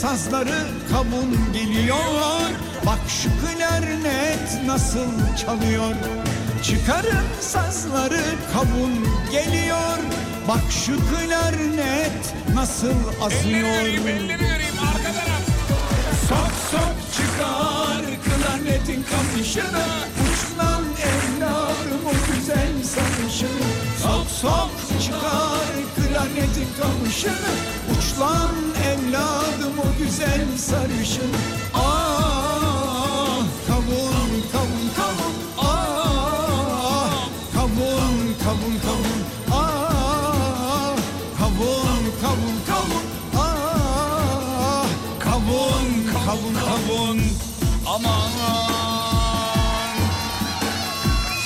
Sazları 0.00 0.66
kavun 0.90 1.52
geliyor. 1.52 2.50
Bak 2.86 3.00
şu 3.08 3.28
klarnet 3.40 4.66
nasıl 4.66 5.36
çalıyor. 5.36 5.94
Çıkarın 6.62 7.26
sazları 7.40 8.22
kavun 8.52 8.92
geliyor. 9.32 9.98
Bak 10.48 10.62
şu 10.70 10.92
klarnet 10.96 12.34
nasıl 12.54 12.86
Elleri 12.88 13.22
azıyor 13.22 13.60
göreyim, 13.60 14.08
elleri 14.08 14.38
göreyim 14.38 14.78
arka 14.88 15.12
taraf. 15.12 15.44
Sok 16.28 16.52
sok 16.70 16.94
çıkar 17.16 18.02
klarnetin 18.24 19.04
kamışını 19.10 19.86
Uç 20.22 20.58
lan 20.58 20.84
evladım 21.12 22.06
o 22.06 22.34
güzel 22.34 22.72
sarışını 22.84 23.71
Sok 24.42 24.70
çıkar 25.02 25.72
klarnetin 25.96 26.68
kamışını 26.80 27.52
Uç 27.92 28.20
lan 28.20 28.50
evladım 28.86 29.78
o 29.78 29.98
güzel 29.98 30.46
sarışını. 30.58 31.36
Ah 31.74 33.42
kavun 33.66 34.42
kavun 34.52 34.86
kavun 34.96 35.34
Ah 35.58 37.28
kavun 37.54 38.34
kavun 38.44 38.74
kavun 38.84 39.20
Ah 39.52 40.96
kavun 41.38 42.04
kavun 42.22 42.56
kavun 42.66 43.04
Ah 43.36 44.86
kavun 45.18 45.88
kavun 46.26 46.54
kavun. 46.54 47.20
Aman. 47.86 48.32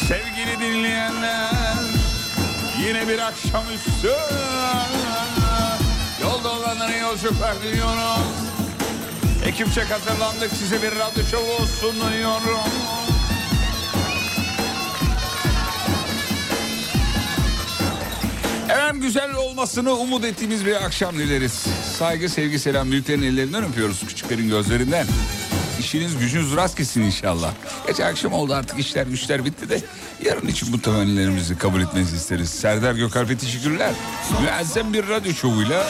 Sevgili 0.09 0.61
dinleyenler 0.61 1.46
Yine 2.87 3.09
bir 3.09 3.19
akşamüstü 3.19 4.13
Yolda 6.23 6.53
olanlara 6.53 6.97
yolculuklar 6.97 7.63
diliyoruz 7.63 8.27
Ekipçe 9.47 9.83
hazırlandık 9.83 10.51
size 10.53 10.83
bir 10.83 10.91
radyo 10.91 11.25
şovu 11.31 11.67
sunuyorum 11.67 12.71
Efendim 18.65 19.03
güzel 19.03 19.35
olmasını 19.35 19.93
umut 19.93 20.25
ettiğimiz 20.25 20.67
bir 20.67 20.85
akşam 20.85 21.19
dileriz. 21.19 21.67
Saygı, 21.99 22.29
sevgi, 22.29 22.59
selam 22.59 22.91
büyüklerin 22.91 23.23
ellerinden 23.23 23.65
öpüyoruz 23.65 24.07
küçüklerin 24.07 24.49
gözlerinden. 24.49 25.07
İşiniz 25.87 26.19
gücünüz 26.19 26.57
rast 26.57 26.77
gitsin 26.77 27.03
inşallah. 27.03 27.53
Gece 27.87 28.05
akşam 28.05 28.33
oldu 28.33 28.55
artık 28.55 28.79
işler 28.79 29.07
güçler 29.07 29.45
bitti 29.45 29.69
de 29.69 29.81
yarın 30.25 30.49
için 30.49 30.73
bu 30.73 30.83
temennilerimizi 30.83 31.59
kabul 31.59 31.81
etmenizi 31.81 32.17
isteriz. 32.17 32.51
Serdar 32.51 32.95
Gökalp'e 32.95 33.39
teşekkürler. 33.39 33.95
Müezzem 34.41 34.93
bir 34.93 35.09
radyo 35.09 35.33
şovuyla 35.33 35.87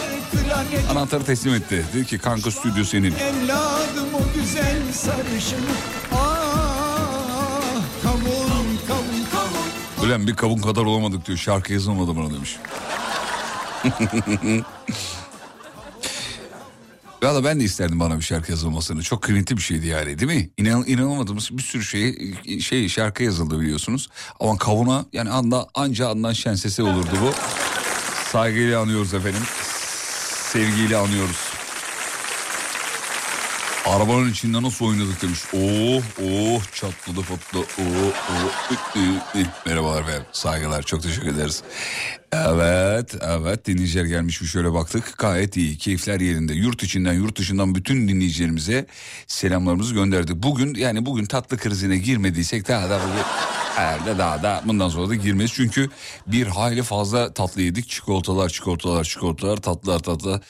anahtarı 0.90 1.24
teslim 1.24 1.54
etti. 1.54 1.84
Dedi 1.94 2.06
ki 2.06 2.18
kanka 2.18 2.50
stüdyo 2.50 2.84
senin. 2.84 3.14
evladım 3.14 4.14
o 4.14 4.20
güzel 4.34 4.92
sarışını 4.92 5.74
Ah 6.14 7.82
kavun 8.02 8.78
kavun 8.88 9.26
kavun 9.32 10.08
Ulan 10.08 10.26
bir 10.26 10.36
kavun 10.36 10.58
kadar 10.58 10.82
olamadık 10.82 11.26
diyor. 11.26 11.38
Şarkı 11.38 11.72
yazılmadı 11.72 12.16
bana 12.16 12.30
demiş. 12.34 12.56
Valla 17.22 17.44
ben 17.44 17.60
de 17.60 17.64
isterdim 17.64 18.00
bana 18.00 18.16
bir 18.18 18.22
şarkı 18.22 18.50
yazılmasını. 18.50 19.02
Çok 19.02 19.22
kıymetli 19.22 19.56
bir 19.56 19.62
şeydi 19.62 19.86
yani 19.86 20.18
değil 20.18 20.32
mi? 20.32 20.50
İnan, 20.56 20.84
inanamadığımız 20.86 21.58
bir 21.58 21.62
sürü 21.62 21.84
şey, 21.84 22.34
şey 22.60 22.88
şarkı 22.88 23.22
yazıldı 23.22 23.60
biliyorsunuz. 23.60 24.08
Ama 24.40 24.58
kavuna 24.58 25.04
yani 25.12 25.30
anda 25.30 25.66
anca 25.74 26.08
andan 26.08 26.32
şen 26.32 26.54
sesi 26.54 26.82
olurdu 26.82 27.16
bu. 27.22 27.32
Saygıyla 28.32 28.80
anıyoruz 28.80 29.14
efendim. 29.14 29.42
Sevgiyle 30.52 30.96
anıyoruz. 30.96 31.55
Arabanın 33.86 34.30
içinde 34.30 34.62
nasıl 34.62 34.86
oynadık 34.86 35.22
demiş. 35.22 35.40
Oh 35.52 36.02
oh 36.24 36.62
çatladı 36.74 37.20
patladı. 37.20 37.66
Oh 37.78 38.12
oh. 38.30 39.36
Merhabalar 39.66 40.02
efendim. 40.02 40.22
Saygılar 40.32 40.82
çok 40.82 41.02
teşekkür 41.02 41.28
ederiz. 41.28 41.62
Evet 42.32 43.14
evet 43.20 43.66
dinleyiciler 43.66 44.04
gelmiş 44.04 44.42
bir 44.42 44.46
şöyle 44.46 44.72
baktık. 44.72 45.18
Gayet 45.18 45.56
iyi 45.56 45.78
keyifler 45.78 46.20
yerinde. 46.20 46.52
Yurt 46.54 46.82
içinden 46.82 47.12
yurt 47.12 47.38
dışından 47.38 47.74
bütün 47.74 48.08
dinleyicilerimize 48.08 48.86
selamlarımızı 49.26 49.94
gönderdik. 49.94 50.36
Bugün 50.42 50.74
yani 50.74 51.06
bugün 51.06 51.24
tatlı 51.24 51.56
krizine 51.56 51.96
girmediysek 51.96 52.68
daha 52.68 52.90
da 52.90 53.00
bugün 53.00 53.24
herhalde 53.76 54.18
daha 54.18 54.42
da 54.42 54.62
bundan 54.64 54.88
sonra 54.88 55.08
da 55.08 55.14
girmeyiz. 55.14 55.52
Çünkü 55.54 55.90
bir 56.26 56.46
hayli 56.46 56.82
fazla 56.82 57.34
tatlı 57.34 57.62
yedik. 57.62 57.88
Çikolatalar 57.88 58.48
çikolatalar 58.48 59.04
çikolatalar 59.04 59.56
tatlılar 59.56 59.98
tatlı. 59.98 60.40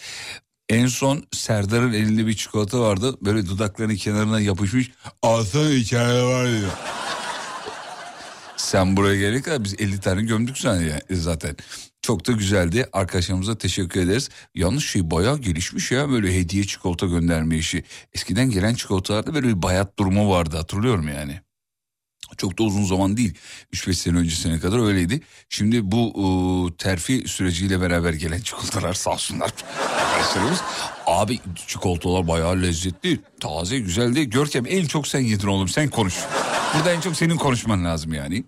En 0.69 0.87
son 0.87 1.25
Serdar'ın 1.33 1.93
elinde 1.93 2.27
bir 2.27 2.35
çikolata 2.37 2.81
vardı. 2.81 3.17
Böyle 3.23 3.47
dudaklarının 3.47 3.97
kenarına 3.97 4.41
yapışmış. 4.41 4.91
Alsana 5.23 5.71
içeride 5.71 6.23
var 6.23 6.47
diyor. 6.47 6.71
Sen 8.57 8.97
buraya 8.97 9.17
gelene 9.17 9.43
kadar 9.43 9.65
biz 9.65 9.75
50 9.79 10.01
tane 10.01 10.23
gömdük 10.23 10.59
zaten. 11.11 11.57
Çok 12.03 12.27
da 12.27 12.33
güzeldi. 12.33 12.87
Arkadaşlarımıza 12.93 13.59
teşekkür 13.59 14.01
ederiz. 14.01 14.29
Yalnız 14.55 14.83
şey 14.83 15.11
bayağı 15.11 15.39
gelişmiş 15.39 15.93
ya 15.93 16.11
böyle 16.11 16.37
hediye 16.37 16.65
çikolata 16.65 17.07
gönderme 17.07 17.57
işi. 17.59 17.85
Eskiden 18.13 18.51
gelen 18.51 18.75
çikolatalarda 18.75 19.35
böyle 19.35 19.49
bir 19.49 19.63
bayat 19.63 19.99
durumu 19.99 20.31
vardı 20.31 20.57
hatırlıyorum 20.57 21.09
yani. 21.09 21.41
Çok 22.37 22.59
da 22.59 22.63
uzun 22.63 22.85
zaman 22.85 23.17
değil. 23.17 23.35
3-5 23.75 23.95
sene 23.95 24.19
öncesine 24.19 24.61
kadar 24.61 24.87
öyleydi. 24.87 25.21
Şimdi 25.49 25.93
bu 25.93 26.13
e, 26.17 26.77
terfi 26.77 27.29
süreciyle 27.29 27.81
beraber 27.81 28.13
gelen 28.13 28.41
çikolatalar 28.41 28.95
sağ 28.95 29.11
olsunlar 29.11 29.51
arkadaşlarımız. 30.01 30.61
Abi 31.07 31.39
çikolatalar 31.67 32.29
bayağı 32.29 32.63
lezzetli, 32.63 33.21
taze, 33.41 33.79
güzeldi. 33.79 34.31
Görkem 34.31 34.65
en 34.69 34.87
çok 34.87 35.09
sen 35.09 35.21
yedin 35.21 35.47
oğlum 35.47 35.69
sen 35.69 35.89
konuş. 35.89 36.15
Burada 36.75 36.93
en 36.93 37.01
çok 37.01 37.17
senin 37.17 37.37
konuşman 37.37 37.85
lazım 37.85 38.15
yani. 38.15 38.45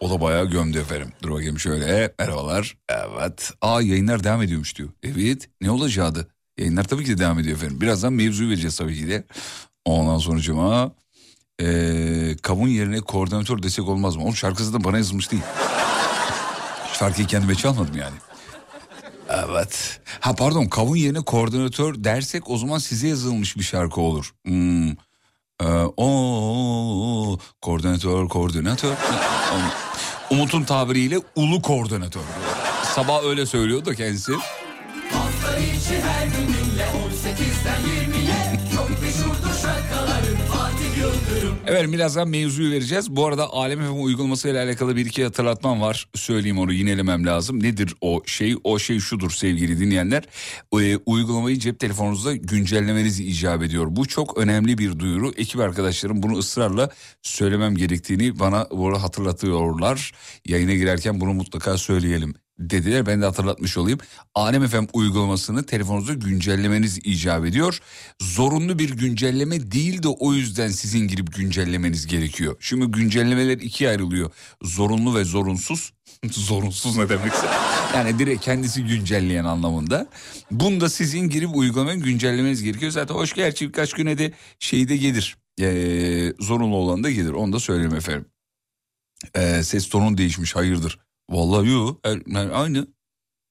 O 0.00 0.10
da 0.10 0.20
bayağı 0.20 0.50
gömdü 0.50 0.78
efendim. 0.78 1.12
Dur 1.22 1.30
bakayım 1.30 1.58
şöyle. 1.58 2.14
Merhabalar. 2.18 2.76
Evet. 2.88 3.50
Aa 3.60 3.82
yayınlar 3.82 4.24
devam 4.24 4.42
ediyormuş 4.42 4.76
diyor. 4.78 4.88
Evet. 5.02 5.48
Ne 5.60 5.70
olacaktı? 5.70 6.28
Yayınlar 6.58 6.84
tabii 6.84 7.04
ki 7.04 7.10
de 7.10 7.18
devam 7.18 7.38
ediyor 7.38 7.56
efendim. 7.56 7.80
Birazdan 7.80 8.12
mevzuyu 8.12 8.50
vereceğiz 8.50 8.76
tabii 8.76 8.98
ki 8.98 9.08
de. 9.08 9.24
Ondan 9.84 10.18
sonra 10.18 10.40
cuma 10.40 10.92
ee, 11.62 12.36
kavun 12.42 12.68
yerine 12.68 13.00
koordinatör 13.00 13.62
desek 13.62 13.88
olmaz 13.88 14.16
mı? 14.16 14.22
Onun 14.22 14.32
şarkısı 14.32 14.72
da 14.72 14.84
bana 14.84 14.96
yazılmış 14.96 15.30
değil. 15.30 15.42
Şarkıyı 16.98 17.26
kendime 17.26 17.54
çalmadım 17.54 17.96
yani. 17.96 18.16
Evet. 19.28 20.00
Ha 20.20 20.34
pardon 20.34 20.66
kavun 20.66 20.96
yerine 20.96 21.20
koordinatör 21.20 22.04
dersek 22.04 22.50
o 22.50 22.58
zaman 22.58 22.78
size 22.78 23.08
yazılmış 23.08 23.56
bir 23.56 23.62
şarkı 23.62 24.00
olur. 24.00 24.34
Hmm. 24.44 24.90
Ee, 25.60 25.66
o 25.96 27.38
koordinatör 27.62 28.28
koordinatör. 28.28 28.94
Umut'un 30.30 30.64
tabiriyle 30.64 31.18
ulu 31.36 31.62
koordinatör. 31.62 32.20
Sabah 32.94 33.24
öyle 33.24 33.46
söylüyordu 33.46 33.94
kendisi. 33.94 34.32
Hafta 35.12 35.58
içi 35.58 36.02
her 36.02 36.26
gününle 36.26 36.84
18'den 36.84 37.82
20'ye 37.82 37.97
Evet 41.70 41.92
birazdan 41.92 42.28
mevzuyu 42.28 42.70
vereceğiz. 42.70 43.16
Bu 43.16 43.26
arada 43.26 43.52
Alem 43.52 43.80
FM 43.80 44.02
uygulaması 44.02 44.48
ile 44.48 44.60
alakalı 44.60 44.96
bir 44.96 45.06
iki 45.06 45.24
hatırlatmam 45.24 45.80
var. 45.80 46.08
Söyleyeyim 46.14 46.58
onu 46.58 46.72
yinelemem 46.72 47.26
lazım. 47.26 47.62
Nedir 47.62 47.94
o 48.00 48.22
şey? 48.26 48.56
O 48.64 48.78
şey 48.78 48.98
şudur 48.98 49.30
sevgili 49.30 49.80
dinleyenler. 49.80 50.24
E, 50.80 50.96
uygulamayı 50.96 51.58
cep 51.58 51.80
telefonunuzda 51.80 52.36
güncellemeniz 52.36 53.20
icap 53.20 53.62
ediyor. 53.62 53.86
Bu 53.90 54.08
çok 54.08 54.38
önemli 54.38 54.78
bir 54.78 54.98
duyuru. 54.98 55.32
Ekip 55.36 55.60
arkadaşlarım 55.60 56.22
bunu 56.22 56.38
ısrarla 56.38 56.90
söylemem 57.22 57.76
gerektiğini 57.76 58.38
bana 58.38 58.66
bu 58.70 59.02
hatırlatıyorlar. 59.02 60.12
Yayına 60.46 60.74
girerken 60.74 61.20
bunu 61.20 61.32
mutlaka 61.34 61.78
söyleyelim 61.78 62.34
dediler. 62.58 63.06
Ben 63.06 63.22
de 63.22 63.24
hatırlatmış 63.24 63.76
olayım. 63.76 63.98
Alem 64.34 64.66
FM 64.66 64.84
uygulamasını 64.92 65.66
telefonunuzda 65.66 66.14
güncellemeniz 66.14 66.98
icap 67.04 67.46
ediyor. 67.46 67.80
Zorunlu 68.20 68.78
bir 68.78 68.90
güncelleme 68.90 69.70
değil 69.70 70.02
de 70.02 70.08
o 70.08 70.32
yüzden 70.32 70.68
sizin 70.68 71.08
girip 71.08 71.34
güncellemeniz 71.36 72.06
gerekiyor. 72.06 72.56
Şimdi 72.60 72.86
güncellemeler 72.86 73.58
ikiye 73.58 73.90
ayrılıyor. 73.90 74.30
Zorunlu 74.62 75.14
ve 75.14 75.24
zorunsuz. 75.24 75.92
zorunsuz 76.30 76.96
ne 76.96 77.08
demekse. 77.08 77.46
Yani 77.94 78.18
direkt 78.18 78.44
kendisi 78.44 78.84
güncelleyen 78.84 79.44
anlamında. 79.44 80.06
Bunda 80.50 80.88
sizin 80.88 81.28
girip 81.28 81.56
uygulamayı 81.56 82.00
güncellemeniz 82.00 82.62
gerekiyor. 82.62 82.92
Zaten 82.92 83.14
hoş 83.14 83.32
gerçi 83.32 83.68
birkaç 83.68 83.92
güne 83.92 84.18
de 84.18 84.32
şeyde 84.58 84.96
gelir. 84.96 85.36
Ee, 85.60 86.32
zorunlu 86.40 86.76
olan 86.76 87.04
da 87.04 87.10
gelir. 87.10 87.30
Onu 87.30 87.52
da 87.52 87.60
söyleyeyim 87.60 87.94
efendim. 87.94 88.26
Ee, 89.34 89.62
ses 89.62 89.88
tonun 89.88 90.18
değişmiş 90.18 90.56
hayırdır. 90.56 90.98
Vallahi 91.30 91.68
yok. 91.68 92.00
Yani 92.06 92.52
aynı. 92.52 92.86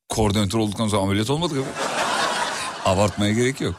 Koordinatör 0.09 0.59
olduktan 0.59 0.87
sonra 0.87 1.01
ameliyat 1.01 1.29
olmadık. 1.29 1.57
Abartmaya 2.85 3.33
gerek 3.33 3.61
yok. 3.61 3.75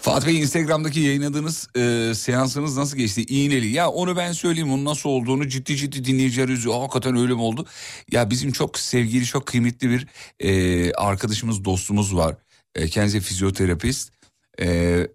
Fatih 0.00 0.26
Bey 0.26 0.40
Instagram'daki 0.40 1.00
yayınladığınız 1.00 1.68
e, 1.76 2.12
seansınız 2.14 2.76
nasıl 2.76 2.96
geçti? 2.96 3.24
İğneli. 3.24 3.68
Ya 3.68 3.90
onu 3.90 4.16
ben 4.16 4.32
söyleyeyim 4.32 4.72
onun 4.72 4.84
nasıl 4.84 5.10
olduğunu 5.10 5.48
ciddi 5.48 5.76
ciddi 5.76 6.04
dinleyiciler 6.04 6.48
yüzüyor. 6.48 6.80
Hakikaten 6.80 7.16
öyle 7.16 7.34
mi 7.34 7.40
oldu? 7.40 7.66
Ya 8.10 8.30
bizim 8.30 8.52
çok 8.52 8.78
sevgili 8.78 9.24
çok 9.24 9.46
kıymetli 9.46 9.90
bir 9.90 10.06
e, 10.40 10.92
arkadaşımız 10.92 11.64
dostumuz 11.64 12.16
var. 12.16 12.36
E, 12.74 12.88
kendisi 12.88 13.20
fizyoterapist. 13.20 14.12
E, 14.60 15.08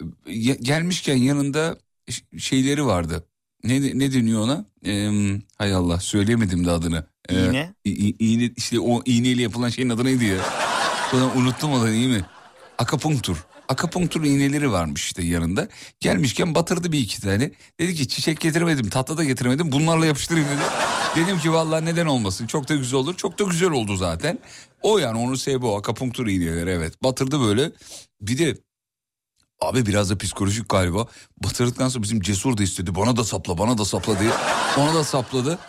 gelmişken 0.61 1.17
yanında 1.17 1.77
şeyleri 2.37 2.85
vardı. 2.85 3.25
Ne, 3.63 3.99
ne 3.99 4.13
deniyor 4.13 4.41
ona? 4.41 4.65
E, 4.85 5.09
hay 5.57 5.73
Allah 5.73 5.99
söyleyemedim 5.99 6.65
de 6.65 6.71
adını. 6.71 7.10
İğne? 7.29 7.73
Ee, 7.85 7.91
iğne 7.91 8.51
işte 8.57 8.79
o 8.79 9.01
iğneyle 9.05 9.41
yapılan 9.41 9.69
şeyin 9.69 9.89
adı 9.89 10.05
neydi 10.05 10.25
ya? 10.25 10.37
Ulan 11.13 11.37
unuttum 11.37 11.73
adını 11.73 11.91
iyi 11.91 12.07
mi? 12.07 12.25
Akapunktur. 12.77 13.37
Akapunktur 13.67 14.23
iğneleri 14.23 14.71
varmış 14.71 15.03
işte 15.03 15.23
yanında. 15.23 15.67
Gelmişken 15.99 16.55
batırdı 16.55 16.91
bir 16.91 16.99
iki 16.99 17.21
tane. 17.21 17.51
Dedi 17.79 17.95
ki 17.95 18.07
çiçek 18.07 18.39
getirmedim 18.39 18.89
tatlı 18.89 19.17
da 19.17 19.23
getiremedim 19.23 19.71
bunlarla 19.71 20.05
yapıştırayım 20.05 20.47
dedi. 20.49 20.61
Dedim 21.15 21.39
ki 21.39 21.53
vallahi 21.53 21.85
neden 21.85 22.05
olmasın 22.05 22.47
çok 22.47 22.69
da 22.69 22.75
güzel 22.75 22.99
olur. 22.99 23.17
Çok 23.17 23.39
da 23.39 23.43
güzel 23.43 23.69
oldu 23.69 23.95
zaten. 23.95 24.39
O 24.81 24.97
yani 24.97 25.17
onun 25.17 25.35
sebebi 25.35 25.65
o 25.65 25.77
akapunktur 25.77 26.27
iğneleri 26.27 26.69
evet. 26.69 27.03
Batırdı 27.03 27.41
böyle. 27.41 27.71
Bir 28.21 28.37
de 28.37 28.57
Abi 29.61 29.85
biraz 29.85 30.09
da 30.09 30.17
psikolojik 30.17 30.69
galiba. 30.69 31.07
Batırdıktan 31.43 31.89
sonra 31.89 32.03
bizim 32.03 32.21
Cesur 32.21 32.57
da 32.57 32.63
istedi. 32.63 32.95
Bana 32.95 33.17
da 33.17 33.23
sapla 33.23 33.57
bana 33.57 33.77
da 33.77 33.85
sapla 33.85 34.19
diye. 34.19 34.31
Ona 34.77 34.93
da 34.95 35.03
sapladı. 35.03 35.59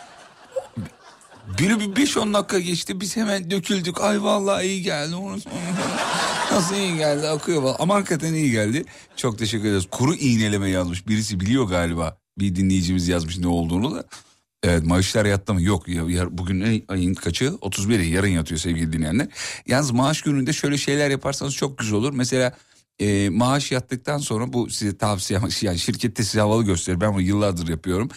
Biri 1.47 1.79
bir 1.79 2.05
5-10 2.05 2.33
dakika 2.33 2.59
geçti 2.59 3.01
biz 3.01 3.17
hemen 3.17 3.51
döküldük. 3.51 4.01
Ay 4.01 4.23
vallahi 4.23 4.65
iyi 4.65 4.81
geldi. 4.81 5.15
Nasıl 6.51 6.75
iyi 6.75 6.97
geldi 6.97 7.27
akıyor 7.27 7.61
vallahi. 7.61 7.77
Ama 7.79 7.95
hakikaten 7.95 8.33
iyi 8.33 8.51
geldi. 8.51 8.85
Çok 9.15 9.39
teşekkür 9.39 9.67
ederiz. 9.67 9.87
Kuru 9.91 10.15
iğneleme 10.15 10.69
yazmış. 10.69 11.07
Birisi 11.07 11.39
biliyor 11.39 11.65
galiba. 11.65 12.17
Bir 12.39 12.55
dinleyicimiz 12.55 13.07
yazmış 13.07 13.37
ne 13.37 13.47
olduğunu 13.47 13.95
da. 13.95 14.03
Evet 14.63 14.83
maaşlar 14.83 15.25
yattı 15.25 15.53
mı? 15.53 15.61
Yok. 15.61 15.87
Ya, 15.87 16.37
bugün 16.37 16.85
ayın 16.87 17.13
kaçı? 17.13 17.45
31'i 17.45 18.09
yarın 18.09 18.27
yatıyor 18.27 18.59
sevgili 18.59 18.93
dinleyenler. 18.93 19.27
Yalnız 19.67 19.91
maaş 19.91 20.21
gününde 20.21 20.53
şöyle 20.53 20.77
şeyler 20.77 21.09
yaparsanız 21.09 21.55
çok 21.55 21.77
güzel 21.77 21.95
olur. 21.95 22.13
Mesela 22.13 22.57
e, 22.99 23.29
maaş 23.29 23.71
yattıktan 23.71 24.17
sonra 24.17 24.53
bu 24.53 24.69
size 24.69 24.97
tavsiye 24.97 25.39
yani 25.61 25.79
şirkette 25.79 26.23
size 26.23 26.39
havalı 26.39 26.63
gösterir. 26.63 27.01
Ben 27.01 27.13
bunu 27.13 27.21
yıllardır 27.21 27.67
yapıyorum. 27.67 28.09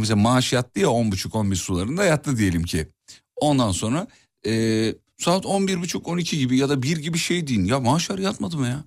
Mesela 0.00 0.16
maaş 0.16 0.52
yattı 0.52 0.80
ya 0.80 0.86
10.30-11 0.88 1.54
sularında 1.54 2.04
yattı 2.04 2.36
diyelim 2.38 2.62
ki. 2.62 2.88
Ondan 3.36 3.72
sonra 3.72 4.06
e, 4.46 4.52
saat 5.18 5.44
11.30-12 5.44 6.36
gibi 6.36 6.58
ya 6.58 6.68
da 6.68 6.82
1 6.82 6.96
gibi 6.96 7.18
şey 7.18 7.46
deyin. 7.46 7.64
Ya 7.64 7.80
maaşlar 7.80 8.18
yatmadı 8.18 8.56
mı 8.56 8.66
ya? 8.66 8.84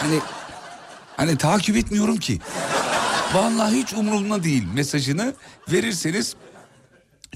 hani 0.00 0.18
hani 1.16 1.38
takip 1.38 1.76
etmiyorum 1.76 2.16
ki. 2.16 2.38
Vallahi 3.34 3.76
hiç 3.76 3.92
umurumda 3.92 4.44
değil 4.44 4.64
mesajını 4.74 5.34
verirseniz 5.72 6.34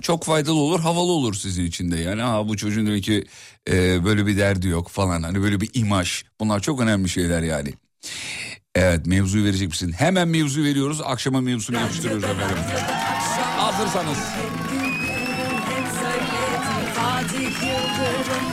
çok 0.02 0.24
faydalı 0.24 0.58
olur 0.58 0.80
havalı 0.80 1.12
olur 1.12 1.34
sizin 1.34 1.64
için 1.64 1.90
de 1.90 1.96
yani 1.96 2.22
ha 2.22 2.48
bu 2.48 2.56
çocuğun 2.56 2.86
demek 2.86 3.04
ki 3.04 3.24
e, 3.70 4.04
böyle 4.04 4.26
bir 4.26 4.38
derdi 4.38 4.68
yok 4.68 4.88
falan 4.88 5.22
hani 5.22 5.42
böyle 5.42 5.60
bir 5.60 5.70
imaj 5.74 6.22
bunlar 6.40 6.60
çok 6.60 6.80
önemli 6.80 7.08
şeyler 7.08 7.42
yani. 7.42 7.74
Evet 8.76 9.06
mevzuyu 9.06 9.44
verecek 9.44 9.68
misin? 9.68 9.92
Hemen 9.92 10.28
mevzu 10.28 10.64
veriyoruz. 10.64 11.00
Akşama 11.04 11.40
mevzusunu 11.40 11.76
yapıştırıyoruz 11.76 12.24
efendim. 12.24 12.56
Hazırsanız. 13.56 14.18
Fatih 16.94 17.62
Yıldırım 17.62 18.44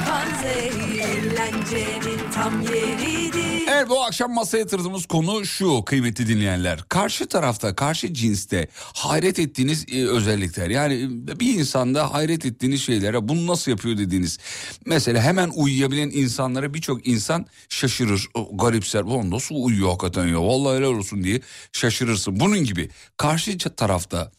tam 2.34 2.62
yeridir 2.62 3.61
Evet 3.82 3.90
bu 3.90 4.04
akşam 4.04 4.34
masaya 4.34 4.58
yatırdığımız 4.58 5.06
konu 5.06 5.46
şu 5.46 5.84
kıymetli 5.86 6.28
dinleyenler. 6.28 6.84
Karşı 6.90 7.28
tarafta, 7.28 7.76
karşı 7.76 8.14
cinste 8.14 8.68
hayret 8.94 9.40
ettiğiniz 9.40 9.86
e, 9.92 10.08
özellikler. 10.08 10.70
Yani 10.70 10.94
e, 10.94 11.40
bir 11.40 11.60
insanda 11.60 12.14
hayret 12.14 12.46
ettiğiniz 12.46 12.82
şeylere 12.82 13.28
bunu 13.28 13.48
nasıl 13.48 13.72
yapıyor 13.72 13.98
dediğiniz. 13.98 14.38
Mesela 14.86 15.22
hemen 15.22 15.52
uyuyabilen 15.56 16.10
insanlara 16.10 16.74
birçok 16.74 17.08
insan 17.08 17.46
şaşırır, 17.70 18.28
o, 18.34 18.58
garipser. 18.58 19.06
Bu 19.06 19.32
nasıl 19.32 19.56
uyuyor 19.56 19.90
hakikaten 19.90 20.28
ya 20.28 20.42
vallahi 20.42 20.78
helal 20.78 20.94
olsun 20.94 21.24
diye 21.24 21.42
şaşırırsın. 21.74 22.40
Bunun 22.40 22.64
gibi 22.64 22.90
karşı 23.18 23.58
tarafta 23.58 24.32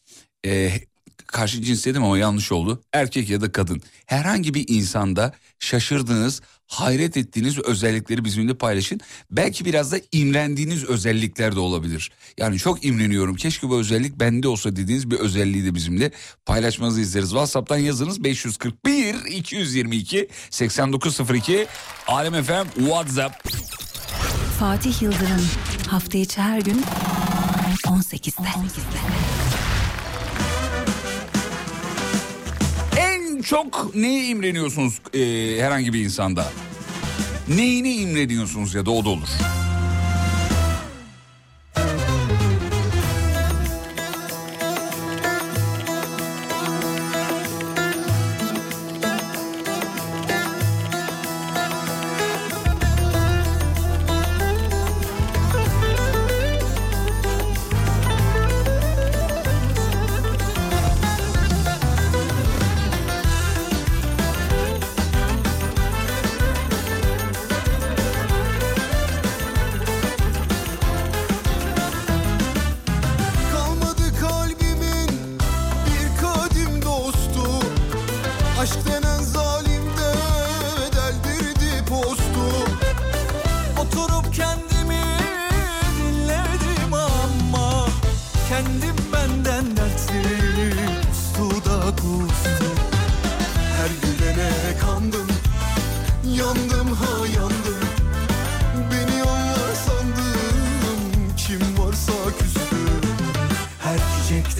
e, 0.46 0.72
karşı 1.26 1.62
cins 1.62 1.87
dedim 1.87 2.04
ama 2.04 2.18
yanlış 2.18 2.52
oldu. 2.52 2.82
Erkek 2.92 3.30
ya 3.30 3.40
da 3.40 3.52
kadın. 3.52 3.82
Herhangi 4.06 4.54
bir 4.54 4.64
insanda 4.68 5.32
şaşırdığınız, 5.58 6.42
hayret 6.73 7.17
ettiğiniz 7.17 7.59
özellikleri 7.59 8.25
bizimle 8.25 8.55
paylaşın. 8.55 9.00
Belki 9.31 9.64
biraz 9.64 9.93
da 9.93 9.97
imrendiğiniz 10.12 10.85
özellikler 10.85 11.57
de 11.57 11.61
olabilir. 11.61 12.11
Yani 12.38 12.59
çok 12.59 12.85
imreniyorum. 12.85 13.37
Keşke 13.37 13.69
bu 13.69 13.79
özellik 13.79 14.21
bende 14.21 14.49
olsa 14.49 14.76
dediğiniz 14.76 15.11
bir 15.11 15.19
özelliği 15.19 15.64
de 15.64 15.75
bizimle 15.75 16.11
paylaşmanızı 16.47 17.00
isteriz. 17.00 17.29
WhatsApp'tan 17.29 17.79
yazınız 17.79 18.25
541 18.25 19.14
222 19.14 20.29
8902 20.50 21.67
Alem 22.07 22.45
FM 22.45 22.81
WhatsApp. 22.81 23.49
Fatih 24.59 25.02
Yıldırım 25.02 25.49
hafta 25.88 26.19
içi 26.19 26.41
her 26.41 26.61
gün 26.61 26.83
18'de. 27.87 29.41
Çok 33.44 33.94
neye 33.94 34.26
imreniyorsunuz 34.26 35.00
e, 35.14 35.20
herhangi 35.62 35.92
bir 35.92 36.04
insanda? 36.04 36.44
Neyine 37.49 37.94
imreniyorsunuz 37.94 38.75
ya 38.75 38.87
da 38.87 38.90
o 38.90 39.04
da 39.04 39.08
olur. 39.08 39.28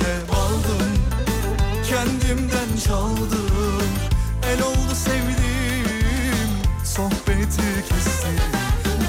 Çiçekte 0.03 0.33
aldım 0.33 0.93
Kendimden 1.89 2.77
çaldım 2.87 3.89
El 4.53 4.63
oldu 4.63 4.95
sevdim 4.95 6.49
Sohbeti 6.85 7.89
kestim 7.89 8.39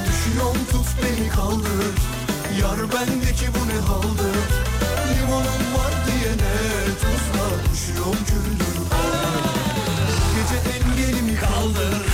Düşüyorum 0.07 0.65
tut 0.71 0.87
beni 1.03 1.29
kaldır. 1.29 1.95
Yar 2.61 2.79
bendeki 2.79 3.47
bu 3.47 3.67
ne 3.67 3.79
haldır? 3.87 4.43
Limonum 5.09 5.65
var 5.75 5.93
diyene 6.05 6.53
tuzla 7.01 7.45
Düşüyorum 7.73 8.25
küldür 8.25 8.77
Gece 10.35 10.77
engelimi 10.77 11.35
kaldır. 11.39 12.05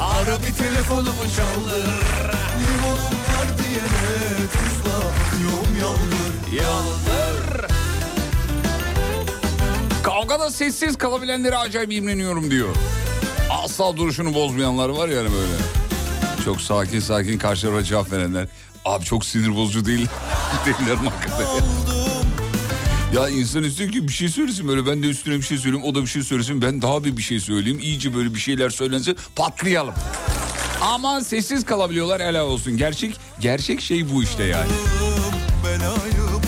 Ara 0.00 0.38
bir 0.38 0.54
telefonumu 0.54 1.24
çaldır. 1.36 1.86
Limonum 2.60 3.18
var 3.30 3.48
diyene 3.58 4.46
tuzla 4.52 4.96
Akıyorum 4.98 5.76
yaldır. 5.80 6.62
Yaldır 6.62 7.23
Kavgada 10.28 10.50
sessiz 10.50 10.96
kalabilenlere 10.96 11.56
acayip 11.56 11.92
imreniyorum 11.92 12.50
diyor. 12.50 12.68
Asla 13.50 13.96
duruşunu 13.96 14.34
bozmayanlar 14.34 14.88
var 14.88 15.08
yani 15.08 15.28
böyle. 15.32 15.52
Çok 16.44 16.60
sakin 16.60 17.00
sakin 17.00 17.38
karşılarına 17.38 17.82
cevap 17.82 18.12
verenler. 18.12 18.48
Abi 18.84 19.04
çok 19.04 19.24
sinir 19.24 19.56
bozucu 19.56 19.84
değil. 19.84 20.06
Delilerim 20.66 20.98
hakikaten. 20.98 21.46
Ya 23.14 23.28
insan 23.28 23.64
istiyor 23.64 23.92
ki 23.92 24.08
bir 24.08 24.12
şey 24.12 24.28
söylesin 24.28 24.68
böyle 24.68 24.86
ben 24.86 25.02
de 25.02 25.06
üstüne 25.06 25.36
bir 25.36 25.42
şey 25.42 25.58
söyleyeyim 25.58 25.86
o 25.86 25.94
da 25.94 26.02
bir 26.02 26.06
şey 26.06 26.22
söylesin 26.22 26.62
ben 26.62 26.82
daha 26.82 27.04
bir 27.04 27.16
bir 27.16 27.22
şey 27.22 27.40
söyleyeyim 27.40 27.78
iyice 27.82 28.14
böyle 28.14 28.34
bir 28.34 28.40
şeyler 28.40 28.70
söylense 28.70 29.14
patlayalım. 29.36 29.94
Ama 30.80 31.20
sessiz 31.20 31.64
kalabiliyorlar 31.64 32.22
helal 32.22 32.46
olsun. 32.46 32.76
Gerçek 32.76 33.16
gerçek 33.40 33.80
şey 33.80 34.14
bu 34.14 34.22
işte 34.22 34.44
yani. 34.44 34.70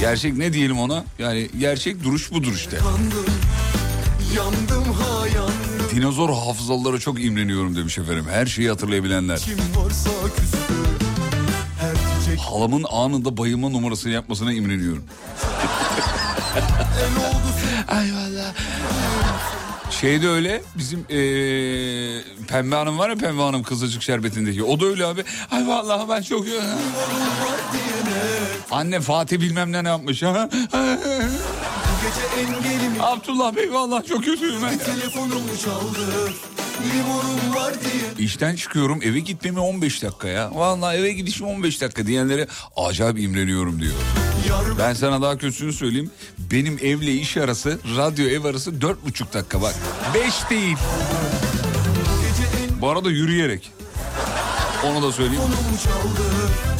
Gerçek 0.01 0.37
ne 0.37 0.53
diyelim 0.53 0.79
ona? 0.79 1.05
Yani 1.19 1.49
gerçek 1.59 2.05
duruş 2.05 2.33
budur 2.33 2.53
işte. 2.55 2.79
Yandım 4.37 4.93
ha 4.93 5.27
yandım 5.29 5.91
Dinozor 5.97 6.29
hafızalara 6.31 6.99
çok 6.99 7.25
imreniyorum 7.25 7.77
demiş 7.77 7.99
efendim. 7.99 8.25
Her 8.31 8.47
şeyi 8.47 8.69
hatırlayabilenler. 8.69 9.39
Kim 9.39 9.59
varsa 9.59 10.11
küstü 10.37 10.57
Halamın 12.51 12.85
anında 12.91 13.37
bayılma 13.37 13.69
numarasını 13.69 14.13
yapmasına 14.13 14.53
imreniyorum. 14.53 15.05
Ay 17.89 18.13
valla. 18.15 18.55
Şeyde 19.91 20.29
öyle 20.29 20.63
bizim 20.75 21.07
eee 21.09 22.23
Pembe 22.49 22.77
Hanım 22.77 22.99
var 22.99 23.11
ya 23.11 23.17
Pembe 23.17 23.43
Hanım 23.43 23.63
Kızılcık 23.63 24.03
Şerbeti'ndeki. 24.03 24.65
O 24.65 24.81
da 24.81 24.87
öyle 24.87 25.07
abi. 25.07 25.25
Ay 25.51 25.67
vallahi 25.67 26.09
ben 26.09 26.23
çok... 26.23 26.47
Anne 28.71 29.01
Fatih 29.01 29.41
bilmem 29.41 29.73
ne 29.73 29.85
ne 29.85 29.89
yapmış. 29.89 30.23
Gece 32.07 32.41
engelimi 32.41 33.03
Abdullah 33.03 33.57
Bey 33.57 33.73
vallahi 33.73 34.07
çok 34.07 34.25
kötüyüm 34.25 34.63
ben. 34.63 34.79
telefonumu 34.79 35.41
Limonum 36.95 37.55
var 37.55 37.75
diye 37.81 38.27
İşten 38.27 38.57
çıkıyorum 38.57 39.01
eve 39.03 39.21
gitmeme 39.21 39.61
15 39.61 40.03
dakika 40.03 40.29
ya. 40.29 40.51
Vallahi 40.55 40.97
eve 40.97 41.13
gidişim 41.13 41.47
15 41.47 41.81
dakika 41.81 42.07
diyenlere 42.07 42.47
acayip 42.77 43.19
imreniyorum 43.19 43.81
diyor. 43.81 43.95
Yar 44.49 44.79
Ben 44.79 44.95
sana 44.95 45.23
daha 45.23 45.39
kötüsünü 45.39 45.73
söyleyeyim. 45.73 46.11
Benim 46.39 46.79
evle 46.83 47.13
iş 47.13 47.37
arası, 47.37 47.79
radyo 47.97 48.29
ev 48.29 48.45
arası 48.45 48.81
dört 48.81 49.05
buçuk 49.07 49.35
dakika 49.35 49.63
bak. 49.63 49.75
Beş 50.15 50.51
değil. 50.51 50.77
gece 52.23 52.65
en 52.75 52.81
Bu 52.81 52.89
arada 52.89 53.11
yürüyerek. 53.11 53.71
Onu 54.87 55.03
da 55.03 55.13
söyleyeyim. 55.13 55.43
Limonum 55.43 56.76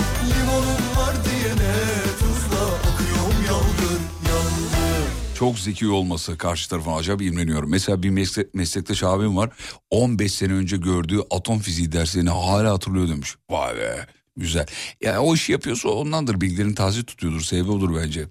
Çok 5.39 5.59
zeki 5.59 5.89
olması 5.89 6.39
karşı 6.39 6.71
tarafına 6.71 6.95
acayip 6.95 7.23
imreniyorum. 7.23 7.71
Mesela 7.71 8.03
bir 8.03 8.11
meslek, 8.11 8.55
meslektaş 8.55 9.03
abim 9.03 9.37
var. 9.37 9.51
15 9.91 10.33
sene 10.33 10.53
önce 10.53 10.77
gördüğü 10.77 11.21
atom 11.31 11.59
fiziği 11.59 11.93
derslerini 11.93 12.31
hala 12.31 12.73
hatırlıyor 12.73 13.09
demiş. 13.09 13.35
Vay 13.51 13.77
be 13.77 14.07
güzel. 14.37 14.67
Ya 15.01 15.21
o 15.23 15.35
işi 15.35 15.53
yapıyorsa 15.53 15.89
ondandır. 15.89 16.41
Bilgilerini 16.41 16.75
taze 16.75 17.03
tutuyordur. 17.03 17.41
Sebebi 17.41 17.71
odur 17.71 17.97
bence. 18.03 18.29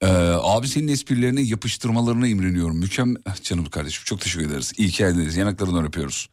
Ee, 0.00 0.06
abi 0.42 0.68
senin 0.68 0.88
esprilerini 0.88 1.48
yapıştırmalarına 1.48 2.28
imreniyorum. 2.28 2.78
Mükemmel. 2.78 3.22
Ah, 3.26 3.42
Canım 3.42 3.64
kardeşim 3.64 4.02
çok 4.04 4.20
teşekkür 4.20 4.46
ederiz. 4.46 4.72
İyi 4.76 4.90
ki 4.90 4.98
geldiniz. 4.98 5.36
Yanaklarından 5.36 5.84
öpüyoruz. 5.84 6.28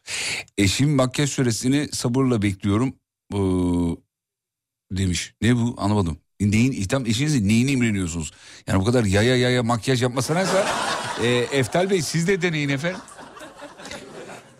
Eşim 0.58 0.94
makyaj 0.96 1.30
süresini 1.30 1.88
sabırla 1.92 2.42
bekliyorum. 2.42 2.94
Bu 3.32 4.02
demiş. 4.92 5.34
Ne 5.42 5.56
bu 5.56 5.74
anlamadım. 5.78 6.23
Neyin, 6.40 6.84
tam 6.84 7.06
eşinizin 7.06 7.48
neyini 7.48 7.70
imreniyorsunuz? 7.70 8.32
Yani 8.66 8.80
bu 8.80 8.84
kadar 8.84 9.04
yaya 9.04 9.36
yaya 9.36 9.62
makyaj 9.62 10.02
yapmasanızsa 10.02 10.66
e, 11.22 11.28
Eftal 11.28 11.90
Bey 11.90 12.02
siz 12.02 12.28
de 12.28 12.42
deneyin 12.42 12.68
efendim. 12.68 13.00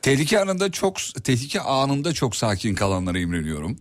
Tehlike 0.02 0.40
anında 0.40 0.72
çok 0.72 0.96
tehlike 1.24 1.60
anında 1.60 2.12
çok 2.12 2.36
sakin 2.36 2.74
kalanlara 2.74 3.18
imreniyorum. 3.18 3.76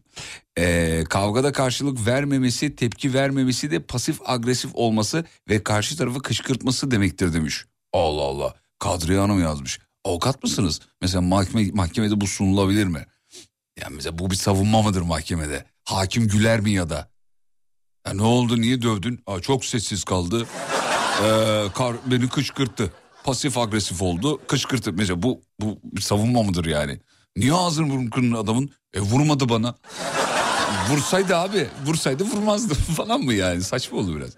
Ee, 0.57 1.03
kavgada 1.09 1.51
karşılık 1.51 2.07
vermemesi, 2.07 2.75
tepki 2.75 3.13
vermemesi 3.13 3.71
de 3.71 3.79
pasif 3.79 4.19
agresif 4.25 4.71
olması 4.73 5.25
ve 5.49 5.63
karşı 5.63 5.97
tarafı 5.97 6.21
kışkırtması 6.21 6.91
demektir 6.91 7.33
demiş. 7.33 7.65
Allah 7.93 8.21
Allah. 8.21 8.53
Kadriye 8.79 9.19
Hanım 9.19 9.41
yazmış. 9.41 9.79
Avukat 10.03 10.43
mısınız? 10.43 10.81
Mesela 11.01 11.21
mahkeme, 11.21 11.71
mahkemede 11.73 12.21
bu 12.21 12.27
sunulabilir 12.27 12.85
mi? 12.85 13.05
Yani 13.81 13.95
mesela 13.95 14.19
bu 14.19 14.31
bir 14.31 14.35
savunma 14.35 14.81
mıdır 14.81 15.01
mahkemede? 15.01 15.65
Hakim 15.83 16.27
güler 16.27 16.59
mi 16.59 16.71
ya 16.71 16.89
da? 16.89 17.12
Ya 18.07 18.13
ne 18.13 18.23
oldu 18.23 18.61
niye 18.61 18.81
dövdün? 18.81 19.19
Aa, 19.27 19.39
çok 19.39 19.65
sessiz 19.65 20.03
kaldı. 20.03 20.47
Ee, 21.23 21.63
kar, 21.75 21.95
beni 22.05 22.29
kışkırttı. 22.29 22.93
Pasif 23.23 23.57
agresif 23.57 24.01
oldu. 24.01 24.39
Kışkırttı. 24.47 24.93
Mesela 24.93 25.23
bu, 25.23 25.41
bu 25.59 25.79
bir 25.83 26.01
savunma 26.01 26.43
mıdır 26.43 26.65
yani? 26.65 26.99
Niye 27.37 27.53
ağzını 27.53 28.09
kırın 28.09 28.31
adamın? 28.31 28.69
E 28.93 28.99
vurmadı 28.99 29.49
bana. 29.49 29.75
Vursaydı 30.89 31.35
abi. 31.37 31.67
Vursaydı 31.85 32.23
vurmazdı 32.23 32.73
falan 32.97 33.21
mı 33.21 33.33
yani? 33.33 33.61
Saçma 33.63 33.97
oldu 33.97 34.15
biraz. 34.15 34.29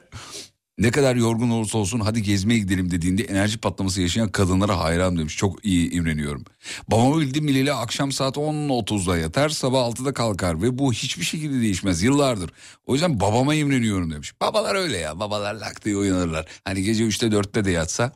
Ne 0.77 0.91
kadar 0.91 1.15
yorgun 1.15 1.49
olursa 1.49 1.77
olsun 1.77 1.99
hadi 1.99 2.23
gezmeye 2.23 2.59
gidelim 2.59 2.91
dediğinde 2.91 3.23
enerji 3.23 3.57
patlaması 3.57 4.01
yaşayan 4.01 4.29
kadınlara 4.29 4.79
hayran 4.79 5.17
demiş. 5.17 5.37
Çok 5.37 5.65
iyi 5.65 5.91
imreniyorum. 5.91 6.45
Babamı 6.87 7.21
bildiğim 7.21 7.47
bileli 7.47 7.73
akşam 7.73 8.11
saat 8.11 8.37
10.30'da 8.37 9.17
yatar 9.17 9.49
sabah 9.49 9.79
6'da 9.79 10.13
kalkar 10.13 10.61
ve 10.61 10.77
bu 10.77 10.93
hiçbir 10.93 11.23
şekilde 11.23 11.61
değişmez 11.61 12.03
yıllardır. 12.03 12.51
O 12.85 12.93
yüzden 12.93 13.19
babama 13.19 13.55
imreniyorum 13.55 14.11
demiş. 14.11 14.41
Babalar 14.41 14.75
öyle 14.75 14.97
ya 14.97 15.19
babalar 15.19 15.53
lak 15.55 15.85
diye 15.85 15.97
uyanırlar. 15.97 16.47
Hani 16.63 16.83
gece 16.83 17.03
3'te 17.03 17.27
4'te 17.27 17.65
de 17.65 17.71
yatsa 17.71 18.11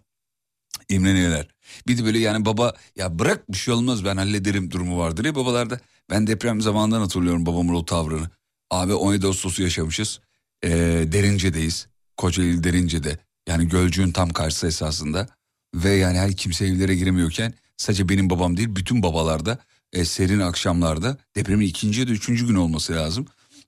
imreniyorlar. 0.89 1.47
Bir 1.87 1.97
de 1.97 2.05
böyle 2.05 2.19
yani 2.19 2.45
baba 2.45 2.73
ya 2.95 3.19
bırak 3.19 3.51
bir 3.51 3.57
şey 3.57 3.73
olmaz 3.73 4.05
ben 4.05 4.17
hallederim 4.17 4.71
durumu 4.71 4.99
vardır 4.99 5.25
ya 5.25 5.35
babalarda. 5.35 5.79
Ben 6.09 6.27
deprem 6.27 6.61
zamanından 6.61 7.01
hatırlıyorum 7.01 7.45
babamın 7.45 7.73
o 7.73 7.85
tavrını. 7.85 8.29
Abi 8.71 8.93
17 8.93 9.27
Ağustos'u 9.27 9.63
yaşamışız. 9.63 10.19
Ee, 10.63 10.69
Derince'deyiz. 11.11 11.88
Kocaeli 12.19 12.63
Derince'de. 12.63 13.17
Yani 13.47 13.67
Gölcük'ün 13.67 14.11
tam 14.11 14.29
karşısı 14.29 14.67
esasında. 14.67 15.27
Ve 15.75 15.89
yani 15.89 16.17
her 16.17 16.35
kimse 16.35 16.65
evlere 16.65 16.95
giremiyorken 16.95 17.53
sadece 17.77 18.09
benim 18.09 18.29
babam 18.29 18.57
değil 18.57 18.75
bütün 18.75 19.03
babalarda 19.03 19.59
e, 19.93 20.05
serin 20.05 20.39
akşamlarda 20.39 21.17
depremin 21.35 21.65
ikinci 21.65 21.99
ya 21.99 22.07
da 22.07 22.11
üçüncü 22.11 22.47
gün 22.47 22.55
olması 22.55 22.93
lazım. 22.93 23.25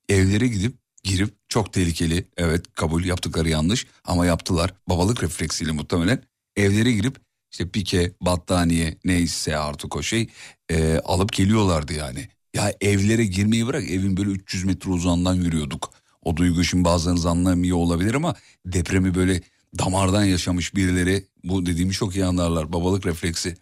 Evlere 0.09 0.47
gidip 0.47 0.75
girip 1.03 1.33
çok 1.49 1.73
tehlikeli 1.73 2.27
evet 2.37 2.65
kabul 2.73 3.03
yaptıkları 3.03 3.49
yanlış 3.49 3.87
ama 4.03 4.25
yaptılar 4.25 4.73
babalık 4.89 5.23
refleksiyle 5.23 5.71
muhtemelen 5.71 6.23
evlere 6.55 6.91
girip 6.91 7.17
işte 7.51 7.69
pike 7.69 8.11
battaniye 8.21 8.97
neyse 9.05 9.57
artık 9.57 9.95
o 9.95 10.03
şey 10.03 10.29
e, 10.71 10.99
alıp 10.99 11.33
geliyorlardı 11.33 11.93
yani. 11.93 12.27
Ya 12.55 12.73
evlere 12.81 13.25
girmeyi 13.25 13.67
bırak 13.67 13.83
evin 13.83 14.17
böyle 14.17 14.29
300 14.29 14.63
metre 14.63 14.89
uzağından 14.89 15.33
yürüyorduk. 15.33 16.00
O 16.23 16.37
duygu 16.37 16.63
şimdi 16.63 16.85
bazılarınız 16.85 17.25
anlamıyor 17.25 17.77
olabilir 17.77 18.13
ama 18.13 18.35
depremi 18.65 19.15
böyle 19.15 19.41
damardan 19.79 20.23
yaşamış 20.23 20.75
birileri 20.75 21.25
bu 21.43 21.65
dediğimi 21.65 21.93
çok 21.93 22.15
iyi 22.15 22.25
anlarlar. 22.25 22.73
Babalık 22.73 23.05
refleksi. 23.05 23.57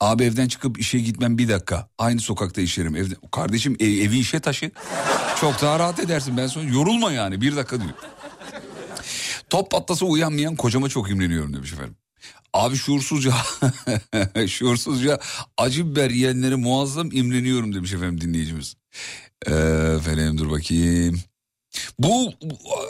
Abi 0.00 0.24
evden 0.24 0.48
çıkıp 0.48 0.78
işe 0.78 0.98
gitmem 0.98 1.38
bir 1.38 1.48
dakika. 1.48 1.88
Aynı 1.98 2.20
sokakta 2.20 2.60
işerim. 2.60 2.96
Evde, 2.96 3.14
kardeşim 3.32 3.76
ev, 3.80 3.86
evi 3.88 4.18
işe 4.18 4.40
taşı. 4.40 4.70
Çok 5.40 5.62
daha 5.62 5.78
rahat 5.78 6.00
edersin. 6.00 6.36
Ben 6.36 6.46
sonra 6.46 6.64
yorulma 6.64 7.12
yani 7.12 7.40
bir 7.40 7.56
dakika 7.56 7.80
diyor. 7.80 7.92
Top 9.50 9.70
patlasa 9.70 10.06
uyanmayan 10.06 10.56
kocama 10.56 10.88
çok 10.88 11.10
imreniyorum 11.10 11.54
demiş 11.54 11.72
efendim. 11.72 11.96
Abi 12.52 12.76
şuursuzca 12.76 13.32
şuursuzca 14.46 15.20
acı 15.56 15.90
biber 15.90 16.10
yiyenlere 16.10 16.54
muazzam 16.54 17.12
imreniyorum 17.12 17.74
demiş 17.74 17.92
efendim 17.92 18.20
dinleyicimiz. 18.20 18.74
Ee, 19.46 19.52
efendim 19.98 20.38
dur 20.38 20.50
bakayım. 20.50 21.20
Bu 21.98 22.32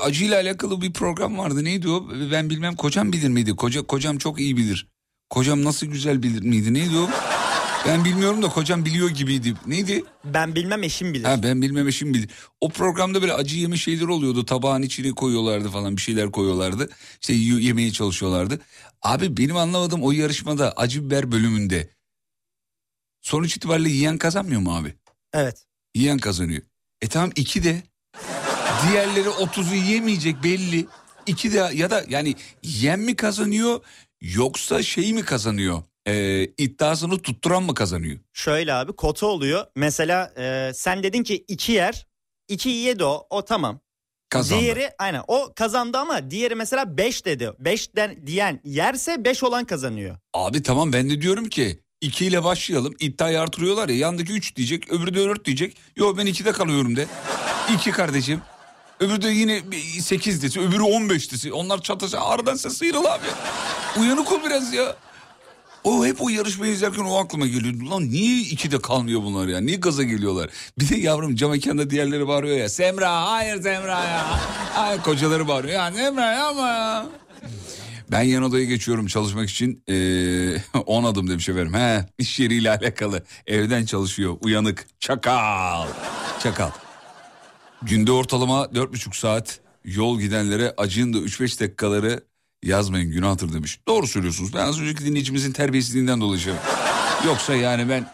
acıyla 0.02 0.36
alakalı 0.36 0.80
bir 0.80 0.92
program 0.92 1.38
vardı. 1.38 1.64
Neydi 1.64 1.88
o? 1.88 2.08
Ben 2.32 2.50
bilmem 2.50 2.76
kocam 2.76 3.12
bilir 3.12 3.28
miydi? 3.28 3.56
Koca, 3.56 3.82
kocam 3.82 4.18
çok 4.18 4.40
iyi 4.40 4.56
bilir. 4.56 4.86
Kocam 5.30 5.64
nasıl 5.64 5.86
güzel 5.86 6.22
bilir 6.22 6.42
miydi? 6.42 6.74
Neydi 6.74 6.98
o? 6.98 7.08
Ben 7.86 8.04
bilmiyorum 8.04 8.42
da 8.42 8.48
kocam 8.48 8.84
biliyor 8.84 9.10
gibiydi. 9.10 9.54
Neydi? 9.66 10.04
Ben 10.24 10.54
bilmem 10.54 10.82
eşim 10.82 11.14
bilir. 11.14 11.24
Ha 11.24 11.42
ben 11.42 11.62
bilmem 11.62 11.88
eşim 11.88 12.14
bilir. 12.14 12.30
O 12.60 12.68
programda 12.68 13.22
böyle 13.22 13.32
acı 13.32 13.56
yeme 13.58 13.76
şeyler 13.76 14.06
oluyordu. 14.06 14.44
Tabağın 14.44 14.82
içine 14.82 15.10
koyuyorlardı 15.10 15.68
falan 15.68 15.96
bir 15.96 16.02
şeyler 16.02 16.32
koyuyorlardı. 16.32 16.90
İşte 17.20 17.32
yemeye 17.34 17.92
çalışıyorlardı. 17.92 18.60
Abi 19.02 19.36
benim 19.36 19.56
anlamadığım 19.56 20.02
o 20.02 20.12
yarışmada 20.12 20.72
acı 20.72 21.06
biber 21.06 21.32
bölümünde 21.32 21.90
sonuç 23.20 23.56
itibariyle 23.56 23.88
yiyen 23.88 24.18
kazanmıyor 24.18 24.60
mu 24.60 24.76
abi? 24.76 24.94
Evet. 25.32 25.64
Yiyen 25.94 26.18
kazanıyor. 26.18 26.62
E 27.02 27.08
tamam 27.08 27.30
iki 27.36 27.64
de 27.64 27.82
diğerleri 28.82 29.28
30'u 29.28 29.74
yemeyecek 29.74 30.42
belli. 30.44 30.86
İki 31.26 31.52
de 31.52 31.70
ya 31.74 31.90
da 31.90 32.04
yani 32.08 32.34
yiyen 32.62 33.00
mi 33.00 33.16
kazanıyor 33.16 33.80
yoksa 34.20 34.82
şey 34.82 35.12
mi 35.12 35.22
kazanıyor? 35.24 35.82
Ee, 36.06 36.42
iddiasını 36.44 37.18
tutturan 37.22 37.62
mı 37.62 37.74
kazanıyor? 37.74 38.18
Şöyle 38.32 38.74
abi 38.74 38.92
kota 38.92 39.26
oluyor. 39.26 39.66
Mesela 39.76 40.32
e, 40.38 40.72
sen 40.74 41.02
dedin 41.02 41.22
ki 41.22 41.44
iki 41.48 41.72
yer. 41.72 42.06
iki 42.48 42.68
yedi 42.68 43.04
o. 43.04 43.26
O 43.30 43.44
tamam. 43.44 43.80
Kazandı. 44.30 44.62
Diğeri 44.62 44.90
aynen 44.98 45.22
o 45.28 45.52
kazandı 45.56 45.98
ama 45.98 46.30
diğeri 46.30 46.54
mesela 46.54 46.96
5 46.98 47.24
dedi. 47.24 47.44
5'ten 47.62 48.26
diyen 48.26 48.60
yerse 48.64 49.24
5 49.24 49.42
olan 49.44 49.64
kazanıyor. 49.64 50.16
Abi 50.34 50.62
tamam 50.62 50.92
ben 50.92 51.10
de 51.10 51.22
diyorum 51.22 51.48
ki 51.48 51.80
2 52.00 52.26
ile 52.26 52.44
başlayalım. 52.44 52.94
İddiayı 53.00 53.40
artırıyorlar 53.40 53.88
ya. 53.88 53.96
Yandaki 53.96 54.32
3 54.32 54.56
diyecek, 54.56 54.92
öbürü 54.92 55.14
de 55.14 55.18
4 55.18 55.44
diyecek. 55.44 55.76
Yo 55.96 56.16
ben 56.16 56.26
2'de 56.26 56.52
kalıyorum 56.52 56.96
de. 56.96 57.06
2 57.74 57.90
kardeşim. 57.90 58.40
Öbürü 59.00 59.22
de 59.22 59.28
yine 59.28 59.62
8 60.00 60.42
desin, 60.42 60.60
öbürü 60.60 60.82
15 60.82 61.32
desin. 61.32 61.50
Onlar 61.50 61.82
çatışa 61.82 62.20
aradan 62.20 62.54
sen 62.54 62.68
sıyrıl 62.70 63.04
abi. 63.04 63.26
Uyanık 64.00 64.32
ol 64.32 64.38
biraz 64.46 64.72
ya. 64.72 64.96
O 65.84 66.06
hep 66.06 66.22
o 66.22 66.28
yarışmayı 66.28 66.72
izlerken 66.72 67.02
o 67.04 67.16
aklıma 67.18 67.46
geliyor. 67.46 67.90
Lan 67.90 68.08
niye 68.10 68.40
ikide 68.40 68.78
kalmıyor 68.80 69.22
bunlar 69.22 69.48
ya? 69.48 69.60
Niye 69.60 69.76
gaza 69.76 70.02
geliyorlar? 70.02 70.50
Bir 70.78 70.88
de 70.88 70.96
yavrum 70.96 71.34
cam 71.34 71.50
mekanda 71.50 71.90
diğerleri 71.90 72.28
bağırıyor 72.28 72.56
ya. 72.56 72.68
Semra 72.68 73.30
hayır 73.30 73.62
Semra 73.62 74.04
ya. 74.04 74.26
Ay 74.76 75.02
kocaları 75.02 75.48
bağırıyor. 75.48 75.74
Ya 75.74 75.92
Semra 75.92 76.32
yapma 76.32 76.68
ya. 76.68 77.06
Ben 78.10 78.22
yan 78.22 78.42
odaya 78.42 78.64
geçiyorum 78.64 79.06
çalışmak 79.06 79.50
için. 79.50 79.82
Ee, 79.88 80.56
10 80.86 81.04
adım 81.04 81.30
demiş 81.30 81.48
efendim. 81.48 81.74
He, 81.74 82.06
iş 82.18 82.40
yeriyle 82.40 82.70
alakalı. 82.70 83.22
Evden 83.46 83.84
çalışıyor. 83.84 84.36
Uyanık. 84.40 84.86
Çakal. 85.00 85.86
Çakal. 86.42 86.70
Günde 87.82 88.12
ortalama 88.12 88.62
4,5 88.64 89.18
saat 89.18 89.60
yol 89.84 90.20
gidenlere 90.20 90.74
acın 90.76 91.12
da 91.12 91.18
3-5 91.18 91.60
dakikaları 91.60 92.24
yazmayın 92.62 93.10
günahtır 93.10 93.52
demiş. 93.52 93.80
Doğru 93.88 94.06
söylüyorsunuz. 94.06 94.54
Ben 94.54 94.66
az 94.66 94.80
önceki 94.80 95.04
dinleyicimizin 95.04 95.52
terbiyesizliğinden 95.52 96.20
dolayı 96.20 96.40
şey- 96.40 96.54
Yoksa 97.26 97.54
yani 97.54 97.88
ben... 97.88 98.10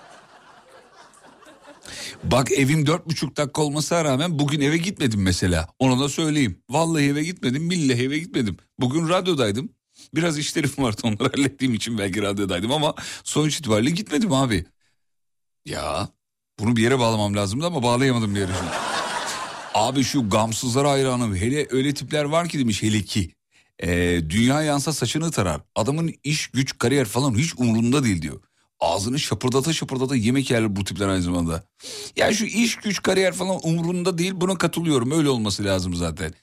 Bak 2.24 2.52
evim 2.52 2.86
dört 2.86 3.06
buçuk 3.06 3.36
dakika 3.36 3.62
olmasına 3.62 4.04
rağmen 4.04 4.38
bugün 4.38 4.60
eve 4.60 4.76
gitmedim 4.76 5.22
mesela. 5.22 5.68
Onu 5.78 6.00
da 6.00 6.08
söyleyeyim. 6.08 6.58
Vallahi 6.70 7.04
eve 7.04 7.24
gitmedim, 7.24 7.70
billahi 7.70 8.02
eve 8.02 8.18
gitmedim. 8.18 8.56
Bugün 8.80 9.08
radyodaydım. 9.08 9.68
Biraz 10.14 10.38
işlerim 10.38 10.70
vardı 10.78 11.00
onları 11.04 11.30
hallettiğim 11.36 11.74
için 11.74 11.98
belki 11.98 12.22
radyodaydım 12.22 12.72
ama 12.72 12.94
sonuç 13.24 13.58
itibariyle 13.58 13.90
gitmedim 13.90 14.32
abi. 14.32 14.64
Ya 15.64 16.08
bunu 16.58 16.76
bir 16.76 16.82
yere 16.82 16.98
bağlamam 16.98 17.36
lazımdı 17.36 17.66
ama 17.66 17.82
bağlayamadım 17.82 18.34
bir 18.34 18.40
yere. 18.40 18.52
Abi 19.74 20.04
şu 20.04 20.30
gamsızlara 20.30 20.90
hayranım. 20.90 21.36
Hele 21.36 21.66
öyle 21.70 21.94
tipler 21.94 22.24
var 22.24 22.48
ki 22.48 22.58
demiş 22.58 22.82
hele 22.82 23.02
ki. 23.02 23.30
Ee, 23.82 24.20
dünya 24.28 24.62
yansa 24.62 24.92
saçını 24.92 25.30
tarar. 25.30 25.60
Adamın 25.74 26.14
iş 26.24 26.46
güç 26.48 26.78
kariyer 26.78 27.04
falan 27.04 27.38
hiç 27.38 27.54
umurunda 27.58 28.04
değil 28.04 28.22
diyor. 28.22 28.40
Ağzını 28.80 29.18
şapırdata 29.18 29.72
şapırdata 29.72 30.16
yemek 30.16 30.50
yer 30.50 30.76
bu 30.76 30.84
tipler 30.84 31.08
aynı 31.08 31.22
zamanda. 31.22 31.64
Ya 32.16 32.32
şu 32.32 32.44
iş 32.44 32.76
güç 32.76 33.02
kariyer 33.02 33.32
falan 33.32 33.60
umurunda 33.62 34.18
değil 34.18 34.32
buna 34.36 34.58
katılıyorum 34.58 35.10
öyle 35.10 35.28
olması 35.28 35.64
lazım 35.64 35.94
zaten. 35.94 36.34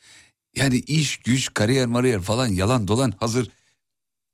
Yani 0.55 0.77
iş 0.77 1.17
güç 1.17 1.53
kariyer 1.53 1.85
mariyer 1.85 2.21
falan 2.21 2.47
yalan 2.47 2.87
dolan 2.87 3.13
hazır 3.19 3.49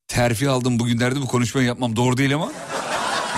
terfi 0.08 0.50
aldım 0.50 0.80
bugünlerde 0.80 1.22
bu 1.22 1.28
konuşmayı 1.28 1.68
yapmam 1.68 1.96
doğru 1.96 2.18
değil 2.18 2.36
ama. 2.36 2.52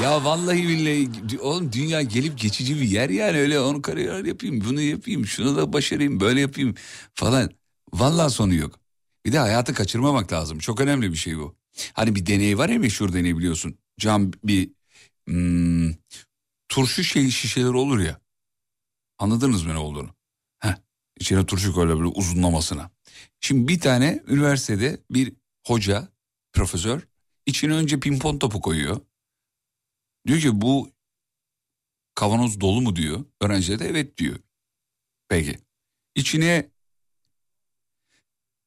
Ya 0.04 0.24
vallahi 0.26 0.68
billahi 0.68 1.40
oğlum 1.40 1.72
dünya 1.74 2.02
gelip 2.02 2.40
geçici 2.40 2.76
bir 2.76 2.88
yer 2.88 3.10
yani 3.10 3.38
öyle 3.38 3.60
onu 3.60 3.82
kariyer 3.82 4.26
yapayım 4.26 4.62
bunu 4.66 4.82
yapayım 4.82 5.26
şunu 5.26 5.58
da 5.58 5.74
başarayım 5.74 6.20
böyle 6.20 6.42
yapayım 6.42 6.76
falan. 7.14 7.50
Vallahi 7.94 8.32
sonu 8.34 8.54
yok. 8.54 8.80
Bir 9.26 9.32
de 9.32 9.40
hayatı 9.40 9.74
kaçırmamak 9.74 10.34
lazım 10.34 10.60
çok 10.60 10.82
önemli 10.82 11.12
bir 11.12 11.18
şey 11.18 11.38
bu. 11.38 11.56
Hani 11.94 12.16
bir 12.16 12.26
deney 12.26 12.58
var 12.58 12.70
ya 12.70 12.80
meşhur 12.80 13.14
deney 13.14 13.38
biliyorsun. 13.38 13.78
Cam 14.00 14.32
bir 14.44 14.70
hmm, 15.28 15.94
turşu 16.70 17.04
şey 17.04 17.30
şişeleri 17.30 17.78
olur 17.78 18.00
ya. 18.00 18.22
Anladınız 19.18 19.64
mı 19.66 19.74
ne 19.74 19.78
olduğunu? 19.78 20.10
Heh, 20.60 20.76
içine 21.20 21.46
turşu 21.46 21.74
koyuyorlar 21.74 22.06
böyle 22.06 22.20
uzunlamasına. 22.20 22.92
Şimdi 23.40 23.68
bir 23.68 23.80
tane 23.80 24.24
üniversitede 24.28 25.00
bir 25.12 25.34
hoca, 25.68 26.08
profesör 26.54 27.02
içine 27.46 27.74
önce 27.74 28.00
pimpon 28.00 28.40
topu 28.40 28.62
koyuyor. 28.62 29.02
Diyor 30.27 30.39
ki 30.39 30.62
bu 30.62 30.91
kavanoz 32.15 32.62
dolu 32.62 32.82
mu 32.82 32.95
diyor. 32.95 33.25
Öğrenciler 33.41 33.79
de 33.79 33.88
evet 33.89 34.17
diyor. 34.17 34.39
Peki. 35.29 35.60
İçine 36.15 36.69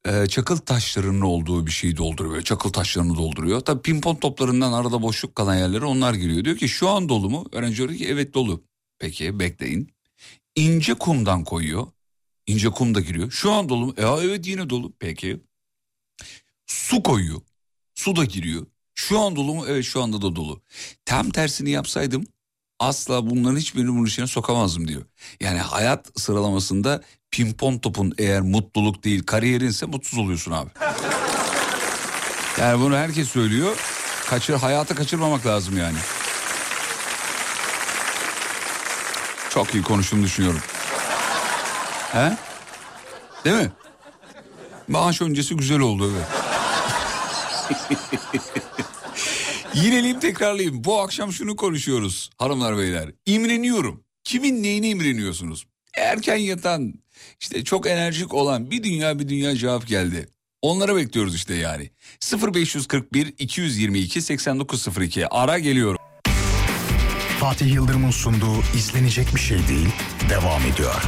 e, 0.05 0.27
çakıl 0.27 0.57
taşlarının 0.57 1.21
olduğu 1.21 1.65
bir 1.67 1.71
şeyi 1.71 1.97
dolduruyor. 1.97 2.41
Çakıl 2.41 2.69
taşlarını 2.69 3.15
dolduruyor. 3.15 3.59
Tabii 3.59 3.81
pimpon 3.81 4.15
toplarından 4.15 4.73
arada 4.73 5.01
boşluk 5.01 5.35
kalan 5.35 5.55
yerlere 5.55 5.85
onlar 5.85 6.13
giriyor. 6.13 6.45
Diyor 6.45 6.57
ki 6.57 6.69
şu 6.69 6.89
an 6.89 7.09
dolu 7.09 7.29
mu? 7.29 7.45
Öğrenci 7.51 7.77
diyor 7.77 7.95
ki 7.95 8.07
evet 8.07 8.33
dolu. 8.33 8.63
Peki 8.99 9.39
bekleyin. 9.39 9.93
İnce 10.55 10.93
kumdan 10.93 11.43
koyuyor. 11.43 11.87
İnce 12.47 12.69
kum 12.69 12.95
da 12.95 13.01
giriyor. 13.01 13.31
Şu 13.31 13.51
an 13.51 13.69
dolu 13.69 13.85
mu? 13.85 13.93
E, 13.97 14.01
evet 14.01 14.47
yine 14.47 14.69
dolu. 14.69 14.93
Peki. 14.99 15.41
Su 16.67 17.03
koyuyor. 17.03 17.41
Su 17.95 18.15
da 18.15 18.25
giriyor. 18.25 18.65
Şu 18.95 19.19
an 19.19 19.35
dolu 19.35 19.53
mu? 19.53 19.65
Evet 19.67 19.85
şu 19.85 20.03
anda 20.03 20.17
da 20.21 20.35
dolu. 20.35 20.61
Tam 21.05 21.29
tersini 21.29 21.69
yapsaydım 21.69 22.25
asla 22.79 23.29
bunların 23.29 23.57
hiçbirini 23.57 23.89
bunun 23.89 24.05
içine 24.05 24.27
sokamazdım 24.27 24.87
diyor. 24.87 25.01
Yani 25.39 25.59
hayat 25.59 26.11
sıralamasında 26.15 27.01
pimpon 27.31 27.77
topun 27.77 28.13
eğer 28.17 28.41
mutluluk 28.41 29.03
değil 29.03 29.23
kariyerinse 29.23 29.85
mutsuz 29.85 30.19
oluyorsun 30.19 30.51
abi. 30.51 30.69
Yani 32.59 32.81
bunu 32.81 32.95
herkes 32.95 33.29
söylüyor. 33.29 33.77
Kaçır, 34.29 34.53
hayatı 34.53 34.95
kaçırmamak 34.95 35.45
lazım 35.45 35.77
yani. 35.77 35.97
Çok 39.49 39.73
iyi 39.73 39.83
konuştuğumu 39.83 40.23
düşünüyorum. 40.23 40.61
He? 42.11 42.37
Değil 43.45 43.55
mi? 43.55 43.71
Maaş 44.87 45.21
öncesi 45.21 45.55
güzel 45.57 45.79
oldu 45.79 46.11
evet. 46.15 46.42
Yineleyeyim 49.75 50.19
tekrarlayayım. 50.19 50.83
Bu 50.83 51.01
akşam 51.01 51.33
şunu 51.33 51.55
konuşuyoruz 51.55 52.29
hanımlar 52.37 52.77
beyler. 52.77 53.09
İmreniyorum. 53.25 54.03
Kimin 54.23 54.63
neyine 54.63 54.89
imreniyorsunuz? 54.89 55.65
Erken 55.97 56.35
yatan, 56.35 56.93
işte 57.39 57.63
çok 57.63 57.87
enerjik 57.87 58.33
olan 58.33 58.71
bir 58.71 58.83
dünya 58.83 59.19
bir 59.19 59.29
dünya 59.29 59.55
cevap 59.55 59.87
geldi. 59.87 60.27
Onlara 60.61 60.95
bekliyoruz 60.95 61.35
işte 61.35 61.55
yani. 61.55 61.89
0541 62.53 63.33
222 63.39 64.21
8902 64.21 65.27
ara 65.27 65.59
geliyorum. 65.59 65.99
Fatih 67.39 67.73
Yıldırım'ın 67.73 68.11
sunduğu 68.11 68.59
izlenecek 68.77 69.35
bir 69.35 69.39
şey 69.39 69.67
değil 69.67 69.87
devam 70.29 70.61
ediyor. 70.61 71.03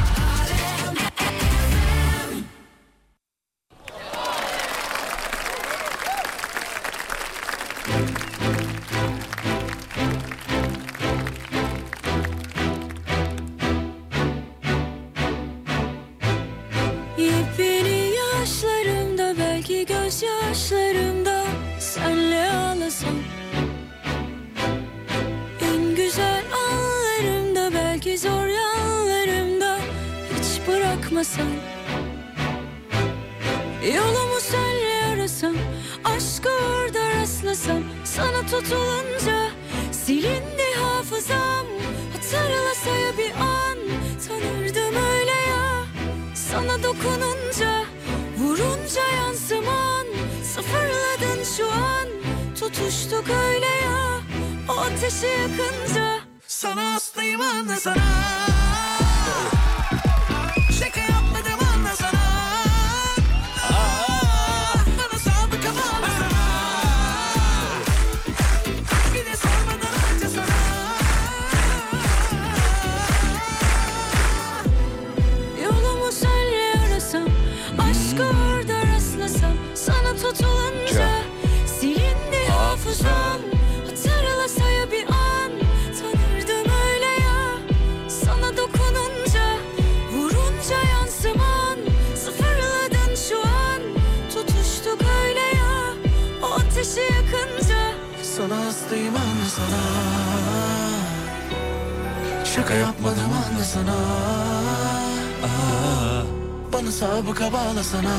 Bağla 107.76 107.84
sana 107.84 108.14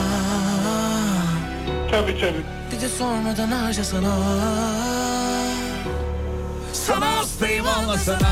Tabii 1.91 2.19
tabii. 2.19 2.43
Bir 2.71 2.81
de 2.81 2.89
sormadan 2.89 3.47
harca 3.51 3.83
sana 3.83 4.17
Sana 6.73 7.17
hastayım 7.17 7.67
anla 7.67 7.97
sana 7.97 8.27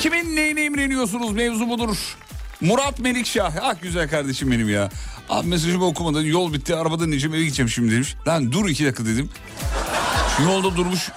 Kimin 0.00 0.36
neyine 0.36 0.64
imreniyorsunuz 0.64 1.32
mevzu 1.32 1.68
budur. 1.68 2.17
Murat 2.68 2.98
Melikşah. 2.98 3.52
Ah 3.62 3.74
güzel 3.82 4.08
kardeşim 4.08 4.50
benim 4.50 4.68
ya. 4.68 4.90
Abi 5.28 5.48
mesajımı 5.48 5.86
okumadan 5.86 6.22
yol 6.22 6.52
bitti 6.52 6.76
arabadan 6.76 7.08
ineceğim 7.08 7.34
eve 7.34 7.42
gideceğim 7.44 7.68
şimdi 7.68 7.92
demiş. 7.92 8.16
Lan 8.26 8.52
dur 8.52 8.68
iki 8.68 8.84
dakika 8.84 9.06
dedim. 9.06 9.30
Şu 10.36 10.42
yolda 10.42 10.76
durmuş 10.76 11.08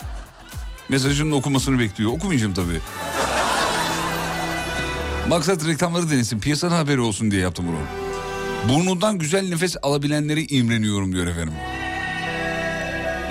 mesajının 0.89 1.31
okumasını 1.31 1.79
bekliyor. 1.79 2.11
Okumayacağım 2.11 2.53
tabii. 2.53 2.79
Maksat 5.29 5.67
reklamları 5.67 6.09
denesin 6.09 6.39
piyasanın 6.39 6.75
haberi 6.75 6.99
olsun 6.99 7.31
diye 7.31 7.41
yaptım 7.41 7.65
bunu. 7.67 7.79
Burnundan 8.73 9.19
güzel 9.19 9.49
nefes 9.49 9.75
alabilenleri 9.81 10.45
imreniyorum 10.55 11.13
diyor 11.13 11.27
efendim. 11.27 11.53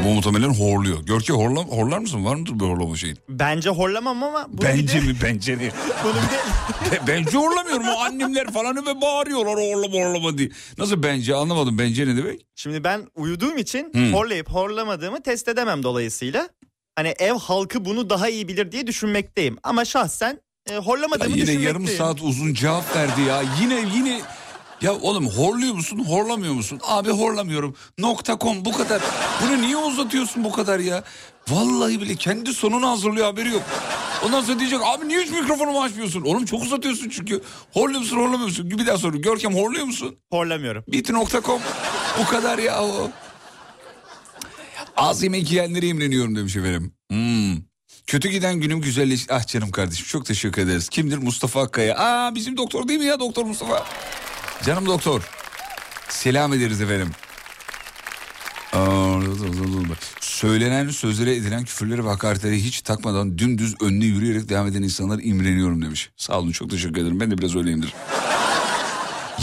Bu 0.05 0.09
muhtemelen 0.15 0.49
horluyor. 0.49 1.03
Görke 1.07 1.33
horla, 1.33 1.61
horlar 1.61 1.99
mısın? 1.99 2.25
Var 2.25 2.35
mıdır 2.35 2.55
bir 2.61 2.65
horlama 2.65 2.97
şeyin? 2.97 3.19
Bence 3.29 3.71
horlamam 3.71 4.23
ama 4.23 4.47
bunu 4.49 4.61
bir 4.61 4.65
Bence 4.67 4.95
de, 5.03 5.07
mi 5.07 5.17
bence 5.23 5.57
mi? 5.57 5.71
bunu 6.05 6.13
bir 6.15 6.91
de 6.91 6.93
Be- 6.93 7.01
bence 7.07 7.39
horlamıyorum. 7.39 7.89
O 7.89 7.99
annemler 8.01 8.53
falan 8.53 8.77
ve 8.87 9.01
bağırıyorlar 9.01 9.55
horlama 9.55 9.95
horlama 9.95 10.39
diye. 10.39 10.51
Nasıl 10.79 11.03
bence 11.03 11.35
anlamadım. 11.35 11.79
Bence 11.79 12.07
ne 12.07 12.17
demek? 12.17 12.47
Şimdi 12.57 12.85
ben 12.85 13.07
uyuduğum 13.17 13.59
için 13.59 13.93
Hmm. 13.93 14.13
horlayıp 14.13 14.51
horlamadığımı 14.51 15.23
test 15.23 15.49
edemem 15.49 15.83
dolayısıyla. 15.83 16.49
Hani 16.97 17.09
ev 17.19 17.33
halkı 17.33 17.85
bunu 17.85 18.11
daha 18.11 18.29
iyi 18.29 18.49
bilir 18.49 18.73
diye 18.73 18.87
düşünmekteyim. 18.87 19.57
Ama 19.63 19.85
şahsen 19.85 20.41
e, 20.71 20.73
Ya 20.75 20.81
horlamadığımı 20.81 21.31
yine 21.37 21.43
düşünmekteyim. 21.43 21.63
yarım 21.63 21.87
saat 21.87 22.23
uzun 22.23 22.55
cevap 22.55 22.97
verdi 22.97 23.21
ya. 23.29 23.43
Yine 23.61 23.85
yine 23.97 24.21
ya 24.83 24.95
oğlum 24.95 25.29
horluyor 25.29 25.75
musun 25.75 26.05
horlamıyor 26.09 26.55
musun? 26.55 26.81
Abi 26.83 27.11
horlamıyorum. 27.11 27.77
Nokta 27.99 28.39
com 28.41 28.65
bu 28.65 28.73
kadar. 28.73 29.03
Bunu 29.43 29.63
niye 29.63 29.77
uzatıyorsun 29.77 30.45
bu 30.45 30.53
kadar 30.53 30.79
ya? 30.79 31.03
Vallahi 31.49 32.01
bile 32.01 32.15
kendi 32.17 32.55
sonunu 32.55 32.89
hazırlıyor 32.89 33.27
haberi 33.27 33.49
yok. 33.49 33.63
Ondan 34.27 34.41
sonra 34.43 34.59
diyecek 34.59 34.81
abi 34.85 35.09
niye 35.09 35.21
hiç 35.21 35.31
mikrofonumu 35.31 35.83
açmıyorsun? 35.83 36.23
Oğlum 36.23 36.45
çok 36.45 36.63
uzatıyorsun 36.63 37.09
çünkü. 37.09 37.43
Horluyor 37.73 38.01
musun 38.01 38.17
horlamıyor 38.17 38.45
musun? 38.49 38.71
Bir 38.71 38.87
daha 38.87 38.99
soru. 38.99 39.23
Görkem 39.23 39.55
horluyor 39.55 39.85
musun? 39.85 40.17
Horlamıyorum. 40.31 40.85
Biti.com 40.89 41.61
bu 42.21 42.25
kadar 42.27 42.59
ya 42.59 42.83
o. 42.83 43.11
Az 44.97 45.23
yemek 45.23 45.51
yiyenlere 45.51 45.87
imreniyorum 45.87 46.37
demiş 46.37 46.57
efendim. 46.57 46.93
Hmm. 47.11 47.57
Kötü 48.07 48.29
giden 48.29 48.55
günüm 48.55 48.81
güzelleş... 48.81 49.27
Ah 49.31 49.47
canım 49.47 49.71
kardeşim 49.71 50.07
çok 50.07 50.27
teşekkür 50.27 50.63
ederiz. 50.63 50.89
Kimdir? 50.89 51.19
Mustafa 51.19 51.63
Akkaya. 51.63 51.99
Aa 51.99 52.35
bizim 52.35 52.57
doktor 52.57 52.89
değil 52.89 53.01
mi 53.01 53.07
ya 53.07 53.21
doktor 53.21 53.45
Mustafa? 53.45 53.87
Canım 54.65 54.87
doktor. 54.87 55.23
Selam 56.09 56.53
ederiz 56.53 56.81
efendim. 56.81 57.11
Söylenen 60.21 60.89
sözlere 60.89 61.37
edilen 61.37 61.65
küfürleri 61.65 62.05
ve 62.05 62.09
hakaretleri 62.09 62.65
hiç 62.65 62.83
takmadan 62.83 63.39
dümdüz 63.39 63.75
önüne 63.83 64.05
yürüyerek 64.05 64.49
devam 64.49 64.67
eden 64.67 64.83
insanlar 64.83 65.21
imreniyorum 65.23 65.83
demiş. 65.83 66.11
Sağ 66.17 66.39
olun 66.39 66.53
çok 66.53 66.71
teşekkür 66.71 67.01
ederim. 67.01 67.21
Ben 67.21 67.31
de 67.31 67.39
biraz 67.39 67.57
öyleyimdir. 67.57 67.95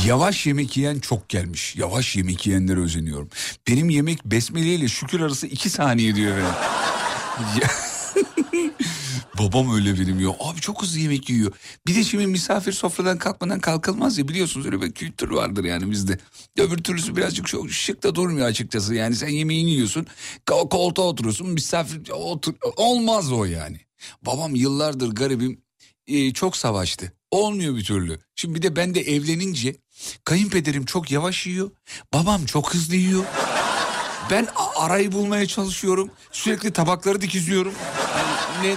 Yavaş 0.06 0.46
yemek 0.46 0.78
yiyen 0.78 1.00
çok 1.00 1.30
gelmiş. 1.30 1.76
Yavaş 1.76 2.16
yemek 2.16 2.48
yiyenlere 2.48 2.80
özeniyorum. 2.80 3.30
Benim 3.68 3.90
yemek 3.90 4.26
besmele 4.26 4.74
ile 4.76 4.88
şükür 4.88 5.22
arası 5.22 5.48
iki 5.48 5.70
saniye 5.70 6.16
diyor 6.16 6.38
efendim. 6.38 6.56
Babam 9.40 9.76
öyle 9.76 10.00
benim 10.00 10.20
ya. 10.20 10.30
Abi 10.40 10.60
çok 10.62 10.82
hızlı 10.82 11.00
yemek 11.00 11.30
yiyor. 11.30 11.52
Bir 11.88 11.96
de 11.96 12.04
şimdi 12.04 12.28
misafir 12.28 12.72
sofradan 12.72 13.18
kalkmadan 13.18 13.60
kalkılmaz 13.60 14.18
ya 14.18 14.28
biliyorsunuz 14.28 14.66
öyle 14.66 14.82
bir 14.82 14.92
kültür 14.92 15.30
vardır 15.30 15.64
yani 15.64 15.92
bizde. 15.92 16.20
Öbür 16.58 16.78
türlüsü 16.78 17.16
birazcık 17.16 17.48
çok 17.48 17.72
şık 17.72 18.04
da 18.04 18.16
durmuyor 18.16 18.48
açıkçası. 18.48 18.96
Yani 18.96 19.16
sen 19.16 19.28
yemeğini 19.28 19.70
yiyorsun 19.72 20.08
ko- 20.48 20.70
koltuğa 20.70 21.06
oturuyorsun 21.06 21.50
misafir 21.50 22.10
otur 22.10 22.54
olmaz 22.76 23.32
o 23.32 23.46
yani. 23.46 23.80
Babam 24.22 24.56
yıllardır 24.56 25.10
garibim 25.16 25.62
e, 26.08 26.34
çok 26.34 26.58
savaştı. 26.58 27.14
Olmuyor 27.32 27.76
bir 27.76 27.84
türlü. 27.84 28.20
Şimdi 28.36 28.56
bir 28.56 28.62
de 28.62 28.76
ben 28.76 28.96
de 28.96 29.02
evlenince 29.02 29.76
kayınpederim 30.26 30.86
çok 30.86 31.12
yavaş 31.12 31.48
yiyor. 31.48 31.72
Babam 32.14 32.46
çok 32.46 32.74
hızlı 32.74 32.96
yiyor. 32.96 33.24
Ben 34.32 34.48
arayı 34.76 35.12
bulmaya 35.12 35.46
çalışıyorum. 35.46 36.10
Sürekli 36.32 36.74
tabakları 36.74 37.22
dikizliyorum. 37.22 37.74
Yani 38.18 38.70
ne 38.74 38.76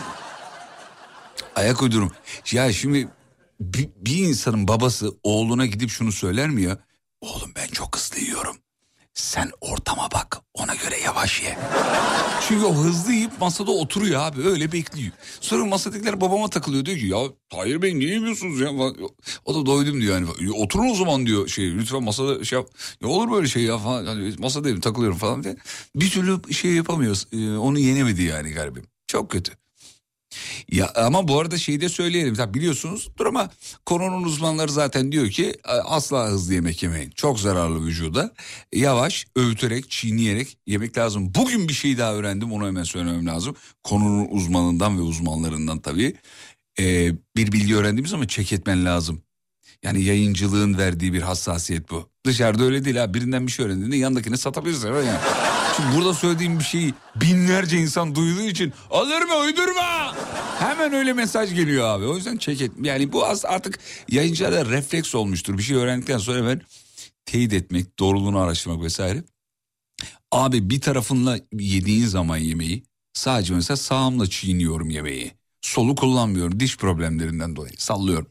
ayak 1.57 1.83
uydurum. 1.83 2.13
Ya 2.53 2.73
şimdi 2.73 3.09
bir, 3.61 3.89
bir 3.97 4.17
insanın 4.19 4.69
babası 4.69 5.13
oğluna 5.23 5.67
gidip 5.67 5.91
şunu 5.91 6.13
söyler 6.13 6.49
mi 6.51 6.63
ya? 6.63 6.79
Oğlum 7.21 7.53
ben 7.57 7.67
çok 7.67 7.97
hızlı 7.97 8.19
yiyorum. 8.19 8.57
Sen 9.15 9.51
ortama 9.61 10.09
bak 10.15 10.41
ona 10.55 10.75
göre 10.75 10.99
yavaş 11.05 11.43
ye. 11.43 11.59
Çünkü 12.49 12.65
o 12.65 12.75
hızlı 12.75 13.13
yiyip 13.13 13.41
masada 13.41 13.71
oturuyor 13.71 14.21
abi 14.21 14.43
öyle 14.49 14.73
bekliyor. 14.73 15.13
Sonra 15.41 15.65
masadakiler 15.65 16.21
babama 16.21 16.49
takılıyor 16.51 16.85
diyor 16.85 16.99
ki 16.99 17.07
ya 17.07 17.19
Tahir 17.49 17.83
Bey 17.83 17.99
niye 17.99 18.11
yemiyorsunuz 18.11 18.61
ya? 18.61 18.71
O 19.45 19.55
da 19.55 19.67
doydum 19.67 20.01
diyor 20.01 20.15
yani. 20.15 20.29
"Ya 20.41 20.53
Oturun 20.53 20.91
o 20.91 20.95
zaman 20.95 21.27
diyor 21.27 21.49
şey 21.49 21.75
lütfen 21.75 22.03
masada 22.03 22.45
şey 22.45 22.59
yap. 22.59 22.69
Ya 23.03 23.09
olur 23.09 23.31
böyle 23.33 23.49
şey 23.49 23.63
ya 23.63 23.79
falan. 23.79 24.07
Hani 24.07 24.35
masadayım 24.39 24.81
takılıyorum 24.81 25.19
falan 25.19 25.45
diye. 25.45 25.57
Bir 25.97 26.11
türlü 26.11 26.53
şey 26.53 26.73
yapamıyoruz. 26.73 27.27
Ee, 27.33 27.51
onu 27.57 27.79
yenemedi 27.79 28.23
yani 28.23 28.51
garibim. 28.51 28.85
Çok 29.07 29.31
kötü. 29.31 29.53
Ya 30.73 30.93
ama 30.95 31.29
bu 31.29 31.41
arada 31.41 31.59
şeyi 31.59 31.81
de 31.81 31.89
söyleyelim. 31.89 32.35
Tabii 32.35 32.55
biliyorsunuzdur 32.55 33.27
ama 33.27 33.51
konunun 33.87 34.23
uzmanları 34.23 34.73
zaten 34.73 35.13
diyor 35.13 35.29
ki 35.31 35.55
asla 35.85 36.27
hızlı 36.29 36.55
yemek 36.55 36.83
yemeyin. 36.83 37.11
Çok 37.11 37.41
zararlı 37.41 37.87
vücuda. 37.87 38.35
Yavaş, 38.75 39.27
öğüterek, 39.37 39.91
çiğneyerek 39.91 40.59
yemek 40.67 40.99
lazım. 40.99 41.35
Bugün 41.35 41.69
bir 41.69 41.73
şey 41.73 41.99
daha 41.99 42.15
öğrendim 42.15 42.53
onu 42.53 42.67
hemen 42.67 42.83
söylemem 42.83 43.27
lazım. 43.27 43.57
Konunun 43.85 44.27
uzmanından 44.31 44.99
ve 44.99 45.03
uzmanlarından 45.03 45.79
tabii. 45.79 46.17
Ee, 46.79 47.13
bir 47.37 47.53
bilgi 47.53 47.77
öğrendiğimiz 47.77 48.15
ama 48.15 48.29
çek 48.29 48.53
etmen 48.53 48.85
lazım. 48.85 49.23
Yani 49.83 50.03
yayıncılığın 50.03 50.79
verdiği 50.79 51.13
bir 51.13 51.23
hassasiyet 51.23 51.91
bu. 51.91 52.09
Dışarıda 52.27 52.65
öyle 52.65 52.85
değil 52.85 52.97
ha. 52.97 53.15
Birinden 53.15 53.47
bir 53.47 53.53
şey 53.53 53.67
öğrendiğinde 53.67 53.97
yandakini 53.97 54.39
satabilirsin. 54.39 54.89
Yani. 54.89 55.19
Şimdi 55.81 55.97
burada 55.97 56.15
söylediğim 56.15 56.59
bir 56.59 56.65
şeyi 56.65 56.95
binlerce 57.17 57.79
insan 57.79 58.15
duyduğu 58.15 58.43
için 58.43 58.73
alır 58.91 59.23
mı 59.23 59.35
uydurma. 59.35 60.15
Hemen 60.59 60.93
öyle 60.93 61.13
mesaj 61.13 61.55
geliyor 61.55 61.89
abi. 61.89 62.05
O 62.07 62.17
yüzden 62.17 62.37
çek 62.37 62.61
et. 62.61 62.71
Yani 62.83 63.13
bu 63.13 63.27
az 63.27 63.45
artık 63.45 63.79
yayıncılarda 64.09 64.67
refleks 64.67 65.15
olmuştur. 65.15 65.59
Bir 65.59 65.63
şey 65.63 65.77
öğrendikten 65.77 66.19
sonra 66.19 66.39
hemen 66.39 66.63
teyit 67.25 67.53
etmek, 67.53 67.99
doğruluğunu 67.99 68.39
araştırmak 68.39 68.83
vesaire. 68.83 69.25
Abi 70.33 70.71
bir 70.71 70.81
tarafınla 70.81 71.39
yediğin 71.53 72.07
zaman 72.07 72.37
yemeği 72.37 72.83
sadece 73.13 73.55
mesela 73.55 73.77
sağımla 73.77 74.27
çiğniyorum 74.27 74.91
yemeği. 74.91 75.33
Solu 75.63 75.95
kullanmıyorum 75.95 76.61
diş 76.61 76.77
problemlerinden 76.77 77.57
dolayı 77.57 77.75
sallıyorum. 77.79 78.31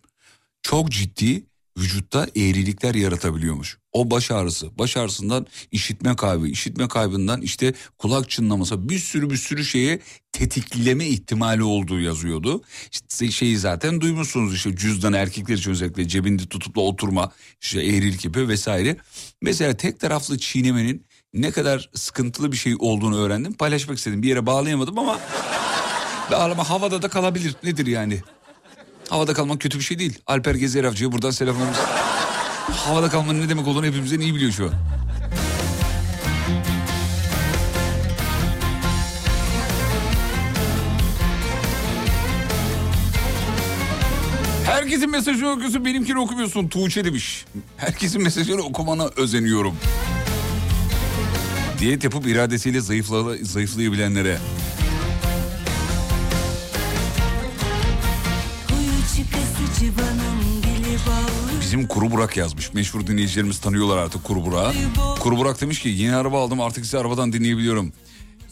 Çok 0.61 0.91
ciddi 0.91 1.45
vücutta 1.79 2.27
eğrilikler 2.35 2.95
yaratabiliyormuş. 2.95 3.77
O 3.93 4.11
baş 4.11 4.31
ağrısı, 4.31 4.77
baş 4.77 4.97
ağrısından 4.97 5.47
işitme 5.71 6.15
kaybı, 6.15 6.47
işitme 6.47 6.87
kaybından 6.87 7.41
işte 7.41 7.73
kulak 7.97 8.29
çınlaması 8.29 8.89
bir 8.89 8.99
sürü 8.99 9.29
bir 9.29 9.37
sürü 9.37 9.65
şeye 9.65 9.99
tetikleme 10.31 11.05
ihtimali 11.05 11.63
olduğu 11.63 11.99
yazıyordu. 11.99 12.61
İşte 12.91 13.31
şeyi 13.31 13.57
zaten 13.57 14.01
duymuşsunuz 14.01 14.55
işte 14.55 14.75
cüzdan 14.75 15.13
erkekler 15.13 15.55
için 15.55 15.71
özellikle 15.71 16.07
cebinde 16.07 16.45
tutup 16.45 16.75
da 16.75 16.81
oturma, 16.81 17.31
işte 17.61 17.81
eğrilik 17.81 18.25
yapıyor 18.25 18.47
vesaire. 18.47 18.97
Mesela 19.41 19.77
tek 19.77 19.99
taraflı 19.99 20.37
çiğnemenin 20.37 21.05
ne 21.33 21.51
kadar 21.51 21.89
sıkıntılı 21.95 22.51
bir 22.51 22.57
şey 22.57 22.75
olduğunu 22.79 23.19
öğrendim. 23.19 23.53
Paylaşmak 23.53 23.97
istedim. 23.97 24.23
Bir 24.23 24.27
yere 24.27 24.45
bağlayamadım 24.45 24.99
ama 24.99 25.19
bağlama 26.31 26.69
havada 26.69 27.01
da 27.01 27.07
kalabilir. 27.07 27.55
Nedir 27.63 27.87
yani? 27.87 28.21
Havada 29.09 29.33
kalmak 29.33 29.61
kötü 29.61 29.77
bir 29.79 29.83
şey 29.83 29.99
değil. 29.99 30.19
Alper 30.27 30.55
Gezer 30.55 30.83
Avcı'ya 30.83 31.11
buradan 31.11 31.31
selamlarımız. 31.31 31.77
Havada 32.71 33.09
kalmanın 33.09 33.41
ne 33.41 33.49
demek 33.49 33.67
olduğunu 33.67 33.85
hepimizden 33.85 34.19
iyi 34.19 34.35
biliyor 34.35 34.51
şu 34.51 34.65
an. 34.65 34.71
Herkesin 44.65 45.11
mesajını 45.11 45.49
okuyorsun 45.49 45.85
benimkini 45.85 46.19
okumuyorsun 46.19 46.67
Tuğçe 46.67 47.05
demiş. 47.05 47.45
Herkesin 47.77 48.23
mesajını 48.23 48.61
okumana 48.61 49.09
özeniyorum. 49.17 49.75
Diyet 51.79 52.03
yapıp 52.03 52.27
iradesiyle 52.27 52.81
zayıfla, 52.81 53.35
zayıflayabilenlere. 53.41 54.37
Bizim 61.69 61.87
Kuru 61.87 62.11
Burak 62.11 62.37
yazmış. 62.37 62.73
Meşhur 62.73 63.07
dinleyicilerimiz 63.07 63.59
tanıyorlar 63.59 63.97
artık 63.97 64.23
Kuru 64.23 64.45
Burak'ı. 64.45 64.77
Kuru 65.19 65.37
Burak 65.37 65.61
demiş 65.61 65.79
ki 65.81 65.89
yeni 65.89 66.15
araba 66.15 66.43
aldım 66.43 66.61
artık 66.61 66.85
sizi 66.85 66.97
arabadan 66.97 67.33
dinleyebiliyorum. 67.33 67.93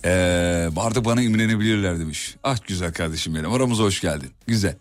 Ee, 0.05 0.69
artık 0.77 1.05
bana 1.05 1.21
imrenebilirler 1.21 1.99
demiş. 1.99 2.35
Ah 2.43 2.57
güzel 2.67 2.93
kardeşim 2.93 3.35
benim 3.35 3.53
aramıza 3.53 3.83
hoş 3.83 4.01
geldin. 4.01 4.29
Güzel. 4.47 4.75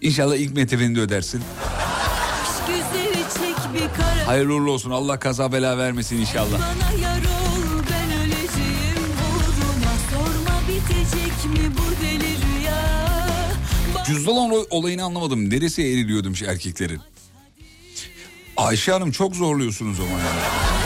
İnşallah 0.00 0.36
ilk 0.36 0.54
metefeni 0.56 0.96
de 0.96 1.00
ödersin. 1.00 1.42
Hayırlı 4.26 4.54
uğurlu 4.54 4.70
olsun 4.72 4.90
Allah 4.90 5.18
kaza 5.18 5.52
bela 5.52 5.78
vermesin 5.78 6.16
inşallah. 6.16 6.58
Cüzdan 14.06 14.36
ol- 14.36 14.66
olayını 14.70 15.04
anlamadım. 15.04 15.50
Neresi 15.50 15.82
eriliyor 15.82 16.24
demiş 16.24 16.42
erkeklerin. 16.42 17.00
Ayşe 18.58 18.92
Hanım 18.92 19.10
çok 19.10 19.36
zorluyorsunuz 19.36 20.00
ama 20.00 20.10
yani. 20.10 20.77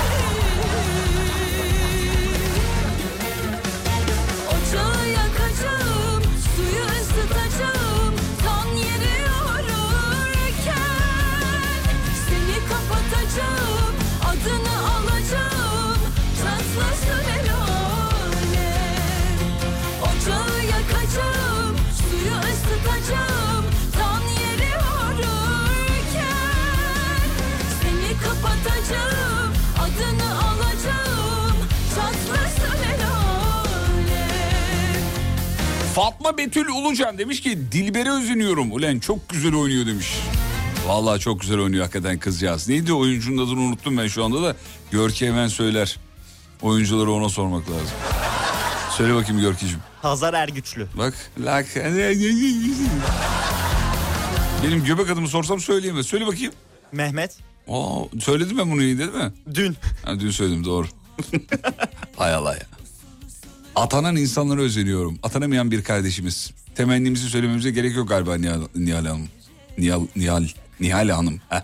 Fatma 35.95 36.39
Betül 36.39 36.69
Ulucan 36.69 37.19
demiş 37.19 37.41
ki 37.41 37.73
Dilber'e 37.73 38.11
özeniyorum. 38.11 38.73
Ulan 38.73 38.99
çok 38.99 39.29
güzel 39.29 39.55
oynuyor 39.55 39.87
demiş. 39.87 40.07
Vallahi 40.87 41.21
çok 41.21 41.41
güzel 41.41 41.59
oynuyor 41.59 41.83
hakikaten 41.85 42.19
kızcağız. 42.19 42.69
Neydi 42.69 42.93
oyuncunun 42.93 43.47
adını 43.47 43.61
unuttum 43.61 43.99
ben 43.99 44.07
şu 44.07 44.25
anda 44.25 44.43
da. 44.43 44.57
Görke 44.91 45.27
hemen 45.27 45.49
söyler. 45.49 45.99
Oyuncuları 46.63 47.13
ona 47.13 47.29
sormak 47.29 47.71
lazım. 47.71 47.97
Söyle 48.97 49.15
bakayım 49.15 49.41
Görkeciğim. 49.41 49.81
Hazar 50.03 50.35
Ergüçlü. 50.35 50.89
Bak. 50.99 51.15
Lak. 51.39 51.67
Benim 54.65 54.85
göbek 54.85 55.11
adımı 55.11 55.29
sorsam 55.29 55.61
söyleyemez. 55.61 56.07
Söyle 56.07 56.27
bakayım. 56.27 56.53
Mehmet. 56.93 57.37
Aa, 57.69 57.99
söyledim 58.21 58.59
ben 58.59 58.71
bunu 58.71 58.83
iyi 58.83 58.99
değil 58.99 59.13
mi? 59.13 59.33
Dün. 59.55 59.77
Ha, 60.05 60.21
dün 60.21 60.31
söyledim 60.31 60.65
doğru. 60.65 60.87
Hay 62.17 62.35
Allah 62.35 62.55
ya. 62.55 62.63
Atanan 63.77 64.17
insanlara 64.17 64.61
özeniyorum. 64.61 65.19
Atanamayan 65.23 65.71
bir 65.71 65.85
kardeşimiz. 65.85 66.51
Temennimizi 66.75 67.29
söylememize 67.29 67.71
gerek 67.71 67.97
yok 67.97 68.09
galiba 68.09 68.37
Nihal, 68.37 68.61
Nihal 68.75 69.05
Hanım. 69.05 69.29
Nihal, 69.79 70.07
Nihal, 70.17 70.45
Nihal 70.81 71.09
Hanım. 71.09 71.41
Heh. 71.49 71.61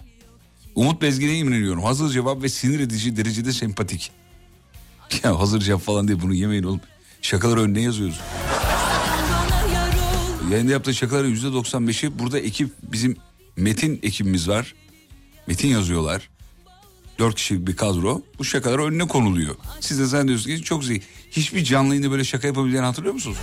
Umut 0.74 1.02
Bezgin'e 1.02 1.36
imreniyorum. 1.36 1.82
Hazır 1.82 2.10
cevap 2.10 2.42
ve 2.42 2.48
sinir 2.48 2.80
edici 2.80 3.16
derecede 3.16 3.52
sempatik. 3.52 4.10
Ya 5.24 5.40
hazır 5.40 5.60
cevap 5.60 5.80
falan 5.80 6.08
değil 6.08 6.20
bunu 6.22 6.34
yemeyin 6.34 6.62
oğlum. 6.62 6.80
Şakalar 7.22 7.56
önüne 7.56 7.80
yazıyoruz. 7.82 8.20
Yayında 10.50 10.72
yaptığı 10.72 10.94
şakaların 10.94 11.28
yüzde 11.28 11.46
95'i 11.46 12.18
burada 12.18 12.38
ekip 12.38 12.70
bizim 12.82 13.16
Metin 13.56 14.00
ekibimiz 14.02 14.48
var. 14.48 14.74
Metin 15.46 15.68
yazıyorlar. 15.68 16.28
Dört 17.18 17.34
kişilik 17.34 17.66
bir 17.66 17.76
kadro. 17.76 18.22
Bu 18.38 18.44
şakalar 18.44 18.78
önüne 18.78 19.08
konuluyor. 19.08 19.56
Siz 19.80 19.98
de 19.98 20.04
zannediyorsunuz 20.06 20.56
ki 20.56 20.64
çok 20.64 20.84
zeki. 20.84 21.04
Hiçbir 21.30 21.64
canlı 21.64 21.88
yayında 21.88 22.10
böyle 22.10 22.24
şaka 22.24 22.46
yapabileceğini 22.46 22.86
hatırlıyor 22.86 23.14
musunuz? 23.14 23.36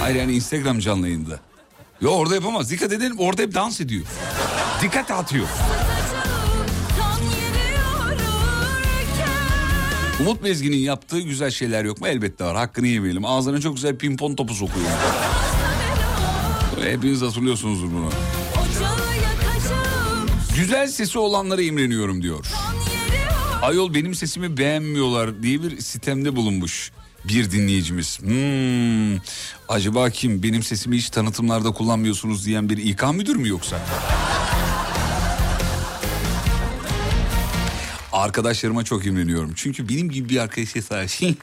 Hayır 0.00 0.16
yani 0.16 0.32
Instagram 0.34 0.78
canlı 0.78 1.08
yayında. 1.08 1.40
Yo 2.00 2.10
orada 2.10 2.34
yapamaz. 2.34 2.70
Dikkat 2.70 2.92
edelim 2.92 3.16
orada 3.18 3.42
hep 3.42 3.54
dans 3.54 3.80
ediyor. 3.80 4.04
Dikkat 4.82 5.10
atıyor. 5.10 5.46
Umut 10.20 10.44
Bezgin'in 10.44 10.76
yaptığı 10.76 11.20
güzel 11.20 11.50
şeyler 11.50 11.84
yok 11.84 12.00
mu? 12.00 12.06
Elbette 12.08 12.44
var. 12.44 12.56
Hakkını 12.56 12.86
yemeyelim. 12.86 13.24
Ağzına 13.24 13.60
çok 13.60 13.74
güzel 13.74 13.96
pimpon 13.96 14.34
topu 14.34 14.54
sokuyor. 14.54 14.86
Hepiniz 16.84 17.22
hatırlıyorsunuzdur 17.22 17.86
bunu. 17.92 18.10
Güzel 20.56 20.88
sesi 20.88 21.18
olanlara 21.18 21.62
imreniyorum 21.62 22.22
diyor. 22.22 22.46
Ayol 23.62 23.94
benim 23.94 24.14
sesimi 24.14 24.56
beğenmiyorlar 24.56 25.42
diye 25.42 25.62
bir 25.62 25.80
sitemde 25.80 26.36
bulunmuş 26.36 26.92
bir 27.24 27.50
dinleyicimiz. 27.50 28.20
Hmm, 28.20 29.16
acaba 29.68 30.10
kim 30.10 30.42
benim 30.42 30.62
sesimi 30.62 30.96
hiç 30.96 31.10
tanıtımlarda 31.10 31.70
kullanmıyorsunuz 31.70 32.46
diyen 32.46 32.68
bir 32.68 32.76
İK 32.76 33.14
müdür 33.14 33.36
mü 33.36 33.48
yoksa? 33.48 33.80
Arkadaşlarıma 38.12 38.84
çok 38.84 39.06
imreniyorum. 39.06 39.52
Çünkü 39.56 39.88
benim 39.88 40.10
gibi 40.10 40.28
bir 40.28 40.38
arkadaşa 40.38 40.82
sahip. 40.82 41.42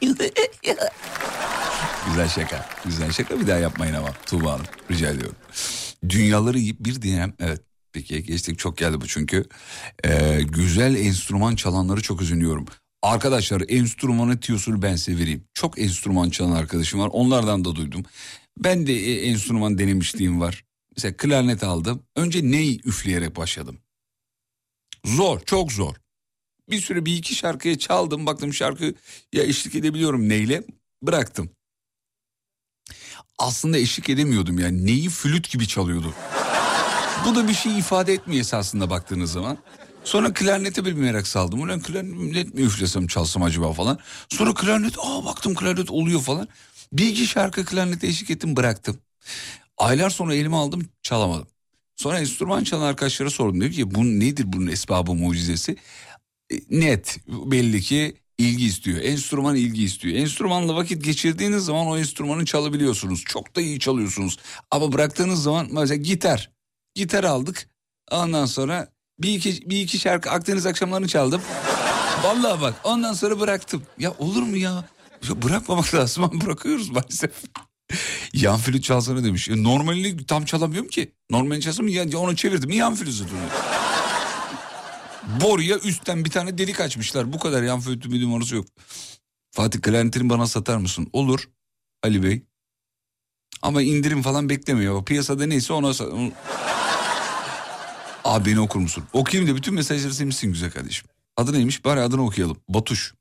güzel 2.06 2.28
şaka. 2.28 2.66
Güzel 2.84 3.12
şaka 3.12 3.40
bir 3.40 3.46
daha 3.46 3.58
yapmayın 3.58 3.94
ama 3.94 4.08
Tuğba 4.26 4.52
Hanım. 4.52 4.66
Rica 4.90 5.10
ediyorum. 5.10 5.36
Dünyaları 6.08 6.58
yiyip 6.58 6.80
bir 6.80 7.02
dinem. 7.02 7.34
Evet 7.40 7.60
peki 7.92 8.22
geçtik 8.22 8.58
çok 8.58 8.78
geldi 8.78 9.00
bu 9.00 9.06
çünkü. 9.06 9.44
Ee, 10.04 10.40
güzel 10.42 10.94
enstrüman 10.94 11.56
çalanları 11.56 12.02
çok 12.02 12.22
üzülüyorum. 12.22 12.66
Arkadaşlar 13.02 13.62
enstrümanı 13.68 14.40
tiyosunu 14.40 14.82
ben 14.82 14.96
size 14.96 15.18
vereyim. 15.22 15.44
Çok 15.54 15.78
enstrüman 15.78 16.30
çalan 16.30 16.52
arkadaşım 16.52 17.00
var. 17.00 17.10
Onlardan 17.12 17.64
da 17.64 17.76
duydum. 17.76 18.04
Ben 18.58 18.86
de 18.86 18.92
e, 18.92 19.26
enstrüman 19.26 19.78
denemişliğim 19.78 20.40
var. 20.40 20.64
Mesela 20.96 21.16
klarnet 21.16 21.64
aldım. 21.64 22.02
Önce 22.16 22.50
ney 22.50 22.80
üfleyerek 22.84 23.36
başladım. 23.36 23.78
Zor, 25.04 25.40
çok 25.40 25.72
zor. 25.72 25.94
Bir 26.70 26.80
süre 26.80 27.06
bir 27.06 27.16
iki 27.16 27.34
şarkıya 27.34 27.78
çaldım. 27.78 28.26
Baktım 28.26 28.54
şarkı 28.54 28.94
ya 29.32 29.42
eşlik 29.42 29.74
edebiliyorum 29.74 30.28
neyle. 30.28 30.64
Bıraktım. 31.02 31.50
Aslında 33.38 33.78
eşlik 33.78 34.10
edemiyordum 34.10 34.58
yani. 34.58 34.86
Neyi 34.86 35.08
flüt 35.08 35.50
gibi 35.50 35.68
çalıyordu. 35.68 36.14
Bu 37.26 37.34
da 37.34 37.48
bir 37.48 37.54
şey 37.54 37.78
ifade 37.78 38.12
etmiyor 38.12 38.40
esasında 38.40 38.90
baktığınız 38.90 39.32
zaman. 39.32 39.58
Sonra 40.04 40.32
klarnete 40.32 40.84
bir 40.84 40.92
merak 40.92 41.26
saldım. 41.26 41.60
Ulan 41.62 41.80
klarnet 41.80 42.54
mi 42.54 42.60
üflesem 42.60 43.06
çalsam 43.06 43.42
acaba 43.42 43.72
falan. 43.72 43.98
Sonra 44.28 44.54
klarnet 44.54 44.94
aa 44.98 45.24
baktım 45.24 45.54
klarnet 45.54 45.90
oluyor 45.90 46.20
falan. 46.20 46.48
Bir 46.92 47.06
iki 47.08 47.26
şarkı 47.26 47.64
klarnete 47.64 48.06
eşlik 48.06 48.30
ettim 48.30 48.56
bıraktım. 48.56 48.98
Aylar 49.78 50.10
sonra 50.10 50.34
elime 50.34 50.56
aldım 50.56 50.88
çalamadım. 51.02 51.46
Sonra 51.96 52.20
enstrüman 52.20 52.64
çalan 52.64 52.86
arkadaşlara 52.86 53.30
sordum. 53.30 53.60
Dedim 53.60 53.72
ki 53.72 53.94
bu 53.94 54.04
nedir 54.04 54.44
bunun 54.52 54.66
esbabı 54.66 55.14
mucizesi? 55.14 55.76
E, 56.52 56.56
Net 56.70 57.18
belli 57.28 57.80
ki 57.80 58.16
ilgi 58.38 58.64
istiyor. 58.66 59.00
Enstrüman 59.02 59.56
ilgi 59.56 59.84
istiyor. 59.84 60.16
Enstrümanla 60.16 60.76
vakit 60.76 61.04
geçirdiğiniz 61.04 61.64
zaman 61.64 61.86
o 61.86 61.98
enstrümanı 61.98 62.44
çalabiliyorsunuz. 62.44 63.24
Çok 63.24 63.56
da 63.56 63.60
iyi 63.60 63.80
çalıyorsunuz. 63.80 64.38
Ama 64.70 64.92
bıraktığınız 64.92 65.42
zaman 65.42 65.68
mesela 65.70 65.96
gitar. 65.96 66.50
Gitar 66.94 67.24
aldık. 67.24 67.68
Ondan 68.10 68.46
sonra 68.46 68.88
bir 69.18 69.34
iki, 69.34 69.70
bir 69.70 69.80
iki 69.80 69.98
şarkı 69.98 70.30
Akdeniz 70.30 70.66
akşamlarını 70.66 71.08
çaldım. 71.08 71.42
Vallahi 72.22 72.60
bak 72.60 72.74
ondan 72.84 73.12
sonra 73.12 73.40
bıraktım. 73.40 73.82
Ya 73.98 74.14
olur 74.18 74.42
mu 74.42 74.56
ya? 74.56 74.84
ya 75.28 75.42
bırakmamak 75.42 75.94
lazım 75.94 76.24
ama 76.24 76.40
bırakıyoruz 76.40 76.90
maalesef. 76.90 77.30
Yan 78.32 78.58
flüt 78.58 78.84
çalsana 78.84 79.24
demiş. 79.24 79.48
E, 79.48 79.62
normalini 79.62 80.26
tam 80.26 80.44
çalamıyorum 80.44 80.88
ki. 80.88 81.12
Normalini 81.30 81.62
çalsam 81.62 81.88
ya 81.88 82.18
onu 82.18 82.36
çevirdim. 82.36 82.70
Yan 82.70 82.94
flütü 82.94 83.18
duruyor. 83.18 83.50
Boruya 85.40 85.78
üstten 85.78 86.24
bir 86.24 86.30
tane 86.30 86.58
delik 86.58 86.80
açmışlar. 86.80 87.32
Bu 87.32 87.38
kadar 87.38 87.62
yan 87.62 87.80
flütü 87.80 88.12
bir 88.12 88.22
numarası 88.22 88.54
yok. 88.54 88.66
Fatih 89.50 89.80
klarnetini 89.80 90.30
bana 90.30 90.46
satar 90.46 90.76
mısın? 90.76 91.10
Olur 91.12 91.48
Ali 92.02 92.22
Bey. 92.22 92.42
Ama 93.62 93.82
indirim 93.82 94.22
falan 94.22 94.48
beklemiyor. 94.48 95.04
Piyasada 95.04 95.46
neyse 95.46 95.72
ona... 95.72 95.92
Abi 98.24 98.50
beni 98.50 98.60
okur 98.60 98.80
musun? 98.80 99.04
Okuyayım 99.12 99.50
da 99.52 99.56
bütün 99.56 99.74
mesajları 99.74 100.14
silmişsin 100.14 100.52
güzel 100.52 100.70
kardeşim. 100.70 101.08
Adı 101.36 101.52
neymiş? 101.52 101.84
Bari 101.84 102.00
adını 102.00 102.24
okuyalım. 102.24 102.56
Batuş. 102.68 103.14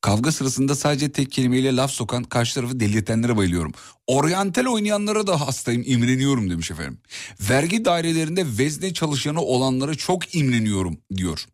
Kavga 0.00 0.32
sırasında 0.32 0.74
sadece 0.74 1.12
tek 1.12 1.32
kelimeyle 1.32 1.76
laf 1.76 1.90
sokan 1.90 2.24
karşı 2.24 2.54
tarafı 2.54 2.80
delirtenlere 2.80 3.36
bayılıyorum. 3.36 3.72
Oryantal 4.06 4.66
oynayanlara 4.66 5.26
da 5.26 5.40
hastayım 5.40 5.82
imreniyorum 5.86 6.50
demiş 6.50 6.70
efendim. 6.70 6.98
Vergi 7.40 7.84
dairelerinde 7.84 8.46
vezne 8.58 8.94
çalışanı 8.94 9.40
olanlara 9.40 9.94
çok 9.94 10.34
imreniyorum 10.34 10.98
diyor. 11.16 11.46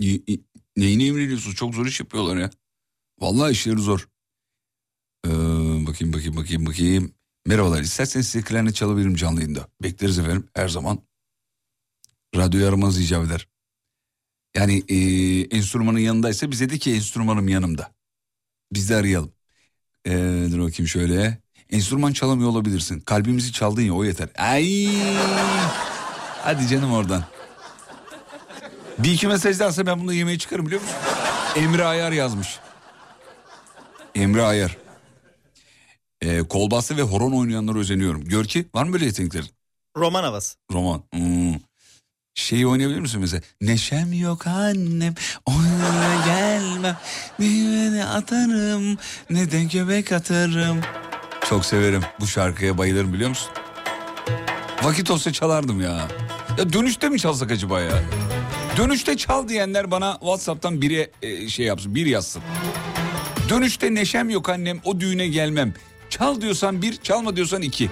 İ- 0.00 0.32
i- 0.34 0.40
Neyine 0.76 1.04
imreniyorsunuz? 1.04 1.56
Çok 1.56 1.74
zor 1.74 1.86
iş 1.86 2.00
yapıyorlar 2.00 2.36
ya. 2.36 2.50
Vallahi 3.20 3.52
işleri 3.52 3.78
zor. 3.78 4.08
Ee, 5.26 5.30
bakayım 5.86 6.12
bakayım 6.12 6.36
bakayım 6.36 6.66
bakayım. 6.66 7.14
Merhabalar 7.46 7.80
isterseniz 7.80 8.28
size 8.28 8.44
klarnet 8.44 8.74
çalabilirim 8.74 9.14
canlı 9.14 9.40
yayında. 9.40 9.68
Bekleriz 9.82 10.18
efendim 10.18 10.48
her 10.54 10.68
zaman. 10.68 10.98
Radyoyu 12.36 12.66
aramanız 12.66 13.00
icap 13.00 13.26
eder. 13.26 13.48
Yani 14.56 14.84
e, 14.88 14.96
enstrümanın 15.56 15.98
yanındaysa 15.98 16.50
bize 16.50 16.70
de 16.70 16.78
ki 16.78 16.94
enstrümanım 16.94 17.48
yanımda. 17.48 17.94
Biz 18.72 18.90
de 18.90 18.96
arayalım. 18.96 19.32
Ee, 20.06 20.46
dur 20.52 20.62
bakayım 20.62 20.88
şöyle. 20.88 21.38
Enstrüman 21.70 22.12
çalamıyor 22.12 22.50
olabilirsin. 22.50 23.00
Kalbimizi 23.00 23.52
çaldın 23.52 23.82
ya 23.82 23.94
o 23.94 24.04
yeter. 24.04 24.28
Ay. 24.38 24.88
Hadi 26.42 26.68
canım 26.68 26.92
oradan. 26.92 27.24
Bir 28.98 29.12
iki 29.12 29.26
mesaj 29.28 29.60
ben 29.86 30.00
bunu 30.00 30.12
yemeğe 30.12 30.38
çıkarım 30.38 30.66
biliyor 30.66 30.80
musun? 30.82 30.96
Emre 31.56 31.84
Ayar 31.84 32.12
yazmış. 32.12 32.58
Emre 34.14 34.42
Ayar. 34.42 34.85
Ee, 36.22 36.42
kolbastı 36.42 36.96
ve 36.96 37.02
horon 37.02 37.32
oynayanlara 37.32 37.78
özeniyorum. 37.78 38.24
Gör 38.24 38.44
ki 38.44 38.66
var 38.74 38.84
mı 38.84 38.92
böyle 38.92 39.04
yeteneklerin? 39.04 39.48
Roman 39.96 40.24
havası. 40.24 40.56
Roman. 40.72 41.02
Hmm. 41.14 41.54
Şeyi 42.34 42.66
oynayabilir 42.66 43.00
misin 43.00 43.20
mesela? 43.20 43.42
Neşem 43.60 44.12
yok 44.12 44.46
annem, 44.46 45.14
oyuna 45.46 46.24
gelmem. 46.26 46.96
Ne 47.94 48.04
atarım, 48.04 48.98
ne 49.30 49.50
de 49.50 49.64
göbek 49.64 50.12
atarım. 50.12 50.80
Çok 51.48 51.66
severim. 51.66 52.02
Bu 52.20 52.26
şarkıya 52.26 52.78
bayılırım 52.78 53.12
biliyor 53.12 53.28
musun? 53.28 53.48
Vakit 54.82 55.10
olsa 55.10 55.32
çalardım 55.32 55.80
ya. 55.80 56.08
Ya 56.58 56.72
dönüşte 56.72 57.08
mi 57.08 57.18
çalsak 57.18 57.50
acaba 57.50 57.80
ya? 57.80 58.02
Dönüşte 58.76 59.16
çal 59.16 59.48
diyenler 59.48 59.90
bana 59.90 60.12
WhatsApp'tan 60.12 60.82
biri 60.82 61.10
e, 61.22 61.48
şey 61.48 61.66
yapsın, 61.66 61.94
bir 61.94 62.06
yazsın. 62.06 62.42
Dönüşte 63.48 63.94
neşem 63.94 64.30
yok 64.30 64.48
annem, 64.48 64.80
o 64.84 65.00
düğüne 65.00 65.26
gelmem. 65.28 65.74
Çal 66.10 66.40
diyorsan 66.40 66.82
bir, 66.82 66.96
çalma 66.96 67.36
diyorsan 67.36 67.62
iki. 67.62 67.90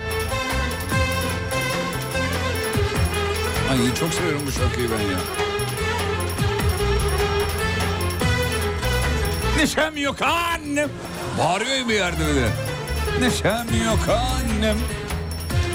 Ay 3.71 3.95
çok 4.01 4.15
seviyorum 4.15 4.43
bu 4.47 4.53
şarkıyı 4.53 4.89
ben 4.91 5.01
ya. 5.13 5.19
Neşem 9.59 9.97
yok 9.97 10.23
annem. 10.23 10.91
Bağırıyor 11.39 11.89
bir 11.89 11.95
yerde 11.95 12.35
de. 12.35 12.49
Neşem 13.21 13.67
yok 13.87 13.99
annem. 14.09 14.77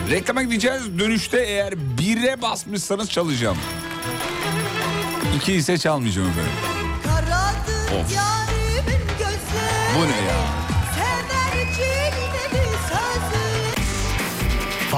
Reklama 0.10 0.44
gideceğiz. 0.44 1.00
Dönüşte 1.00 1.38
eğer 1.42 1.74
bire 1.98 2.42
basmışsanız 2.42 3.10
çalacağım. 3.10 3.58
İki 5.36 5.54
ise 5.54 5.78
çalmayacağım 5.78 6.30
efendim. 6.30 6.52
Of. 8.02 8.12
Bu 9.98 10.04
ne 10.04 10.26
ya? 10.28 10.59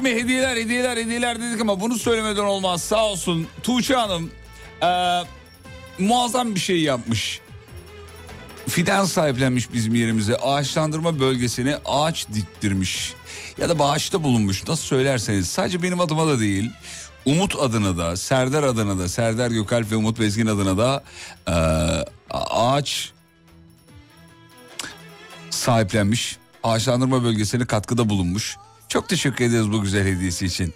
Şimdi 0.00 0.14
hediyeler 0.14 0.56
hediyeler 0.56 0.96
hediyeler 0.96 1.40
dedik 1.40 1.60
ama 1.60 1.80
bunu 1.80 1.98
söylemeden 1.98 2.44
olmaz. 2.44 2.82
Sağ 2.82 3.04
olsun 3.04 3.46
Tuğçe 3.62 3.94
Hanım 3.94 4.30
eee, 4.82 5.22
muazzam 5.98 6.54
bir 6.54 6.60
şey 6.60 6.80
yapmış. 6.80 7.40
Fidan 8.68 9.04
sahiplenmiş 9.04 9.72
bizim 9.72 9.94
yerimize. 9.94 10.36
Ağaçlandırma 10.36 11.20
bölgesine 11.20 11.78
ağaç 11.84 12.26
diktirmiş. 12.34 13.14
Ya 13.58 13.68
da 13.68 13.78
bağışta 13.78 14.22
bulunmuş. 14.22 14.68
Nasıl 14.68 14.82
söylerseniz. 14.82 15.48
Sadece 15.48 15.82
benim 15.82 16.00
adıma 16.00 16.26
da 16.26 16.40
değil. 16.40 16.70
Umut 17.24 17.56
adına 17.56 17.98
da, 17.98 18.16
Serdar 18.16 18.62
adına 18.62 18.98
da, 18.98 19.08
Serdar 19.08 19.50
Gökalp 19.50 19.90
ve 19.92 19.96
Umut 19.96 20.20
Bezgin 20.20 20.46
adına 20.46 20.78
da 20.78 21.04
eee, 21.48 22.04
ağaç 22.30 23.12
sahiplenmiş. 25.50 26.36
Ağaçlandırma 26.62 27.24
bölgesine 27.24 27.64
katkıda 27.66 28.08
bulunmuş. 28.08 28.56
Çok 28.90 29.08
teşekkür 29.08 29.44
ederiz 29.44 29.72
bu 29.72 29.82
güzel 29.82 30.06
hediyesi 30.06 30.46
için. 30.46 30.74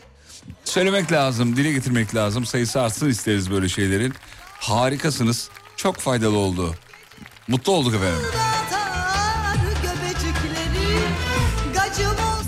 Söylemek 0.64 1.12
lazım, 1.12 1.56
dile 1.56 1.72
getirmek 1.72 2.14
lazım. 2.14 2.46
Sayısı 2.46 2.82
artsın 2.82 3.08
isteriz 3.08 3.50
böyle 3.50 3.68
şeylerin. 3.68 4.14
Harikasınız. 4.60 5.48
Çok 5.76 5.96
faydalı 5.96 6.36
oldu. 6.36 6.74
Mutlu 7.48 7.72
olduk 7.72 7.94
efendim. 7.94 8.22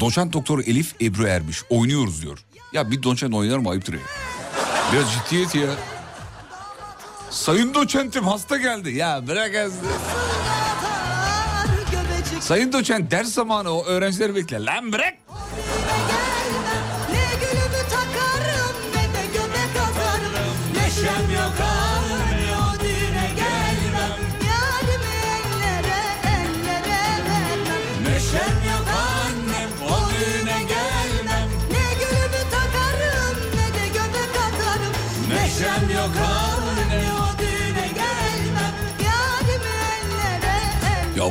Doçent 0.00 0.32
doktor 0.32 0.58
Elif 0.58 0.94
Ebru 1.00 1.26
Ermiş. 1.26 1.62
Oynuyoruz 1.70 2.22
diyor. 2.22 2.38
Ya 2.72 2.90
bir 2.90 3.02
doçent 3.02 3.34
oynar 3.34 3.58
mı 3.58 3.70
ayıptır 3.70 3.94
ya. 3.94 4.00
Biraz 4.92 5.04
ciddiyet 5.12 5.54
ya. 5.54 5.70
Sayın 7.30 7.74
doçentim 7.74 8.24
hasta 8.26 8.56
geldi. 8.56 8.90
Ya 8.90 9.26
bırak 9.26 9.54
hasta. 9.56 9.86
Sayın 12.46 12.72
doçent 12.72 13.10
ders 13.10 13.28
zamanı 13.32 13.70
o 13.70 13.84
öğrencileri 13.84 14.34
bekler. 14.34 14.60
Lan 14.60 14.92
bırak. 14.92 15.14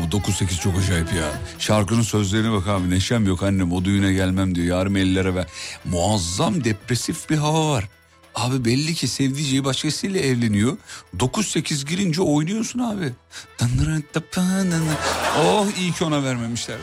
Bu 0.01 0.17
9-8 0.17 0.59
çok 0.61 0.77
acayip 0.79 1.13
ya. 1.13 1.31
Şarkının 1.59 2.01
sözlerine 2.01 2.51
bak 2.51 2.67
abi. 2.67 2.89
Neşem 2.89 3.27
yok 3.27 3.43
annem 3.43 3.71
o 3.71 3.85
düğüne 3.85 4.13
gelmem 4.13 4.55
diyor. 4.55 4.77
Yarım 4.77 4.95
ellere 4.95 5.35
ver. 5.35 5.47
Muazzam 5.85 6.63
depresif 6.63 7.29
bir 7.29 7.37
hava 7.37 7.69
var. 7.71 7.89
Abi 8.35 8.65
belli 8.65 8.93
ki 8.93 9.07
sevdiceği 9.07 9.63
başkasıyla 9.65 10.19
evleniyor. 10.19 10.77
9-8 11.17 11.85
girince 11.85 12.21
oynuyorsun 12.21 12.79
abi. 12.79 13.13
Oh 15.45 15.65
iyi 15.79 15.91
ki 15.91 16.03
ona 16.03 16.23
vermemişler. 16.23 16.77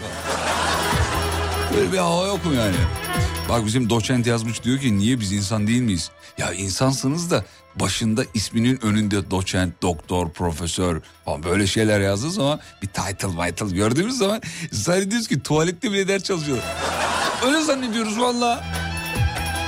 Böyle 1.77 1.93
bir 1.93 1.99
hava 1.99 2.27
yok 2.27 2.45
mu 2.45 2.55
yani? 2.55 2.77
Bak 3.49 3.67
bizim 3.67 3.91
doçent 3.91 4.27
yazmış 4.27 4.63
diyor 4.63 4.79
ki 4.79 4.99
niye 4.99 5.21
biz 5.21 5.33
insan 5.33 5.67
değil 5.67 5.83
miyiz? 5.83 6.11
Ya 6.39 6.53
insansınız 6.53 7.31
da 7.31 7.45
başında 7.77 8.25
isminin 8.35 8.85
önünde 8.85 9.31
doçent, 9.31 9.83
doktor, 9.83 10.33
profesör 10.33 11.01
falan 11.25 11.43
böyle 11.43 11.67
şeyler 11.67 12.01
yazdığı 12.01 12.31
zaman 12.31 12.61
bir 12.83 12.87
title 12.87 13.53
title 13.53 13.77
gördüğümüz 13.77 14.19
zaman 14.19 14.41
zannediyoruz 14.73 15.29
ki 15.29 15.43
tuvalette 15.43 15.93
bile 15.93 16.09
ders 16.09 16.23
çalışıyorlar. 16.23 16.65
Öyle 17.47 17.61
zannediyoruz 17.61 18.21
valla. 18.21 18.65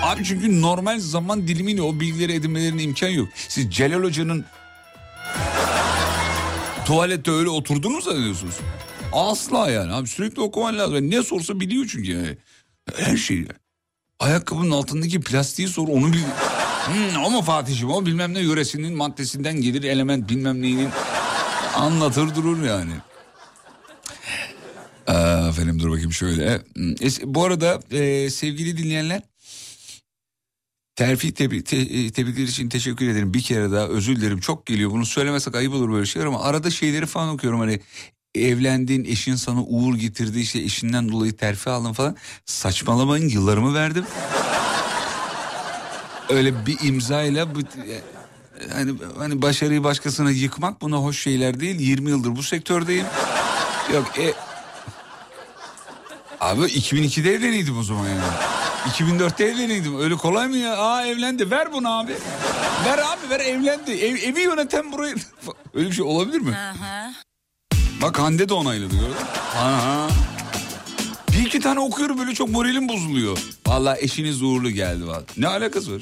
Abi 0.02 0.24
çünkü 0.24 0.62
normal 0.62 0.98
zaman 1.00 1.48
dilimiyle 1.48 1.82
o 1.82 2.00
bilgileri 2.00 2.32
edinmelerine 2.32 2.82
imkan 2.82 3.08
yok. 3.08 3.28
Siz 3.48 3.74
Celal 3.74 4.02
Hoca'nın 4.02 4.44
tuvalette 6.86 7.30
öyle 7.30 7.48
oturduğunu 7.48 7.94
mu 7.94 8.02
zannediyorsunuz? 8.02 8.54
Asla 9.12 9.70
yani 9.70 9.92
abi 9.92 10.08
sürekli 10.08 10.42
okuman 10.42 10.78
lazım. 10.78 11.10
Ne 11.10 11.22
sorsa 11.22 11.60
biliyor 11.60 11.86
çünkü 11.90 12.12
yani. 12.12 12.36
Her 12.96 13.16
şeyi. 13.16 13.46
Ayakkabının 14.20 14.70
altındaki 14.70 15.20
plastiği 15.20 15.68
sor 15.68 15.88
onu 15.88 16.12
bil. 16.12 16.22
Hmm, 16.86 17.22
o 17.24 17.30
mu 17.30 17.42
Fatih'im 17.42 17.90
o 17.90 18.06
bilmem 18.06 18.34
ne 18.34 18.40
yöresinin 18.40 18.96
maddesinden 18.96 19.60
gelir 19.60 19.82
element 19.82 20.28
bilmem 20.28 20.62
neyinin 20.62 20.88
anlatır 21.76 22.34
durur 22.34 22.64
yani. 22.64 22.92
Aa, 25.06 25.48
efendim 25.48 25.80
dur 25.80 25.90
bakayım 25.90 26.12
şöyle. 26.12 26.46
Es- 26.76 27.22
Bu 27.24 27.44
arada 27.44 27.80
e, 27.90 28.30
sevgili 28.30 28.76
dinleyenler 28.76 29.22
Terfi 30.96 31.34
tebrik, 31.34 31.66
te- 31.66 31.76
e, 31.76 32.10
tebrikler 32.10 32.42
için 32.44 32.68
teşekkür 32.68 33.08
ederim. 33.08 33.34
Bir 33.34 33.42
kere 33.42 33.72
daha 33.72 33.86
özür 33.86 34.16
dilerim. 34.16 34.40
Çok 34.40 34.66
geliyor. 34.66 34.90
Bunu 34.90 35.06
söylemesek 35.06 35.54
ayıp 35.54 35.74
olur 35.74 35.92
böyle 35.92 36.06
şeyler 36.06 36.26
ama 36.26 36.42
arada 36.42 36.70
şeyleri 36.70 37.06
falan 37.06 37.28
okuyorum. 37.28 37.60
Hani 37.60 37.80
evlendiğin 38.34 39.04
eşin 39.04 39.34
sana 39.34 39.62
uğur 39.62 39.94
getirdi 39.94 40.40
işte 40.40 40.58
eşinden 40.58 41.08
dolayı 41.08 41.36
terfi 41.36 41.70
aldın 41.70 41.92
falan. 41.92 42.16
Saçmalamayın 42.46 43.28
yıllarımı 43.28 43.74
verdim. 43.74 44.04
Öyle 46.28 46.66
bir 46.66 46.78
imzayla 46.82 47.48
hani, 48.72 48.92
hani 49.18 49.42
başarıyı 49.42 49.84
başkasına 49.84 50.30
yıkmak 50.30 50.80
buna 50.80 50.96
hoş 50.96 51.22
şeyler 51.22 51.60
değil. 51.60 51.80
20 51.80 52.10
yıldır 52.10 52.36
bu 52.36 52.42
sektördeyim. 52.42 53.06
Yok 53.94 54.18
e, 54.18 54.34
Abi 56.40 56.60
2002'de 56.60 57.34
evleniydim 57.34 57.78
o 57.78 57.82
zaman 57.82 58.08
yani. 58.08 58.20
2004'te 58.88 59.44
evleniydim. 59.44 60.00
Öyle 60.00 60.14
kolay 60.14 60.48
mı 60.48 60.56
ya? 60.56 60.76
Aa 60.76 61.06
evlendi. 61.06 61.50
Ver 61.50 61.72
bunu 61.72 61.98
abi. 61.98 62.12
Ver 62.84 62.98
abi 62.98 63.30
ver 63.30 63.40
evlendi. 63.40 63.92
Ev, 63.92 64.16
evi 64.16 64.40
yöneten 64.40 64.92
burayı... 64.92 65.14
Öyle 65.74 65.88
bir 65.88 65.94
şey 65.94 66.04
olabilir 66.04 66.38
mi? 66.38 66.58
Bak 68.02 68.18
Hande 68.18 68.48
de 68.48 68.54
onayladı 68.54 68.94
gördün 68.94 69.08
mü? 69.08 69.14
Aha. 69.56 70.08
Bir 71.44 71.48
iki 71.48 71.60
tane 71.60 71.80
okuyorum 71.80 72.18
böyle 72.18 72.34
çok 72.34 72.48
moralim 72.48 72.88
bozuluyor. 72.88 73.38
Vallahi 73.66 74.04
eşiniz 74.04 74.42
uğurlu 74.42 74.70
geldi. 74.70 75.06
Vallahi. 75.06 75.24
Ne 75.36 75.46
alakası 75.46 75.94
var? 75.94 76.00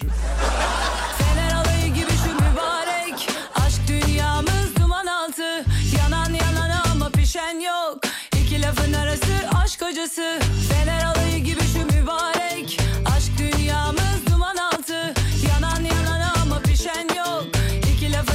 Fener 1.19 1.55
alayı 1.55 1.95
gibi 1.95 2.11
şu 2.25 2.51
mübarek 2.51 3.29
Aşk 3.67 3.81
dünyamız 3.89 4.77
duman 4.81 5.07
altı 5.07 5.65
Yanan 5.99 6.31
yanan 6.35 6.83
ama 6.93 7.09
pişen 7.09 7.59
yok 7.59 8.01
İki 8.43 8.63
lafın 8.63 8.93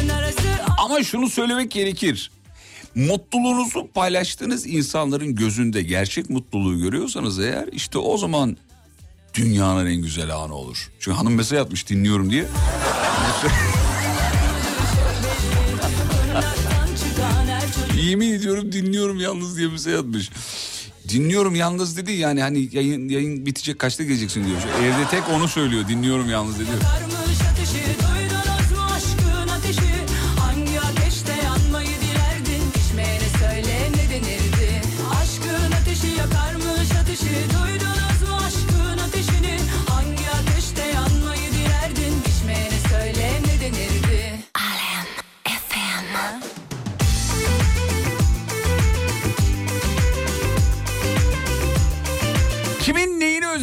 arası 0.10 0.48
Ama 0.78 1.04
şunu 1.04 1.30
söylemek 1.30 1.72
gerekir. 1.72 2.32
Mutluluğunuzu 2.98 3.88
paylaştığınız 3.94 4.68
insanların 4.68 5.36
gözünde 5.36 5.82
gerçek 5.82 6.30
mutluluğu 6.30 6.80
görüyorsanız 6.80 7.40
eğer 7.40 7.70
işte 7.72 7.98
o 7.98 8.18
zaman 8.18 8.58
dünyanın 9.34 9.86
en 9.86 10.02
güzel 10.02 10.36
anı 10.36 10.54
olur. 10.54 10.92
Çünkü 11.00 11.18
hanım 11.18 11.36
mesaj 11.36 11.60
atmış 11.60 11.90
dinliyorum 11.90 12.30
diye. 12.30 12.46
Yemin 18.02 18.34
ediyorum 18.34 18.72
dinliyorum 18.72 19.20
yalnız 19.20 19.58
diye 19.58 19.68
mesaj 19.68 19.94
atmış. 19.94 20.30
Dinliyorum 21.10 21.56
yalnız 21.56 21.98
dedi 21.98 22.12
yani 22.12 22.42
hani 22.42 22.70
yayın, 22.72 23.10
yayın 23.10 23.46
bitecek 23.46 23.80
kaçta 23.80 24.04
geleceksin 24.04 24.46
diyor. 24.46 24.58
Evde 24.84 25.10
tek 25.12 25.30
onu 25.30 25.48
söylüyor 25.48 25.88
dinliyorum 25.88 26.30
yalnız 26.30 26.60
dedi. 26.60 26.72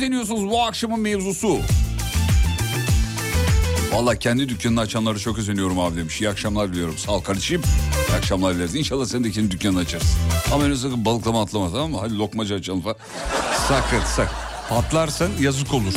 Özeniyorsunuz 0.04 0.50
bu 0.50 0.62
akşamın 0.62 1.00
mevzusu? 1.00 1.58
Valla 3.92 4.16
kendi 4.16 4.48
dükkanını 4.48 4.80
açanları 4.80 5.18
çok 5.18 5.38
özeniyorum 5.38 5.80
abi 5.80 5.96
demiş. 5.96 6.20
İyi 6.20 6.28
akşamlar 6.28 6.72
diliyorum. 6.72 6.98
Sağ 6.98 7.12
ol 7.12 7.20
kardeşim. 7.22 7.62
İyi 8.10 8.16
akşamlar 8.16 8.54
dileriz. 8.54 8.74
İnşallah 8.74 9.06
sen 9.06 9.24
de 9.24 9.30
kendi 9.30 9.50
dükkanını 9.50 9.78
açarsın. 9.78 10.18
Ama 10.52 10.64
öyle 10.64 10.76
sakın 10.76 11.04
balıklama 11.04 11.42
atlama 11.42 11.70
tamam 11.70 11.90
mı? 11.90 11.98
Hadi 12.00 12.18
lokmacı 12.18 12.54
açalım 12.54 12.80
falan. 12.80 12.96
Sakın 13.68 14.00
sakın. 14.16 14.36
Patlarsan 14.68 15.30
yazık 15.40 15.74
olur. 15.74 15.92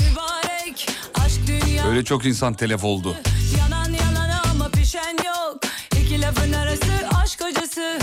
Öyle 1.89 2.03
çok 2.03 2.26
insan 2.26 2.53
telef 2.53 2.84
oldu. 2.84 3.16
Yanan 3.58 3.93
yanan 3.93 4.41
ama 4.51 4.70
pişen 4.70 5.18
yok 5.26 5.60
İki 6.01 6.22
lafın 6.22 6.53
arası 6.53 6.91
aşk 7.24 7.43
hocası 7.43 7.99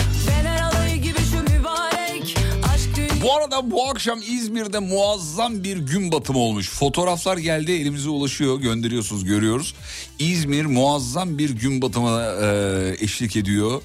Bu 3.25 3.33
arada 3.33 3.71
bu 3.71 3.89
akşam 3.89 4.19
İzmir'de 4.21 4.79
muazzam 4.79 5.63
bir 5.63 5.77
gün 5.77 6.11
batımı 6.11 6.39
olmuş. 6.39 6.69
Fotoğraflar 6.69 7.37
geldi 7.37 7.71
elimize 7.71 8.09
ulaşıyor 8.09 8.59
gönderiyorsunuz 8.59 9.25
görüyoruz. 9.25 9.75
İzmir 10.19 10.65
muazzam 10.65 11.37
bir 11.37 11.49
gün 11.49 11.81
batımına 11.81 12.23
e, 12.23 12.95
eşlik 12.99 13.35
ediyor. 13.35 13.81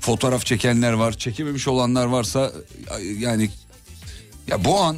Fotoğraf 0.00 0.46
çekenler 0.46 0.92
var 0.92 1.12
çekememiş 1.12 1.68
olanlar 1.68 2.06
varsa 2.06 2.52
yani 3.18 3.50
ya 4.48 4.64
bu 4.64 4.80
an 4.80 4.96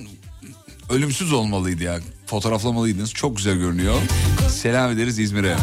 ölümsüz 0.91 1.33
olmalıydı 1.33 1.83
ya. 1.83 2.01
Fotoğraflamalıydınız 2.27 3.13
çok 3.13 3.37
güzel 3.37 3.57
görünüyor. 3.57 3.97
Selam 4.49 4.91
ederiz 4.91 5.19
İzmir'e. 5.19 5.57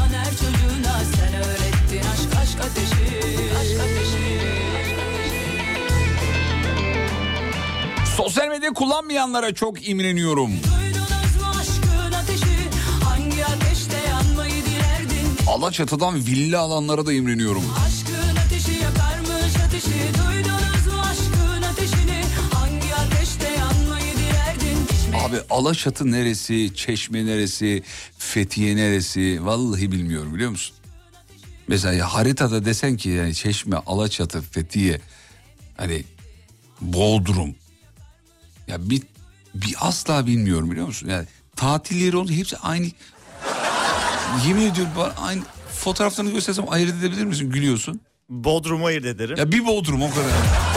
Sosyal 8.18 8.47
medya 8.47 8.74
kullanmayanlara 8.74 9.53
çok 9.53 9.88
imreniyorum. 9.89 10.51
Alaçatı'dan 15.47 16.15
villa 16.15 16.59
alanlara 16.59 17.05
da 17.05 17.13
imreniyorum. 17.13 17.63
Aşkın 17.86 18.36
ateşi 18.45 18.72
yakarmış 18.84 19.55
ateşi 19.65 19.89
Duydunuz 19.89 20.88
mu 20.93 21.01
aşkın 21.11 21.61
ateşini 21.61 22.24
Hangi 22.53 22.95
ateşte 22.95 23.49
yanmayı 23.49 24.13
dilerdin 24.13 24.78
Abi 25.28 25.38
Alaçatı 25.49 26.11
neresi, 26.11 26.76
Çeşme 26.76 27.26
neresi, 27.26 27.84
Fethiye 28.18 28.76
neresi 28.76 29.45
vallahi 29.45 29.91
bilmiyorum 29.91 30.34
biliyor 30.34 30.51
musun? 30.51 30.76
Mesela 31.68 31.93
ya 31.93 32.13
haritada 32.13 32.65
desen 32.65 32.97
ki 32.97 33.09
yani 33.09 33.36
Çeşme, 33.36 33.76
Alaçatı, 33.86 34.41
Fethiye 34.41 35.01
hani 35.78 36.03
Bodrum. 36.82 37.55
Ya 38.68 38.89
bir, 38.89 39.01
bir 39.55 39.76
asla 39.80 40.28
bilmiyorum 40.28 40.72
biliyor 40.72 40.88
musun? 40.88 41.09
Yani 41.09 41.26
tatil 41.55 41.95
yeri 42.01 42.18
olunca 42.18 42.36
hepsi 42.36 42.57
aynı. 42.57 42.88
Yemin 44.47 44.72
ediyorum 44.72 44.91
aynı 45.20 45.41
fotoğraflarını 45.74 46.32
göstersem 46.32 46.65
ayırt 46.70 46.95
edebilir 46.99 47.24
misin? 47.26 47.49
Gülüyorsun. 47.49 48.01
Bodrum'u 48.30 48.86
ayırt 48.86 49.05
ederim. 49.05 49.38
Ya 49.38 49.51
bir 49.51 49.65
Bodrum 49.65 50.01
o 50.01 50.09
kadar. 50.09 50.32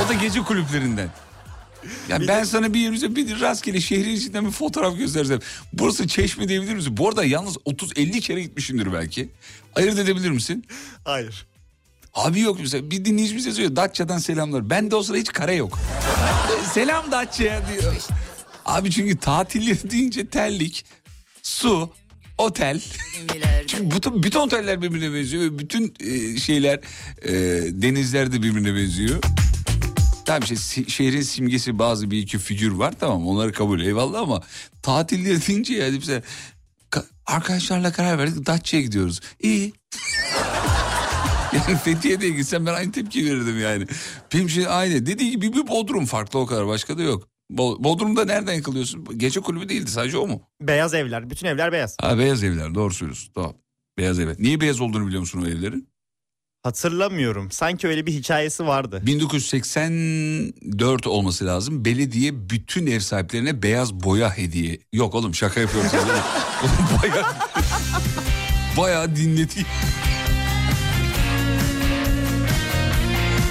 O 0.06 0.08
da 0.08 0.12
gece 0.14 0.40
kulüplerinden. 0.40 1.08
Ya 2.08 2.20
ben 2.28 2.44
sana 2.44 2.74
bir 2.74 2.80
yerimize 2.80 3.16
bir 3.16 3.40
rastgele 3.40 3.80
şehrin 3.80 4.14
içinden 4.14 4.46
bir 4.46 4.50
fotoğraf 4.50 4.98
göstersem. 4.98 5.38
Burası 5.72 6.08
Çeşme 6.08 6.48
diyebilir 6.48 6.74
misin? 6.74 6.96
Bu 6.96 7.08
arada 7.08 7.24
yalnız 7.24 7.56
30-50 7.56 8.20
kere 8.20 8.42
gitmişimdir 8.42 8.92
belki. 8.92 9.28
Ayırt 9.74 9.98
edebilir 9.98 10.30
misin? 10.30 10.64
Hayır. 11.04 11.46
Abi 12.14 12.40
yok 12.40 12.56
mesela 12.60 12.90
bir 12.90 13.04
dinleyicimiz 13.04 13.46
yazıyor 13.46 13.76
Datça'dan 13.76 14.18
selamlar. 14.18 14.70
Ben 14.70 14.90
de 14.90 14.96
o 14.96 15.02
sırada 15.02 15.18
hiç 15.20 15.28
kare 15.32 15.54
yok. 15.54 15.78
Selam 16.74 17.10
Datça'ya 17.12 17.62
diyor. 17.68 17.94
Abi 18.64 18.90
çünkü 18.90 19.16
tatilleri 19.18 19.90
deyince 19.90 20.26
terlik, 20.26 20.84
su, 21.42 21.90
otel. 22.38 22.82
Çünkü 23.66 23.96
bütün, 23.96 24.22
bütün 24.22 24.38
oteller 24.38 24.82
birbirine 24.82 25.14
benziyor. 25.14 25.58
Bütün 25.58 25.94
e, 26.00 26.36
şeyler 26.36 26.80
e, 27.22 27.32
denizler 27.82 28.32
de 28.32 28.42
birbirine 28.42 28.74
benziyor. 28.74 29.22
Şey, 30.46 30.56
si- 30.56 30.90
şehrin 30.90 31.22
simgesi 31.22 31.78
bazı 31.78 32.10
bir 32.10 32.18
iki 32.18 32.38
figür 32.38 32.70
var 32.72 32.94
tamam 33.00 33.26
onları 33.26 33.52
kabul 33.52 33.80
eyvallah 33.80 34.20
ama 34.20 34.42
tatilleri 34.82 35.46
deyince 35.46 35.74
yani 35.74 35.94
mesela 35.94 36.22
ka- 36.90 37.04
arkadaşlarla 37.26 37.92
karar 37.92 38.18
verdik 38.18 38.46
Datça'ya 38.46 38.82
gidiyoruz. 38.82 39.20
İyi. 39.40 39.72
Yani 41.68 41.78
Fethiye'de 41.78 42.28
gitsem 42.28 42.66
ben 42.66 42.74
aynı 42.74 42.92
tepki 42.92 43.26
verirdim 43.26 43.60
yani. 43.60 43.86
Benim 44.34 44.48
şey 44.50 44.64
aynı. 44.68 45.06
Dediği 45.06 45.30
gibi 45.30 45.52
bir 45.52 45.68
Bodrum 45.68 46.06
farklı 46.06 46.38
o 46.38 46.46
kadar 46.46 46.66
başka 46.66 46.98
da 46.98 47.02
yok. 47.02 47.28
Bo- 47.52 47.84
Bodrum'da 47.84 48.24
nereden 48.24 48.52
yakalıyorsun? 48.54 49.06
Gece 49.18 49.40
kulübü 49.40 49.68
değildi 49.68 49.90
sadece 49.90 50.18
o 50.18 50.26
mu? 50.26 50.42
Beyaz 50.60 50.94
evler. 50.94 51.30
Bütün 51.30 51.46
evler 51.46 51.72
beyaz. 51.72 51.96
Ha 52.00 52.18
beyaz 52.18 52.44
evler 52.44 52.74
doğru 52.74 52.94
söylüyorsun. 52.94 53.32
Tamam. 53.34 53.54
Beyaz 53.98 54.18
evler. 54.18 54.36
Niye 54.38 54.60
beyaz 54.60 54.80
olduğunu 54.80 55.06
biliyor 55.06 55.20
musun 55.20 55.42
o 55.44 55.48
evlerin? 55.48 55.88
Hatırlamıyorum. 56.62 57.50
Sanki 57.50 57.88
öyle 57.88 58.06
bir 58.06 58.12
hikayesi 58.12 58.66
vardı. 58.66 59.02
1984 59.06 61.06
olması 61.06 61.46
lazım. 61.46 61.84
Belediye 61.84 62.50
bütün 62.50 62.86
ev 62.86 63.00
sahiplerine 63.00 63.62
beyaz 63.62 63.94
boya 63.94 64.36
hediye. 64.38 64.78
Yok 64.92 65.14
oğlum 65.14 65.34
şaka 65.34 65.60
yapıyorum. 65.60 65.90
bayağı, 67.02 67.24
bayağı 68.76 69.16
dinletiyor. 69.16 69.66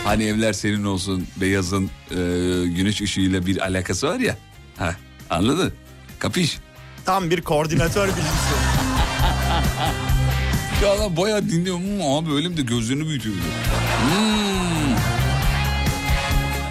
Hani 0.10 0.24
evler 0.24 0.54
senin 0.54 0.84
olsun 0.84 1.28
beyazın 1.38 1.90
e, 2.12 2.16
güneş 2.66 3.02
ışığıyla 3.02 3.46
bir 3.46 3.58
alakası 3.62 4.08
var 4.08 4.20
ya. 4.20 4.38
Ha, 4.78 4.96
anladın? 5.30 5.74
Kapış. 6.20 6.60
Tam 7.06 7.30
bir 7.30 7.42
koordinatör 7.42 8.08
bilgisi. 8.08 8.24
Ya 10.84 10.92
adam 10.92 11.18
bayağı 11.18 11.50
dinliyor. 11.50 11.78
Hmm, 11.78 12.02
abi 12.02 12.34
öyle 12.34 12.48
mi 12.48 12.58
de 12.58 12.62
gözlerini 12.62 13.08
büyütüyor. 13.08 13.36
Hmm. 13.36 14.96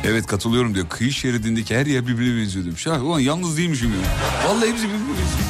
Evet 0.04 0.26
katılıyorum 0.26 0.74
diyor. 0.74 0.88
Kıyı 0.88 1.12
şeridindeki 1.12 1.76
her 1.76 1.86
yer 1.86 2.06
birbirine 2.06 2.40
benziyor 2.40 2.66
demiş. 2.66 2.86
Ha, 2.86 3.00
ulan 3.00 3.20
yalnız 3.20 3.56
değilmişim 3.56 3.90
ya. 3.90 3.96
Vallahi 4.48 4.68
hepsi 4.68 4.84
birbirine 4.84 5.08
benziyor. 5.08 5.48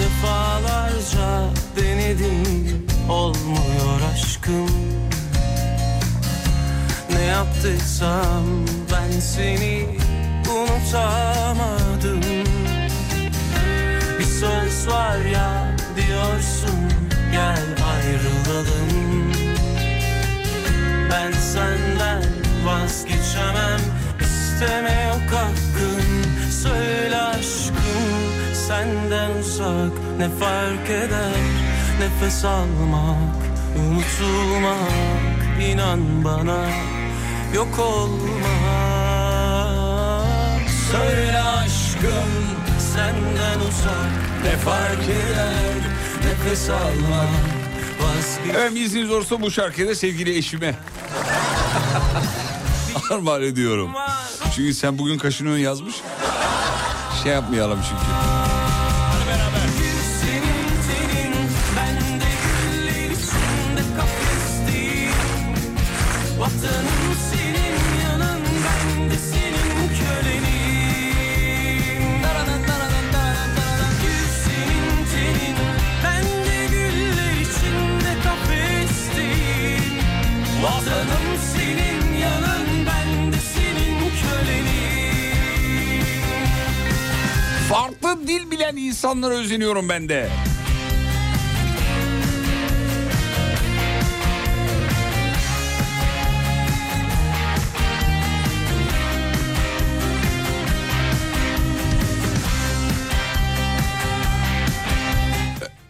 Defalarca 0.00 1.50
denedim 1.76 2.86
olmuyor 3.08 4.00
aşkım 4.12 5.09
Ne 7.20 7.26
yaptıysam 7.26 8.44
ben 8.92 9.20
seni 9.20 9.86
unutamadım. 10.50 12.20
Bir 14.18 14.24
söz 14.24 14.88
var 14.88 15.18
ya 15.32 15.76
diyorsun 15.96 16.80
gel 17.32 17.66
ayrılalım. 17.94 19.32
Ben 21.10 21.32
senden 21.32 22.22
vazgeçemem 22.64 23.80
isteme 24.20 25.02
yok 25.08 25.32
hakkın. 25.34 26.24
Söyle 26.62 27.16
aşkım 27.16 28.10
senden 28.68 29.30
uzak 29.30 29.92
ne 30.18 30.28
fark 30.28 30.90
eder? 30.90 31.40
Nefes 32.00 32.44
almak 32.44 33.36
unutulmak 33.76 35.60
inan 35.60 36.24
bana 36.24 36.66
yok 37.54 37.78
olmak 37.78 38.30
Söyle 40.92 41.42
aşkım 41.42 42.30
senden 42.94 43.60
uzak 43.60 44.10
ne 44.44 44.56
fark 44.56 45.02
eder 45.04 45.74
Nefes 46.24 46.70
almak 46.70 47.28
Evet 48.56 48.72
izniniz 48.76 49.10
olursa 49.10 49.40
bu 49.40 49.50
şarkıyı 49.50 49.88
da 49.88 49.94
sevgili 49.94 50.36
eşime 50.36 50.74
armağan 53.10 53.42
ediyorum. 53.42 53.90
Çünkü 54.56 54.74
sen 54.74 54.98
bugün 54.98 55.18
kaşını 55.18 55.58
yazmış. 55.58 55.94
Şey 57.22 57.32
yapmayalım 57.32 57.78
çünkü. 57.88 58.39
Dil 88.30 88.50
bilen 88.50 88.76
insanlara 88.76 89.34
özeniyorum 89.34 89.88
ben 89.88 90.08
de. 90.08 90.28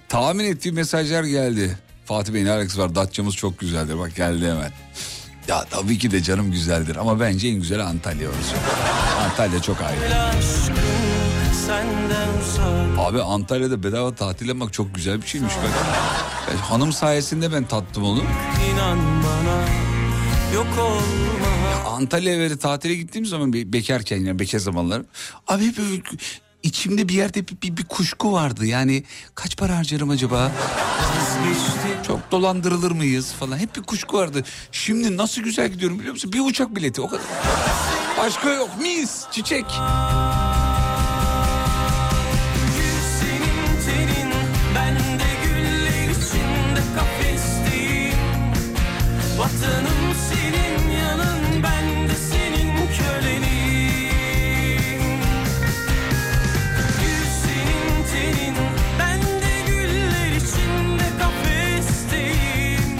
Tahmin 0.08 0.44
ettiğim 0.44 0.74
mesajlar 0.74 1.24
geldi. 1.24 1.78
Fatih 2.04 2.34
Bey 2.34 2.44
ne 2.44 2.50
alakası 2.50 2.78
var? 2.78 2.94
Datça'mız 2.94 3.34
çok 3.36 3.58
güzeldir. 3.58 3.98
Bak 3.98 4.16
geldi 4.16 4.46
hemen. 4.50 4.72
Ya 5.48 5.64
tabii 5.70 5.98
ki 5.98 6.10
de 6.10 6.22
canım 6.22 6.50
güzeldir 6.50 6.96
ama 6.96 7.20
bence 7.20 7.48
en 7.48 7.54
güzeli 7.54 7.82
Antalya 7.82 8.28
orası. 8.28 8.56
Antalya 9.24 9.62
çok 9.62 9.80
ayrı. 9.80 10.00
Abi 12.98 13.22
Antalya'da 13.22 13.82
bedava 13.82 14.14
tatil 14.14 14.48
yapmak 14.48 14.72
çok 14.72 14.94
güzel 14.94 15.22
bir 15.22 15.26
şeymiş 15.26 15.54
bak. 15.56 15.70
Ya 16.54 16.70
hanım 16.70 16.92
sayesinde 16.92 17.52
ben 17.52 17.64
tattım 17.64 18.04
onu. 18.04 18.22
inan 18.72 18.98
bana 18.98 19.64
yok 20.54 20.66
olma 20.78 21.90
Antalya'ya 21.90 22.38
böyle 22.38 22.58
tatile 22.58 22.94
gittiğim 22.94 23.26
zaman 23.26 23.52
be- 23.52 23.72
bekarken 23.72 24.16
yani 24.16 24.38
bekar 24.38 24.58
zamanlarım. 24.58 25.06
Abi 25.48 25.66
hep 25.66 25.76
içimde 26.62 27.08
bir 27.08 27.14
yerde 27.14 27.48
bir, 27.48 27.56
bir, 27.62 27.76
bir 27.76 27.84
kuşku 27.84 28.32
vardı. 28.32 28.66
Yani 28.66 29.04
kaç 29.34 29.56
para 29.56 29.76
harcarım 29.76 30.10
acaba? 30.10 30.52
Çok 32.06 32.30
dolandırılır 32.32 32.90
mıyız 32.90 33.32
falan. 33.32 33.58
Hep 33.58 33.76
bir 33.76 33.82
kuşku 33.82 34.16
vardı. 34.18 34.44
Şimdi 34.72 35.16
nasıl 35.16 35.42
güzel 35.42 35.68
gidiyorum 35.68 35.98
biliyor 35.98 36.14
musun? 36.14 36.32
Bir 36.32 36.40
uçak 36.40 36.76
bileti 36.76 37.00
o 37.00 37.08
kadar. 37.08 37.24
Başka 38.18 38.50
yok 38.50 38.70
mis 38.82 39.24
çiçek. 39.32 39.64
Vatanım 49.70 50.14
senin 50.30 50.90
yanın 50.98 51.62
ben 51.62 52.08
de 52.08 52.14
senin 52.30 52.76
kölenim 52.98 53.40
Gül 57.00 57.26
senin 57.42 58.04
tenin 58.12 58.54
bende 58.98 59.54
güller 59.66 60.36
içinde 60.36 61.08
kafesteyim 61.18 62.98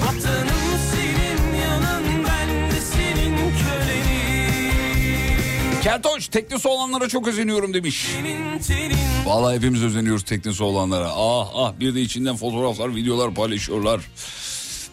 Vatanım 0.00 0.68
senin 0.92 1.60
yanın 1.60 2.04
ben 2.24 2.70
de 2.70 2.80
senin 2.80 3.36
kölenim 3.36 4.62
Keltoş 5.82 6.28
teknesi 6.28 6.68
olanlara 6.68 7.08
çok 7.08 7.28
özeniyorum 7.28 7.74
demiş. 7.74 8.06
Senin 8.16 8.58
tenin 8.58 8.98
Vallahi 9.26 9.56
hepimiz 9.56 9.84
özeniyoruz 9.84 10.22
teknesi 10.22 10.62
olanlara. 10.62 11.08
Ah 11.16 11.48
ah 11.54 11.72
bir 11.80 11.94
de 11.94 12.00
içinden 12.00 12.36
fotoğraflar, 12.36 12.94
videolar 12.96 13.34
paylaşıyorlar. 13.34 14.00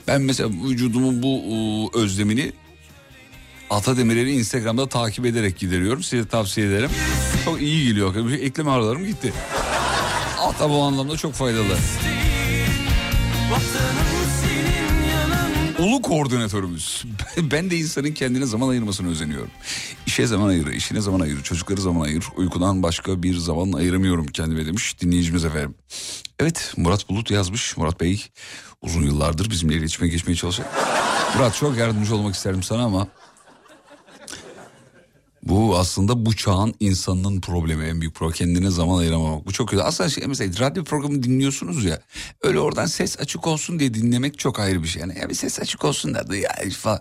Ben 0.08 0.22
mesela 0.22 0.50
vücudumun 0.50 1.24
bu 1.24 1.92
özlemini 1.94 2.52
Ata 3.70 3.98
Demirer'i 3.98 4.32
Instagram'da 4.32 4.90
takip 4.90 5.26
ederek 5.26 5.60
gideriyorum. 5.60 6.04
Size 6.04 6.28
tavsiye 6.28 6.68
ederim. 6.68 6.90
Çok 7.46 7.62
iyi 7.62 7.88
geliyor. 7.88 8.32
Eklem 8.32 8.68
ağrılarım 8.68 9.06
gitti. 9.06 9.34
Ata 10.40 10.70
bu 10.70 10.82
anlamda 10.84 11.18
çok 11.18 11.34
faydalı. 11.34 11.78
Ulu 15.80 16.02
koordinatörümüz. 16.02 17.06
Ben 17.52 17.70
de 17.70 17.78
insanın 17.78 18.12
kendine 18.12 18.46
zaman 18.46 18.70
ayırmasını 18.70 19.10
özeniyorum. 19.10 19.52
İşe 20.06 20.28
zaman 20.28 20.48
ayır, 20.48 20.68
işine 20.68 21.02
zaman 21.02 21.20
ayır, 21.20 21.44
çocukları 21.44 21.82
zaman 21.82 22.02
ayır. 22.02 22.26
Uykudan 22.38 22.84
başka 22.84 23.24
bir 23.24 23.38
zaman 23.38 23.72
ayıramıyorum 23.72 24.26
kendime 24.28 24.66
demiş 24.66 25.02
dinleyicimiz 25.02 25.46
efendim. 25.46 25.76
Evet 26.40 26.74
Murat 26.78 27.10
Bulut 27.10 27.32
yazmış. 27.32 27.78
Murat 27.78 28.02
Bey 28.02 28.26
uzun 28.82 29.02
yıllardır 29.02 29.50
bizimle 29.50 29.76
iletişime 29.76 30.08
geçmeye 30.08 30.36
çalışıyor. 30.36 30.70
Murat 31.36 31.56
çok 31.56 31.78
yardımcı 31.78 32.16
olmak 32.16 32.36
isterdim 32.36 32.64
sana 32.64 32.84
ama... 32.84 33.08
Bu 35.44 35.78
aslında 35.78 36.26
bu 36.26 36.36
çağın 36.36 36.74
insanının 36.80 37.42
problemi 37.42 37.86
en 37.86 38.02
büyük 38.02 38.16
problem. 38.16 38.34
Kendine 38.34 38.70
zaman 38.70 38.98
ayıramamak. 39.00 39.46
Bu 39.46 39.52
çok 39.52 39.70
kötü. 39.70 39.84
Aslında 39.84 40.10
şey, 40.10 40.28
mesela 40.28 40.70
radyo 40.70 40.84
programı 40.84 41.24
dinliyorsunuz 41.24 41.86
ya. 41.86 42.02
Öyle 42.42 42.60
oradan 42.60 42.86
ses 42.86 43.20
açık 43.20 43.48
olsun 43.48 43.80
diye 43.80 43.94
dinlemek 43.94 44.40
çok 44.40 44.60
ayrı 44.60 44.84
bir 44.84 44.88
şey. 44.88 45.00
Yani 45.02 45.20
ya 45.20 45.30
bir 45.30 45.36
ses 45.36 45.60
açık 45.60 45.86
olsun 45.86 46.14
da 46.14 46.36
ya 46.36 46.56
falan. 46.80 47.00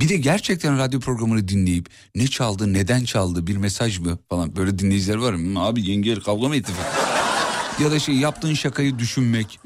Bir 0.00 0.08
de 0.08 0.16
gerçekten 0.16 0.78
radyo 0.78 1.00
programını 1.00 1.48
dinleyip 1.48 1.88
ne 2.14 2.26
çaldı, 2.26 2.72
neden 2.72 3.04
çaldı, 3.04 3.46
bir 3.46 3.56
mesaj 3.56 3.98
mı 3.98 4.18
falan 4.28 4.56
böyle 4.56 4.78
dinleyiciler 4.78 5.16
var 5.16 5.32
mı? 5.32 5.64
Abi 5.64 5.90
yenge 5.90 6.14
kavga 6.14 6.48
mı 6.48 6.56
etti 6.56 6.72
falan. 6.72 6.88
ya 7.84 7.90
da 7.90 7.98
şey 7.98 8.14
yaptığın 8.14 8.54
şakayı 8.54 8.98
düşünmek, 8.98 9.60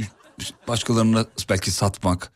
başkalarına 0.68 1.26
belki 1.50 1.70
satmak 1.70 2.32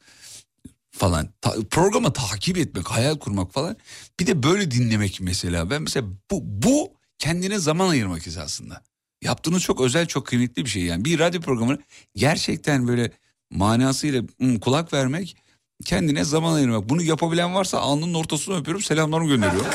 falan. 0.90 1.28
Ta- 1.40 1.56
programı 1.70 2.12
takip 2.12 2.58
etmek, 2.58 2.88
hayal 2.88 3.18
kurmak 3.18 3.52
falan. 3.52 3.76
Bir 4.20 4.26
de 4.26 4.42
böyle 4.42 4.70
dinlemek 4.70 5.20
mesela. 5.20 5.70
Ben 5.70 5.82
mesela 5.82 6.06
bu, 6.30 6.40
bu 6.42 6.92
kendine 7.18 7.58
zaman 7.58 7.88
ayırmak 7.88 8.26
esasında. 8.26 8.82
Yaptığınız 9.22 9.62
çok 9.62 9.80
özel, 9.80 10.06
çok 10.06 10.26
kıymetli 10.26 10.64
bir 10.64 10.70
şey 10.70 10.82
yani. 10.82 11.04
Bir 11.04 11.18
radyo 11.18 11.40
programını 11.40 11.78
gerçekten 12.14 12.88
böyle 12.88 13.10
manasıyla 13.50 14.22
hmm, 14.38 14.58
kulak 14.58 14.92
vermek, 14.92 15.36
kendine 15.84 16.24
zaman 16.24 16.54
ayırmak. 16.54 16.88
Bunu 16.88 17.02
yapabilen 17.02 17.54
varsa 17.54 17.78
alnının 17.78 18.14
ortasını 18.14 18.56
öpüyorum, 18.56 18.82
selamlarımı 18.82 19.28
gönderiyorum. 19.28 19.70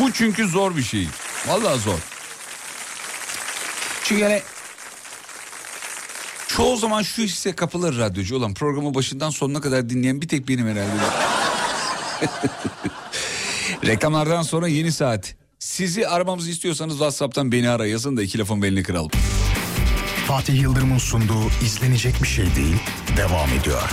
bu 0.00 0.12
çünkü 0.12 0.48
zor 0.48 0.76
bir 0.76 0.82
şey. 0.82 1.08
Vallahi 1.46 1.80
zor. 1.80 1.98
Çünkü 4.04 4.22
yani 4.22 4.42
Çoğu 6.48 6.76
zaman 6.76 7.02
şu 7.02 7.22
hisse 7.22 7.52
kapılır 7.52 7.98
radyocu 7.98 8.36
olan 8.36 8.54
programı 8.54 8.94
başından 8.94 9.30
sonuna 9.30 9.60
kadar 9.60 9.88
dinleyen 9.88 10.20
bir 10.22 10.28
tek 10.28 10.48
benim 10.48 10.66
herhalde. 10.68 11.02
Reklamlardan 13.86 14.42
sonra 14.42 14.68
yeni 14.68 14.92
saat. 14.92 15.34
Sizi 15.58 16.08
aramamızı 16.08 16.50
istiyorsanız 16.50 16.94
WhatsApp'tan 16.94 17.52
beni 17.52 17.68
ara 17.70 17.86
yazın 17.86 18.16
da 18.16 18.22
iki 18.22 18.38
lafın 18.38 18.62
belini 18.62 18.82
kıralım. 18.82 19.10
Fatih 20.28 20.60
Yıldırım'ın 20.62 20.98
sunduğu 20.98 21.48
izlenecek 21.64 22.22
bir 22.22 22.28
şey 22.28 22.54
değil 22.56 22.76
devam 23.16 23.48
ediyor. 23.60 23.90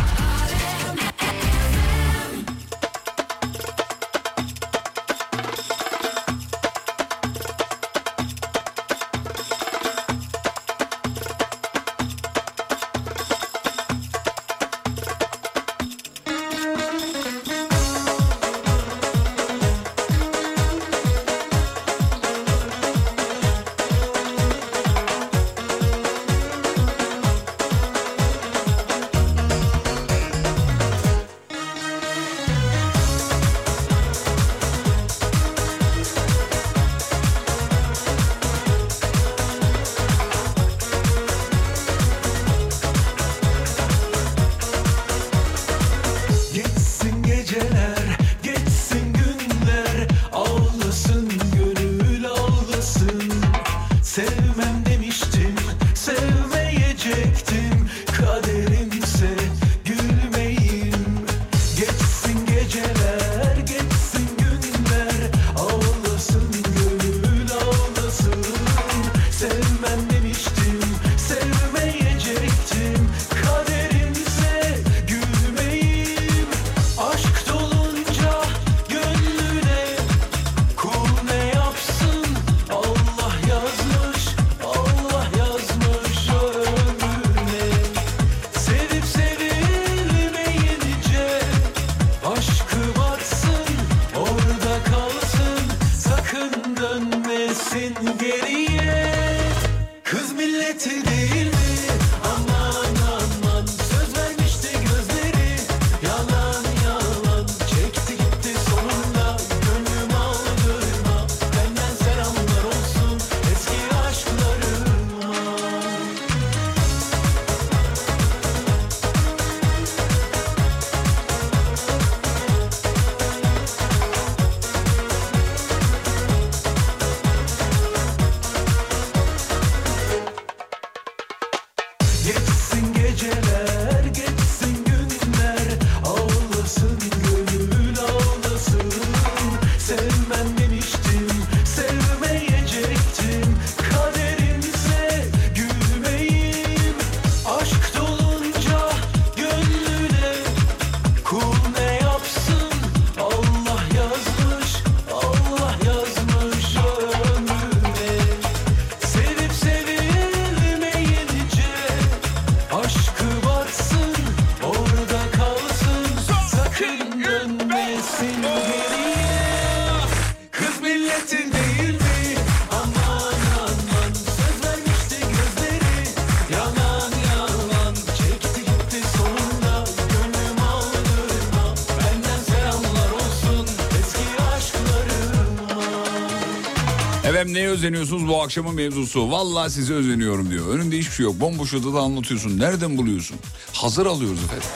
Özeniyorsunuz 187.72 188.28
bu 188.28 188.42
akşamın 188.42 188.76
mevzusu? 188.76 189.32
Vallahi 189.32 189.72
size 189.72 189.94
özeniyorum 189.94 190.50
diyor. 190.52 190.68
Önünde 190.68 190.98
hiçbir 190.98 191.12
şey 191.12 191.24
yok. 191.24 191.40
Bomboş 191.40 191.74
odada 191.74 192.00
anlatıyorsun. 192.00 192.60
Nereden 192.60 192.98
buluyorsun? 192.98 193.38
Hazır 193.74 194.06
alıyoruz 194.06 194.40
efendim. 194.44 194.68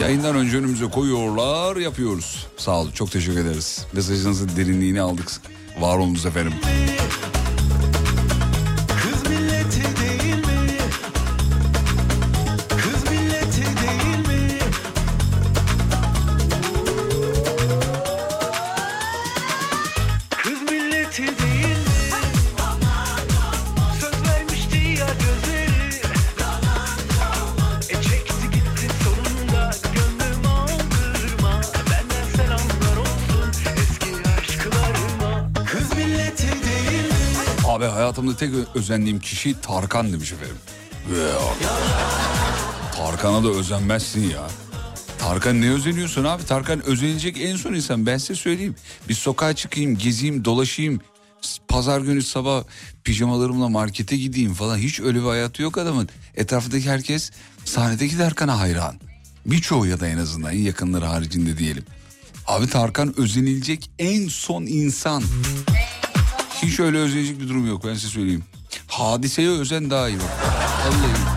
Yayından 0.00 0.36
önce 0.36 0.56
önümüze 0.56 0.86
koyuyorlar, 0.86 1.76
yapıyoruz. 1.76 2.46
Sağ 2.56 2.80
olun, 2.80 2.90
çok 2.90 3.10
teşekkür 3.12 3.40
ederiz. 3.40 3.86
Mesajınızın 3.92 4.50
derinliğini 4.56 5.00
aldık. 5.00 5.32
Var 5.80 5.98
olunuz 5.98 6.26
efendim. 6.26 6.52
Özendiğim 38.76 39.20
kişi 39.20 39.60
Tarkan 39.60 40.12
demiş 40.12 40.32
efendim. 40.32 40.56
Tarkan'a 42.96 43.44
da 43.44 43.48
özenmezsin 43.48 44.30
ya. 44.30 44.48
Tarkan 45.18 45.60
ne 45.60 45.70
özeniyorsun 45.70 46.24
abi? 46.24 46.44
Tarkan 46.44 46.86
özenilecek 46.86 47.40
en 47.40 47.56
son 47.56 47.74
insan. 47.74 48.06
Ben 48.06 48.18
size 48.18 48.34
söyleyeyim. 48.34 48.74
Bir 49.08 49.14
sokağa 49.14 49.52
çıkayım, 49.54 49.98
gezeyim, 49.98 50.44
dolaşayım. 50.44 51.00
Pazar 51.68 52.00
günü 52.00 52.22
sabah 52.22 52.64
pijamalarımla 53.04 53.68
markete 53.68 54.16
gideyim 54.16 54.54
falan. 54.54 54.78
Hiç 54.78 55.00
öyle 55.00 55.20
bir 55.20 55.26
hayatı 55.26 55.62
yok 55.62 55.78
adamın. 55.78 56.08
Etrafındaki 56.34 56.90
herkes 56.90 57.30
sahnedeki 57.64 58.18
Tarkan'a 58.18 58.58
hayran. 58.60 58.94
Birçoğu 59.46 59.86
ya 59.86 60.00
da 60.00 60.08
en 60.08 60.18
azından 60.18 60.52
yakınları 60.52 61.04
haricinde 61.04 61.58
diyelim. 61.58 61.84
Abi 62.46 62.66
Tarkan 62.66 63.20
özenilecek 63.20 63.90
en 63.98 64.28
son 64.28 64.62
insan. 64.62 65.22
Hiç 66.62 66.80
öyle 66.80 66.98
özleyecek 66.98 67.40
bir 67.40 67.48
durum 67.48 67.66
yok 67.66 67.84
ben 67.84 67.94
size 67.94 68.08
söyleyeyim. 68.08 68.44
Hadiseye 68.96 69.48
özen 69.48 69.90
daha 69.90 70.08
iyi. 70.08 70.18
Vallahi. 70.18 71.36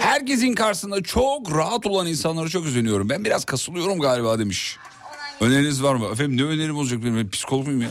Herkesin 0.00 0.54
karşısında 0.54 1.02
çok 1.02 1.52
rahat 1.56 1.86
olan 1.86 2.06
insanlara 2.06 2.48
çok 2.48 2.66
özeniyorum. 2.66 3.08
Ben 3.08 3.24
biraz 3.24 3.44
kasılıyorum 3.44 4.00
galiba 4.00 4.38
demiş. 4.38 4.76
Öneriniz 5.40 5.82
var 5.82 5.94
mı? 5.94 6.06
Efendim 6.12 6.36
ne 6.36 6.42
önerim 6.44 6.76
olacak 6.76 7.02
benim? 7.02 7.16
Ben 7.16 7.30
psikolog 7.30 7.66
muyum 7.66 7.82
ya? 7.82 7.88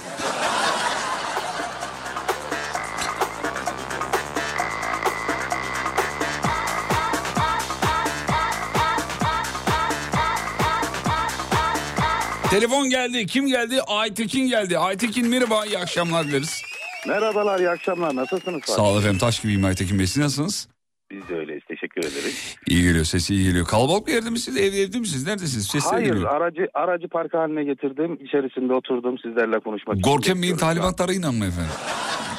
Telefon 12.52 12.90
geldi. 12.90 13.26
Kim 13.26 13.48
geldi? 13.48 13.82
Aytekin 13.82 14.48
geldi. 14.48 14.78
Aytekin 14.78 15.28
merhaba. 15.28 15.66
İyi 15.66 15.78
akşamlar 15.78 16.28
dileriz. 16.28 16.62
Merhabalar, 17.08 17.60
iyi 17.60 17.70
akşamlar. 17.70 18.16
Nasılsınız? 18.16 18.62
Sağ 18.66 18.82
olun 18.82 19.00
efendim. 19.00 19.18
Taş 19.20 19.40
gibiyim 19.40 19.66
Aytekin 19.66 20.00
Bey. 20.00 20.08
Siz 20.08 20.18
nasılsınız? 20.18 20.68
Biz 21.12 21.30
de 21.30 21.36
öyleyiz. 21.36 21.64
Teşekkür 21.68 22.02
ederiz. 22.02 22.56
İyi 22.68 22.84
geliyor. 22.84 23.06
Sesi 23.06 23.34
iyi 23.36 23.44
geliyor. 23.44 23.66
Kalabalık 23.66 24.08
bir 24.08 24.14
yerde 24.14 24.30
misiniz? 24.30 24.58
Ev, 24.58 24.74
evde 24.74 25.00
misiniz? 25.00 25.28
Neredesiniz? 25.28 25.68
Sesler 25.68 25.92
Hayır, 25.92 26.06
geliyor. 26.14 26.36
aracı 26.36 26.68
aracı 26.74 27.08
park 27.08 27.34
haline 27.34 27.64
getirdim. 27.64 28.18
İçerisinde 28.26 28.74
oturdum. 28.74 29.18
Sizlerle 29.20 29.60
konuşmak 29.60 29.98
için. 29.98 30.12
Gorkem 30.12 30.42
Bey'in 30.42 30.58
talimatlarıyla 30.58 31.32
mı 31.32 31.46
efendim? 31.46 31.72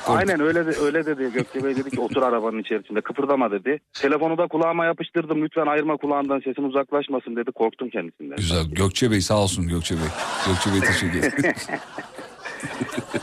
Gorkem- 0.06 0.16
Aynen 0.18 0.40
öyle 0.40 0.66
de, 0.66 0.70
öyle 0.84 1.06
dedi. 1.06 1.30
Gökçe 1.34 1.64
Bey 1.64 1.76
dedi 1.76 1.90
ki 1.90 2.00
otur 2.00 2.22
arabanın 2.22 2.58
içerisinde. 2.58 3.00
Kıpırdama 3.00 3.50
dedi. 3.50 3.78
Telefonu 3.92 4.38
da 4.38 4.46
kulağıma 4.46 4.84
yapıştırdım. 4.84 5.42
Lütfen 5.44 5.66
ayırma 5.66 5.96
kulağından 5.96 6.40
sesin 6.40 6.62
uzaklaşmasın 6.62 7.36
dedi. 7.36 7.50
Korktum 7.52 7.90
kendisinden. 7.90 8.36
Güzel. 8.36 8.64
Gökçe 8.72 9.10
Bey 9.10 9.20
sağ 9.20 9.42
olsun 9.42 9.68
Gökçe 9.68 9.94
Bey. 9.94 10.08
Gökçe 10.46 10.72
Bey 10.72 10.80
teşekkür 10.80 11.18
ederim. 11.18 11.54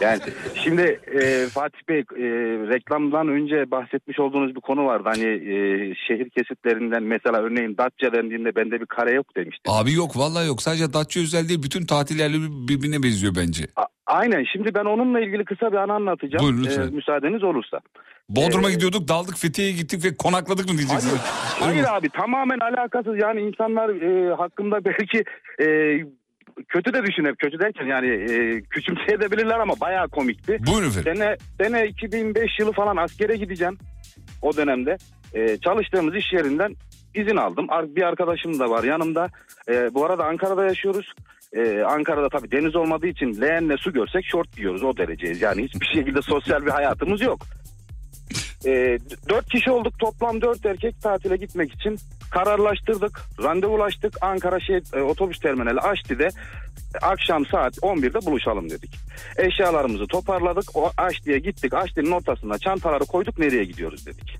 Yani 0.01 0.19
şimdi 0.63 0.99
e, 1.21 1.45
Fatih 1.47 1.79
Bey 1.89 1.99
e, 1.99 2.03
reklamdan 2.73 3.27
önce 3.27 3.71
bahsetmiş 3.71 4.19
olduğunuz 4.19 4.55
bir 4.55 4.61
konu 4.61 4.85
vardı. 4.85 5.09
Hani 5.13 5.25
e, 5.29 5.55
şehir 6.07 6.29
kesitlerinden 6.29 7.03
mesela 7.03 7.37
örneğin 7.41 7.77
Datça 7.77 8.13
dendiğinde 8.13 8.55
bende 8.55 8.81
bir 8.81 8.85
kare 8.85 9.11
yok 9.11 9.35
demişti. 9.35 9.63
Abi 9.71 9.93
yok 9.93 10.17
vallahi 10.17 10.47
yok. 10.47 10.61
Sadece 10.61 10.93
Datça 10.93 11.19
özel 11.19 11.49
değil. 11.49 11.63
Bütün 11.63 11.85
tatil 11.85 12.19
yerleri 12.19 12.67
birbirine 12.67 13.03
benziyor 13.03 13.33
bence. 13.35 13.63
A- 13.75 13.85
Aynen 14.05 14.43
şimdi 14.53 14.75
ben 14.75 14.85
onunla 14.85 15.19
ilgili 15.19 15.45
kısa 15.45 15.71
bir 15.71 15.77
anı 15.77 15.93
anlatacağım. 15.93 16.45
Buyurun 16.45 16.63
lütfen. 16.63 16.87
E, 16.87 16.91
müsaadeniz 16.91 17.43
olursa. 17.43 17.79
Bodrum'a 18.29 18.69
Ee, 18.69 18.73
gidiyorduk 18.73 19.07
daldık 19.07 19.37
Fethiye'ye 19.37 19.73
gittik 19.73 20.05
ve 20.05 20.17
konakladık 20.17 20.65
mı 20.69 20.77
diyeceksiniz? 20.77 21.19
Hayır 21.59 21.85
abi 21.89 22.09
tamamen 22.09 22.59
alakasız 22.59 23.13
yani 23.21 23.41
insanlar 23.41 23.89
e, 23.89 24.35
hakkında 24.35 24.85
belki 24.85 25.23
e, 25.61 25.65
kötü 26.67 26.93
de 26.93 27.03
düşünüp 27.03 27.39
kötü 27.39 27.59
derken 27.59 27.85
yani 27.85 28.07
e, 28.07 28.61
küçümseyebilirler 28.61 29.59
ama 29.59 29.73
bayağı 29.81 30.07
komikti. 30.07 30.57
Buyurun 30.67 30.89
efendim. 30.89 31.15
Sene, 31.15 31.37
sene 31.61 31.87
2005 31.87 32.59
yılı 32.59 32.71
falan 32.71 32.97
askere 32.97 33.35
gideceğim 33.35 33.77
o 34.41 34.57
dönemde. 34.57 34.97
E, 35.33 35.57
çalıştığımız 35.57 36.15
iş 36.15 36.33
yerinden 36.33 36.75
izin 37.15 37.35
aldım. 37.37 37.67
Bir 37.95 38.03
arkadaşım 38.03 38.59
da 38.59 38.69
var 38.69 38.83
yanımda. 38.83 39.27
E, 39.69 39.93
bu 39.93 40.05
arada 40.05 40.25
Ankara'da 40.25 40.65
yaşıyoruz. 40.65 41.13
E, 41.53 41.81
Ankara'da 41.81 42.29
tabii 42.29 42.51
deniz 42.51 42.75
olmadığı 42.75 43.07
için 43.07 43.41
leğenle 43.41 43.77
su 43.77 43.93
görsek 43.93 44.25
şort 44.25 44.55
giyiyoruz 44.55 44.83
o 44.83 44.97
dereceyiz. 44.97 45.41
Yani 45.41 45.63
hiçbir 45.63 45.85
şekilde 45.95 46.21
sosyal 46.21 46.65
bir 46.65 46.71
hayatımız 46.71 47.21
yok. 47.21 47.39
E, 48.65 48.71
d- 48.71 49.29
dört 49.29 49.49
kişi 49.49 49.71
olduk 49.71 49.99
toplam 49.99 50.41
dört 50.41 50.65
erkek 50.65 51.01
tatile 51.01 51.35
gitmek 51.35 51.73
için 51.73 51.97
kararlaştırdık. 52.31 53.21
Randevulaştık 53.43 54.13
Ankara 54.21 54.59
şey, 54.59 54.79
e, 54.93 55.01
otobüs 55.01 55.39
terminali 55.39 55.79
Aşti'de 55.79 56.25
e, 56.95 56.97
akşam 57.05 57.45
saat 57.45 57.77
11'de 57.77 58.25
buluşalım 58.25 58.69
dedik. 58.69 58.95
Eşyalarımızı 59.37 60.07
toparladık. 60.07 60.75
O 60.75 60.91
Aşti'ye 60.97 61.39
gittik. 61.39 61.73
Aşti'nin 61.73 62.11
ortasına 62.11 62.57
çantaları 62.57 63.05
koyduk 63.05 63.39
nereye 63.39 63.63
gidiyoruz 63.63 64.05
dedik. 64.05 64.37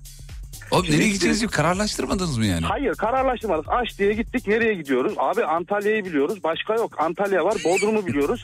Oğlum 0.71 0.83
nereye 0.83 0.93
Şimdi- 0.95 1.07
gideceğinizi 1.07 1.47
kararlaştırmadınız 1.47 2.37
mı 2.37 2.45
yani? 2.45 2.65
Hayır 2.65 2.93
kararlaştırmadık. 2.95 3.65
Aşti'ye 3.69 4.13
gittik 4.13 4.47
nereye 4.47 4.73
gidiyoruz? 4.73 5.13
Abi 5.17 5.45
Antalya'yı 5.45 6.05
biliyoruz. 6.05 6.43
Başka 6.43 6.73
yok. 6.75 6.99
Antalya 7.01 7.45
var. 7.45 7.57
Bodrum'u 7.65 8.07
biliyoruz. 8.07 8.43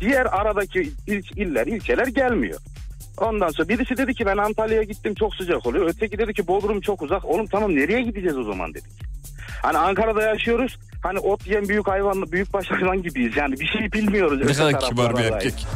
Diğer 0.00 0.26
aradaki 0.26 0.80
il, 1.06 1.22
iller, 1.36 1.66
ilçeler 1.66 2.06
gelmiyor. 2.06 2.60
Ondan 3.18 3.48
sonra 3.48 3.68
birisi 3.68 3.96
dedi 3.96 4.14
ki 4.14 4.26
ben 4.26 4.36
Antalya'ya 4.36 4.82
gittim 4.82 5.14
çok 5.14 5.34
sıcak 5.34 5.66
oluyor. 5.66 5.86
Öteki 5.88 6.18
dedi 6.18 6.34
ki 6.34 6.46
Bodrum 6.46 6.80
çok 6.80 7.02
uzak. 7.02 7.24
Oğlum 7.24 7.46
tamam 7.46 7.76
nereye 7.76 8.02
gideceğiz 8.02 8.38
o 8.38 8.42
zaman 8.44 8.74
dedik. 8.74 8.92
Hani 9.62 9.78
Ankara'da 9.78 10.22
yaşıyoruz. 10.22 10.78
Hani 11.02 11.18
ot 11.18 11.46
yiyen 11.46 11.68
büyük 11.68 11.88
hayvan, 11.88 12.32
büyük 12.32 12.52
baş 12.52 12.70
hayvan 12.70 13.02
gibiyiz. 13.02 13.36
Yani 13.36 13.60
bir 13.60 13.66
şey 13.66 13.92
bilmiyoruz. 13.92 14.38
Ne 14.46 14.52
kadar 14.52 14.80
kibar 14.80 15.16
bir 15.16 15.24
erkek. 15.24 15.66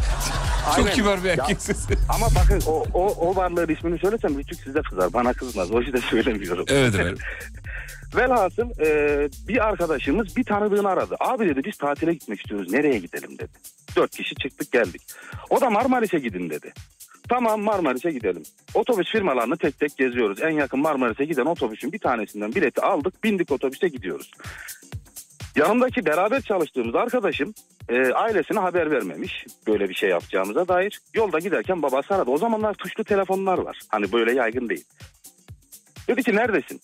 Aynen. 0.70 0.86
Çok 0.86 0.95
kibar 0.95 1.18
bir 1.24 1.28
Ya- 1.28 1.32
erkeksiniz. 1.34 1.86
Ama 2.09 2.26
bakın 2.36 2.62
o, 2.66 2.84
o, 2.95 3.07
o 3.07 3.36
varlığın 3.36 3.68
ismini 3.68 3.99
söylesem 3.99 4.39
Rütük 4.39 4.61
size 4.61 4.80
kızar. 4.82 5.12
Bana 5.12 5.32
kızmaz. 5.32 5.70
O 5.70 5.80
yüzden 5.80 6.01
söylemiyorum. 6.11 6.64
Evet 6.68 6.95
efendim. 6.95 7.18
Velhasıl 8.16 8.70
e, 8.80 9.28
bir 9.49 9.68
arkadaşımız 9.68 10.36
bir 10.36 10.45
tanıdığını 10.45 10.89
aradı. 10.89 11.16
Abi 11.20 11.49
dedi 11.49 11.61
biz 11.64 11.76
tatile 11.78 12.12
gitmek 12.12 12.41
istiyoruz. 12.41 12.72
Nereye 12.72 12.99
gidelim 12.99 13.39
dedi. 13.39 13.53
Dört 13.97 14.11
kişi 14.16 14.34
çıktık 14.34 14.72
geldik. 14.72 15.03
O 15.51 15.61
da 15.61 15.70
Marmaris'e 15.70 16.18
gidin 16.18 16.51
dedi. 16.51 16.72
Tamam 17.29 17.61
Marmaris'e 17.61 18.11
gidelim. 18.11 18.43
Otobüs 18.74 19.12
firmalarını 19.12 19.57
tek 19.57 19.79
tek 19.79 19.97
geziyoruz. 19.97 20.43
En 20.43 20.51
yakın 20.51 20.81
Marmaris'e 20.81 21.24
giden 21.24 21.45
otobüsün 21.47 21.93
bir 21.93 21.99
tanesinden 21.99 22.55
bileti 22.55 22.81
aldık. 22.81 23.24
Bindik 23.24 23.53
otobüse 23.53 23.89
gidiyoruz. 23.89 24.31
Yanımdaki 25.57 26.07
beraber 26.07 26.41
çalıştığımız 26.41 26.95
arkadaşım 26.95 27.55
e, 27.89 28.12
ailesine 28.12 28.59
haber 28.59 28.91
vermemiş 28.91 29.47
böyle 29.66 29.89
bir 29.89 29.95
şey 29.95 30.11
yapacağımıza 30.11 30.68
dair. 30.68 31.01
Yolda 31.14 31.39
giderken 31.39 31.83
babası 31.83 32.14
aradı. 32.14 32.31
O 32.31 32.39
zamanlar 32.39 32.74
tuşlu 32.74 33.05
telefonlar 33.05 33.59
var. 33.59 33.79
Hani 33.89 34.12
böyle 34.12 34.33
yaygın 34.33 34.68
değil. 34.68 34.85
Dedi 36.09 36.22
ki 36.22 36.37
neredesin? 36.37 36.81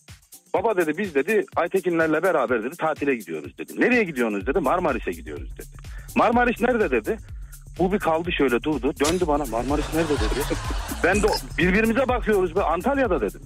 Baba 0.54 0.76
dedi 0.76 0.98
biz 0.98 1.14
dedi 1.14 1.44
Aytekinlerle 1.56 2.22
beraber 2.22 2.64
dedi 2.64 2.76
tatile 2.76 3.16
gidiyoruz 3.16 3.58
dedi. 3.58 3.80
Nereye 3.80 4.04
gidiyorsunuz 4.04 4.46
dedi 4.46 4.60
Marmaris'e 4.60 5.10
gidiyoruz 5.10 5.58
dedi. 5.58 5.66
Marmaris 6.16 6.60
nerede 6.60 6.90
dedi. 6.90 7.18
Bu 7.78 7.92
bir 7.92 7.98
kaldı 7.98 8.32
şöyle 8.32 8.62
durdu. 8.62 8.92
Döndü 9.00 9.24
bana 9.26 9.44
Marmaris 9.44 9.84
nerede 9.94 10.08
dedi. 10.14 10.54
Ben 11.04 11.22
de 11.22 11.26
birbirimize 11.58 12.08
bakıyoruz 12.08 12.56
be 12.56 12.62
Antalya'da 12.62 13.20
dedim. 13.20 13.40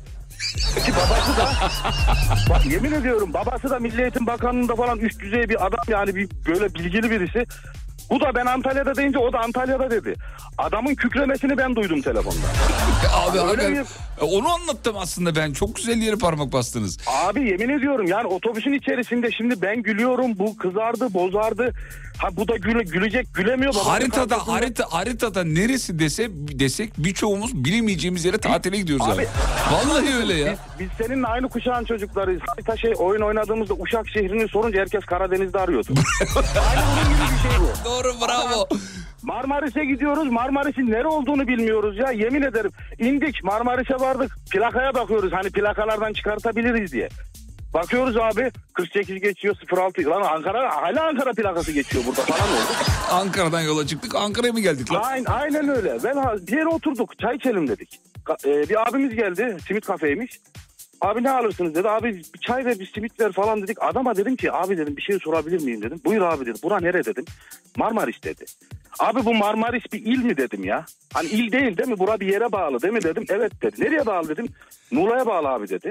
Bak 2.50 2.66
yemin 2.66 2.92
ediyorum 2.92 3.34
babası 3.34 3.70
da 3.70 3.78
Milli 3.78 4.02
Eğitim 4.02 4.26
Bakanlığı'nda 4.26 4.76
falan 4.76 4.98
üst 4.98 5.20
düzey 5.20 5.48
bir 5.48 5.66
adam 5.66 5.80
yani 5.88 6.14
bir 6.16 6.28
böyle 6.46 6.74
bilgili 6.74 7.10
birisi. 7.10 7.46
Bu 8.10 8.20
da 8.20 8.34
ben 8.34 8.46
Antalya'da 8.46 8.94
deyince 8.96 9.18
o 9.18 9.32
da 9.32 9.38
Antalya'da 9.38 9.90
dedi. 9.90 10.14
Adamın 10.58 10.94
kükremesini 10.94 11.58
ben 11.58 11.76
duydum 11.76 12.02
telefonda. 12.02 12.36
Abi 13.16 13.38
Öyle 13.38 13.46
hakikaten- 13.46 13.72
mi? 13.72 13.84
E, 14.20 14.24
onu 14.24 14.48
anlattım 14.54 14.96
aslında 14.98 15.36
ben. 15.36 15.52
Çok 15.52 15.76
güzel 15.76 15.96
yere 15.96 16.16
parmak 16.16 16.52
bastınız. 16.52 16.98
Abi 17.06 17.40
yemin 17.50 17.68
ediyorum 17.78 18.06
yani 18.06 18.26
otobüsün 18.26 18.72
içerisinde 18.72 19.30
şimdi 19.32 19.62
ben 19.62 19.82
gülüyorum 19.82 20.38
bu 20.38 20.56
kızardı 20.56 21.14
bozardı. 21.14 21.72
Ha 22.18 22.28
bu 22.36 22.48
da 22.48 22.56
güle, 22.56 22.82
gülecek 22.82 23.34
gülemiyor. 23.34 23.74
babası 23.74 23.88
Haritada 23.88 24.28
karşısında. 24.28 24.54
harita 24.54 24.84
haritada 24.90 25.44
neresi 25.44 25.98
dese 25.98 26.28
desek 26.32 26.92
birçoğumuz 26.98 27.64
bilemeyeceğimiz 27.64 28.24
yere 28.24 28.38
tatile 28.38 28.76
gidiyoruz 28.76 29.06
abi. 29.08 29.12
Abi- 29.12 29.26
Vallahi 29.72 30.14
öyle 30.14 30.34
ya. 30.34 30.52
Biz, 30.52 30.58
biz 30.98 31.06
seninle 31.06 31.26
aynı 31.26 31.48
kuşağın 31.48 31.84
çocuklarıyız. 31.84 32.40
Harita 32.46 32.76
şey 32.76 32.92
oyun 32.98 33.22
oynadığımızda 33.22 33.74
Uşak 33.74 34.08
şehrini 34.08 34.48
sorunca 34.48 34.80
herkes 34.80 35.04
Karadeniz'de 35.04 35.58
arıyordu. 35.58 35.88
aynı 36.70 36.82
bunun 36.90 37.04
gibi 37.16 37.34
bir 37.34 37.50
şey 37.50 37.60
bu. 37.60 37.84
Doğru 37.84 38.08
bravo. 38.28 38.68
Marmaris'e 39.22 39.84
gidiyoruz. 39.84 40.30
Marmaris'in 40.32 40.90
nere 40.90 41.06
olduğunu 41.06 41.48
bilmiyoruz 41.48 41.96
ya. 41.98 42.10
Yemin 42.10 42.42
ederim. 42.42 42.70
İndik 42.98 43.44
Marmaris'e 43.44 43.94
vardık. 43.94 44.36
Plakaya 44.50 44.94
bakıyoruz. 44.94 45.32
Hani 45.32 45.50
plakalardan 45.50 46.12
çıkartabiliriz 46.12 46.92
diye. 46.92 47.08
Bakıyoruz 47.74 48.16
abi 48.16 48.50
48 48.74 49.20
geçiyor 49.20 49.56
06. 49.76 50.04
Lan 50.04 50.22
Ankara 50.22 50.76
hala 50.82 51.06
Ankara 51.08 51.32
plakası 51.32 51.72
geçiyor 51.72 52.04
burada 52.06 52.22
falan 52.22 52.48
oldu. 52.48 52.72
Ankara'dan 53.10 53.60
yola 53.60 53.86
çıktık. 53.86 54.14
Ankara'ya 54.14 54.52
mı 54.52 54.60
geldik 54.60 54.92
lan? 54.92 55.02
Aynen, 55.02 55.24
aynen 55.24 55.68
öyle. 55.68 55.98
Ben 56.04 56.16
bir 56.46 56.52
yere 56.56 56.66
oturduk. 56.66 57.18
Çay 57.18 57.36
içelim 57.36 57.68
dedik. 57.68 58.00
Ka- 58.24 58.48
e, 58.64 58.68
bir 58.68 58.88
abimiz 58.88 59.14
geldi. 59.14 59.56
Simit 59.68 59.86
kafeymiş. 59.86 60.40
Abi 61.00 61.22
ne 61.22 61.30
alırsınız 61.30 61.74
dedi. 61.74 61.88
Abi 61.88 62.14
bir 62.34 62.40
çay 62.40 62.64
ver 62.64 62.78
bir 62.78 62.92
simit 62.94 63.20
ver 63.20 63.32
falan 63.32 63.62
dedik. 63.62 63.82
Adama 63.82 64.16
dedim 64.16 64.36
ki 64.36 64.52
abi 64.52 64.78
dedim 64.78 64.96
bir 64.96 65.02
şey 65.02 65.18
sorabilir 65.18 65.62
miyim 65.62 65.82
dedim. 65.82 66.00
Buyur 66.04 66.22
abi 66.22 66.46
dedi. 66.46 66.58
Bura 66.62 66.80
nere 66.80 67.04
dedim. 67.04 67.24
Marmaris 67.76 68.22
dedi. 68.24 68.44
Abi 68.98 69.24
bu 69.24 69.34
Marmaris 69.34 69.82
bir 69.92 70.06
il 70.06 70.24
mi 70.24 70.36
dedim 70.36 70.64
ya. 70.64 70.84
Hani 71.14 71.28
il 71.28 71.52
değil 71.52 71.76
değil 71.76 71.88
mi? 71.88 71.98
Bura 71.98 72.20
bir 72.20 72.26
yere 72.32 72.52
bağlı 72.52 72.82
değil 72.82 72.94
mi 72.94 73.02
dedim. 73.02 73.24
Evet 73.28 73.62
dedi. 73.62 73.84
Nereye 73.84 74.06
bağlı 74.06 74.28
dedim. 74.28 74.48
Muğla'ya 74.90 75.26
bağlı 75.26 75.48
abi 75.48 75.68
dedi. 75.68 75.90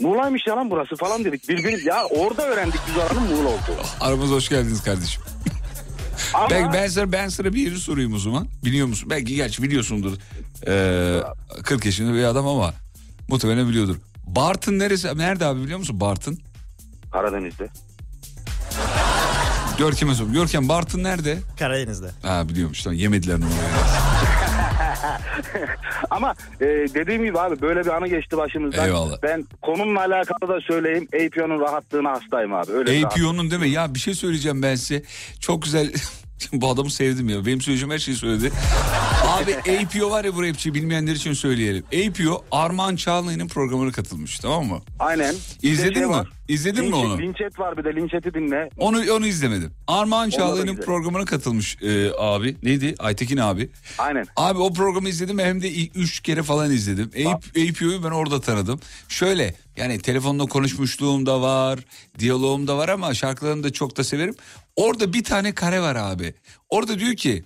Muğla'ymış 0.00 0.42
ya 0.46 0.56
lan 0.56 0.70
burası 0.70 0.96
falan 0.96 1.24
dedik. 1.24 1.48
Birbirimiz 1.48 1.86
ya 1.86 2.04
orada 2.04 2.42
öğrendik 2.46 2.80
biz 2.88 2.96
oranın 2.96 3.22
Muğla 3.22 3.48
olduğunu. 3.48 3.86
Aramıza 4.00 4.34
hoş 4.34 4.48
geldiniz 4.48 4.82
kardeşim. 4.82 5.22
Ama 6.34 6.50
Ben, 6.50 6.72
ben, 6.72 6.86
sana, 6.88 7.12
ben 7.12 7.28
sana 7.28 7.52
bir 7.52 7.60
yeri 7.60 7.78
sorayım 7.80 8.14
o 8.14 8.18
zaman. 8.18 8.48
Biliyor 8.64 8.86
musun? 8.86 9.10
Belki 9.10 9.34
gerçi 9.36 9.62
biliyorsundur. 9.62 10.12
Ee, 10.66 11.20
40 11.62 11.84
yaşında 11.84 12.14
bir 12.14 12.24
adam 12.24 12.46
ama 12.46 12.74
muhtemelen 13.28 13.68
biliyordur. 13.68 13.96
Bartın 14.26 14.78
neresi? 14.78 15.18
Nerede 15.18 15.46
abi 15.46 15.62
biliyor 15.62 15.78
musun 15.78 16.00
Bartın? 16.00 16.38
Karadeniz'de. 17.12 17.68
Görkem'e 19.78 20.14
sor. 20.14 20.26
Görkem 20.28 20.68
Bartın 20.68 21.02
nerede? 21.04 21.38
Karadeniz'de. 21.58 22.10
Ha 22.22 22.48
biliyormuş. 22.48 22.82
Tamam, 22.82 22.98
yemediler 22.98 23.34
numarayı. 23.40 23.58
Ama 26.10 26.34
e, 26.60 26.64
dediğim 26.66 27.24
gibi 27.24 27.40
abi 27.40 27.60
böyle 27.60 27.80
bir 27.80 27.90
anı 27.90 28.08
geçti 28.08 28.36
başımızdan. 28.36 28.86
Eyvallah. 28.86 29.16
Ben 29.22 29.46
konumla 29.62 30.00
alakalı 30.00 30.48
da 30.48 30.60
söyleyeyim. 30.60 31.08
APO'nun 31.14 31.60
rahatlığına 31.60 32.10
hastayım 32.10 32.54
abi. 32.54 32.72
Öyle 32.72 33.06
APO'nun 33.06 33.50
değil 33.50 33.62
mi? 33.62 33.70
Ya 33.70 33.94
bir 33.94 33.98
şey 33.98 34.14
söyleyeceğim 34.14 34.62
ben 34.62 34.74
size. 34.74 35.02
Çok 35.40 35.62
güzel. 35.62 35.92
Bu 36.52 36.68
adamı 36.68 36.90
sevdim 36.90 37.28
ya. 37.28 37.46
Benim 37.46 37.60
söyleyeceğim 37.60 37.90
her 37.92 37.98
şeyi 37.98 38.16
söyledi. 38.16 38.52
Abi 39.28 39.54
APO 39.56 40.10
var 40.10 40.24
ya 40.24 40.34
bu 40.34 40.42
rapçi 40.42 40.74
bilmeyenler 40.74 41.12
için 41.12 41.32
söyleyelim. 41.32 41.84
APO 41.86 42.44
Armağan 42.50 42.96
Çağlayan'ın 42.96 43.48
programına 43.48 43.92
katılmış 43.92 44.38
tamam 44.38 44.64
mı? 44.66 44.80
Aynen. 44.98 45.34
İzledin 45.62 45.94
şey 45.94 46.02
mi? 46.02 46.08
var. 46.08 46.28
İzledin 46.48 46.84
mi 46.84 46.90
Linç- 46.90 46.94
onu? 47.06 47.18
Linçet 47.18 47.58
var 47.58 47.76
bir 47.76 47.84
de 47.84 47.94
linçeti 47.96 48.34
dinle. 48.34 48.70
Onu 48.78 49.12
onu 49.12 49.26
izlemedim. 49.26 49.72
Armağan 49.86 50.26
da 50.26 50.30
Çağlayan'ın 50.30 50.76
programına 50.76 51.24
katılmış 51.24 51.76
e, 51.82 52.10
abi. 52.18 52.56
Neydi? 52.62 52.94
Aytekin 52.98 53.36
abi. 53.36 53.70
Aynen. 53.98 54.24
Abi 54.36 54.58
o 54.58 54.72
programı 54.72 55.08
izledim 55.08 55.38
hem 55.38 55.62
de 55.62 55.68
ilk 55.70 55.96
üç 55.96 56.20
kere 56.20 56.42
falan 56.42 56.70
izledim. 56.70 57.10
APO'yu 57.28 58.04
ben 58.04 58.10
orada 58.10 58.40
tanıdım. 58.40 58.80
Şöyle 59.08 59.54
yani 59.76 59.98
telefonda 59.98 60.46
konuşmuşluğum 60.46 61.26
da 61.26 61.40
var, 61.40 61.78
diyaloğum 62.18 62.66
da 62.66 62.76
var 62.76 62.88
ama 62.88 63.14
şarkılarını 63.14 63.62
da 63.62 63.72
çok 63.72 63.96
da 63.96 64.04
severim. 64.04 64.34
Orada 64.76 65.12
bir 65.12 65.24
tane 65.24 65.54
kare 65.54 65.80
var 65.80 65.96
abi. 65.96 66.34
Orada 66.70 66.98
diyor 66.98 67.16
ki 67.16 67.44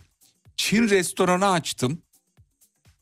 Çin 0.56 0.88
restoranı 0.88 1.50
açtım. 1.50 2.02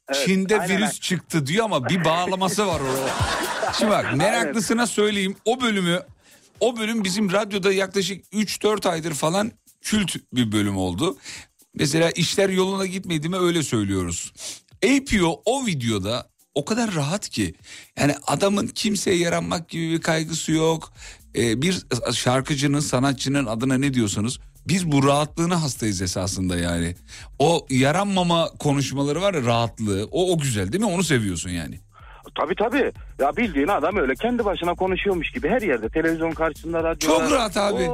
Evet, 0.08 0.26
Çin'de 0.26 0.60
aynen, 0.60 0.78
virüs 0.78 1.00
çıktı 1.00 1.46
diyor 1.46 1.64
ama 1.64 1.88
bir 1.88 2.04
bağlaması 2.04 2.66
var 2.66 2.80
orada. 2.80 3.10
Şimdi 3.78 3.90
bak 3.90 4.16
meraklısına 4.16 4.86
söyleyeyim 4.86 5.36
o 5.44 5.60
bölümü 5.60 6.02
o 6.60 6.76
bölüm 6.76 7.04
bizim 7.04 7.32
radyoda 7.32 7.72
yaklaşık 7.72 8.24
3-4 8.32 8.88
aydır 8.88 9.14
falan 9.14 9.52
kült 9.80 10.16
bir 10.32 10.52
bölüm 10.52 10.76
oldu. 10.76 11.16
Mesela 11.74 12.10
işler 12.10 12.48
yoluna 12.48 12.86
gitmedi 12.86 13.28
mi 13.28 13.36
öyle 13.36 13.62
söylüyoruz. 13.62 14.32
APO 14.84 15.42
o 15.44 15.66
videoda 15.66 16.28
o 16.56 16.64
kadar 16.64 16.94
rahat 16.94 17.28
ki 17.28 17.54
yani 17.98 18.14
adamın 18.26 18.66
kimseye 18.66 19.16
yaranmak 19.16 19.68
gibi 19.68 19.92
bir 19.92 20.00
kaygısı 20.00 20.52
yok. 20.52 20.92
Ee, 21.36 21.62
bir 21.62 21.86
şarkıcının 22.12 22.80
sanatçının 22.80 23.46
adına 23.46 23.78
ne 23.78 23.94
diyorsanız 23.94 24.38
biz 24.68 24.92
bu 24.92 25.06
rahatlığına 25.06 25.62
hastayız 25.62 26.02
esasında 26.02 26.56
yani. 26.56 26.94
O 27.38 27.66
yaranmama 27.70 28.48
konuşmaları 28.58 29.22
var 29.22 29.34
ya 29.34 29.42
rahatlığı 29.42 30.08
o, 30.10 30.32
o 30.32 30.38
güzel 30.38 30.72
değil 30.72 30.84
mi 30.84 30.90
onu 30.90 31.04
seviyorsun 31.04 31.50
yani. 31.50 31.80
Tabii 32.34 32.54
tabii. 32.54 32.92
Ya 33.18 33.36
bildiğin 33.36 33.68
adam 33.68 33.96
öyle 33.96 34.14
kendi 34.14 34.44
başına 34.44 34.74
konuşuyormuş 34.74 35.30
gibi 35.30 35.48
her 35.48 35.62
yerde 35.62 35.88
televizyon 35.88 36.30
karşısında 36.30 36.84
radyo. 36.84 37.08
Çok 37.08 37.32
rahat 37.32 37.56
abi. 37.56 37.90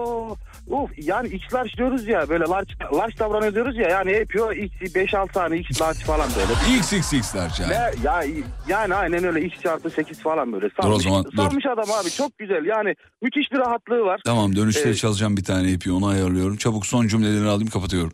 Uf 0.67 0.91
yani 0.97 1.29
iç 1.29 1.55
large 1.55 1.73
diyoruz 1.77 2.09
ya 2.09 2.29
böyle 2.29 2.45
large, 2.45 2.73
large 2.95 3.19
davranıyor 3.19 3.55
diyoruz 3.55 3.77
ya 3.77 3.89
yani 3.89 4.13
yapıyor 4.13 4.57
iç 4.57 4.73
5-6 4.73 5.33
tane 5.33 5.59
iç 5.59 5.81
large 5.81 5.99
falan 5.99 6.29
böyle. 6.37 6.79
XXX'ler 6.79 7.51
yani. 7.61 7.71
Ve 7.71 7.95
ya 8.05 8.25
yani 8.69 8.95
aynen 8.95 9.25
öyle 9.25 9.45
iç 9.47 9.55
çarpı 9.63 9.91
8 9.91 10.21
falan 10.21 10.53
böyle. 10.53 10.67
o 10.67 10.83
Salmış, 10.83 11.05
zaman, 11.05 11.25
dur. 11.25 11.37
salmış 11.37 11.67
adam 11.67 11.91
abi 11.91 12.11
çok 12.11 12.39
güzel 12.39 12.65
yani 12.65 12.95
müthiş 13.23 13.53
bir 13.53 13.59
rahatlığı 13.59 14.01
var. 14.05 14.21
Tamam 14.25 14.57
dönüşte 14.57 14.83
Evet. 14.83 14.97
çalacağım 14.99 15.37
bir 15.37 15.45
tane 15.45 15.71
ipi 15.73 15.93
onu 15.93 16.07
ayarlıyorum. 16.07 16.57
Çabuk 16.57 16.87
son 16.87 17.09
cümleleri 17.09 17.49
alayım 17.49 17.71
kapatıyorum. 17.71 18.13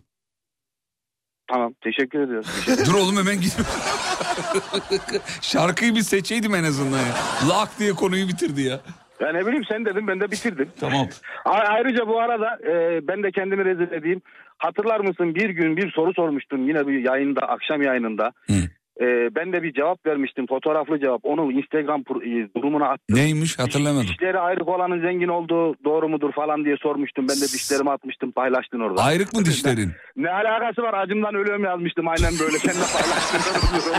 Tamam 1.53 1.75
teşekkür 1.85 2.21
ediyoruz. 2.21 2.49
Dur 2.87 2.95
oğlum 2.95 3.17
hemen 3.17 3.41
git. 3.41 3.57
Şarkıyı 5.41 5.95
bir 5.95 6.03
seçeydim 6.03 6.55
en 6.55 6.65
azından 6.65 6.99
ya. 6.99 7.15
Lak 7.49 7.79
diye 7.79 7.93
konuyu 7.93 8.29
bitirdi 8.29 8.63
ya. 8.63 8.81
Ya 9.21 9.33
ne 9.33 9.47
bileyim 9.47 9.65
sen 9.69 9.85
dedin 9.85 10.07
ben 10.09 10.21
de 10.21 10.31
bitirdim. 10.31 10.69
Tamam. 10.81 11.07
A- 11.45 11.51
Ayrıca 11.51 12.07
bu 12.09 12.21
arada 12.21 12.59
e, 12.71 13.01
ben 13.09 13.23
de 13.23 13.31
kendimi 13.31 13.65
rezil 13.65 13.93
edeyim. 13.93 14.23
Hatırlar 14.59 15.01
mısın 15.01 15.35
bir 15.35 15.51
gün 15.51 15.77
bir 15.77 15.91
soru 15.93 16.15
sormuştum 16.15 16.69
yine 16.69 16.87
bir 16.87 16.99
yayında 17.05 17.41
akşam 17.49 17.83
yayınında. 17.83 18.33
Hı. 18.47 18.53
E, 19.01 19.35
ben 19.35 19.53
de 19.53 19.63
bir 19.63 19.73
cevap 19.73 20.07
vermiştim 20.07 20.47
fotoğraflı 20.47 21.01
cevap 21.01 21.21
onu 21.25 21.53
Instagram 21.53 22.01
e, 22.01 22.49
durumuna 22.57 22.87
attım. 22.89 23.17
Neymiş 23.17 23.59
hatırlamadım. 23.59 24.09
Dişleri 24.09 24.39
ayrık 24.39 24.69
olanın 24.69 25.01
zengin 25.01 25.29
olduğu 25.29 25.75
doğru 25.85 26.09
mudur 26.09 26.33
falan 26.33 26.65
diye 26.65 26.77
sormuştum. 26.77 27.27
Ben 27.29 27.37
de 27.37 27.45
dişlerimi 27.55 27.91
atmıştım 27.91 28.31
paylaştın 28.31 28.81
orada. 28.81 29.03
Ayrık 29.03 29.33
mı 29.33 29.45
dişlerin? 29.45 29.93
Ne 30.17 30.31
alakası 30.31 30.83
var 30.83 30.95
acımdan 30.95 31.35
ölüyorum 31.35 31.65
yazmıştım 31.65 32.09
aynen 32.09 32.33
böyle. 32.41 32.59
Sen 32.59 32.75
de 32.75 32.87
paylaştın. 32.93 33.39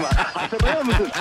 Hatırlıyor 0.40 0.86
musun? 0.86 1.08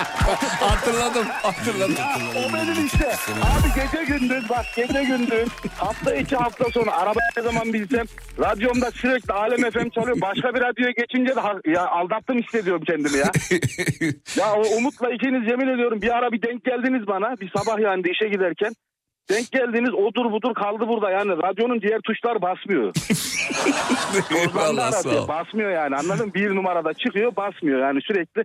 hatırladım 0.59 1.25
hatırladım. 1.43 1.95
O 2.37 2.53
benim 2.53 2.85
işte. 2.85 3.07
Abi 3.29 3.67
gece 3.75 4.17
gündüz 4.17 4.49
bak 4.49 4.65
gece 4.75 5.03
gündüz 5.03 5.49
hafta 5.77 6.15
içi 6.15 6.35
hafta 6.35 6.65
sonu 6.73 6.91
araba 6.91 7.19
ne 7.37 7.43
zaman 7.43 7.73
bilsem 7.73 8.05
radyomda 8.39 8.91
sürekli 8.91 9.33
Alem 9.33 9.71
FM 9.71 9.89
çalıyor. 9.89 10.17
Başka 10.21 10.53
bir 10.55 10.61
radyoya 10.61 10.91
geçince 10.91 11.35
de 11.35 11.71
ya 11.71 11.87
aldattım 11.87 12.37
hissediyorum 12.39 12.83
kendimi 12.87 13.17
ya. 13.17 13.31
Ya 14.37 14.53
o 14.53 14.77
Umut'la 14.77 15.09
ikiniz 15.09 15.47
yemin 15.51 15.67
ediyorum 15.67 16.01
bir 16.01 16.17
ara 16.17 16.31
bir 16.31 16.41
denk 16.41 16.63
geldiniz 16.63 17.07
bana 17.07 17.35
bir 17.41 17.51
sabah 17.57 17.79
yani 17.79 18.03
işe 18.09 18.27
giderken. 18.27 18.73
Denk 19.29 19.51
geldiniz 19.51 19.93
odur 19.93 20.31
budur 20.31 20.53
kaldı 20.53 20.87
burada 20.87 21.11
yani 21.11 21.31
radyonun 21.31 21.81
diğer 21.81 21.99
tuşlar 22.01 22.41
basmıyor. 22.41 22.93
Eyvallah 24.37 24.91
sağ 24.91 25.09
ol. 25.09 25.27
basmıyor 25.27 25.71
yani 25.71 25.95
anladın 25.95 26.27
mı? 26.27 26.33
Bir 26.33 26.55
numarada 26.55 26.93
çıkıyor 26.93 27.35
basmıyor 27.35 27.79
yani 27.79 27.99
sürekli 28.01 28.43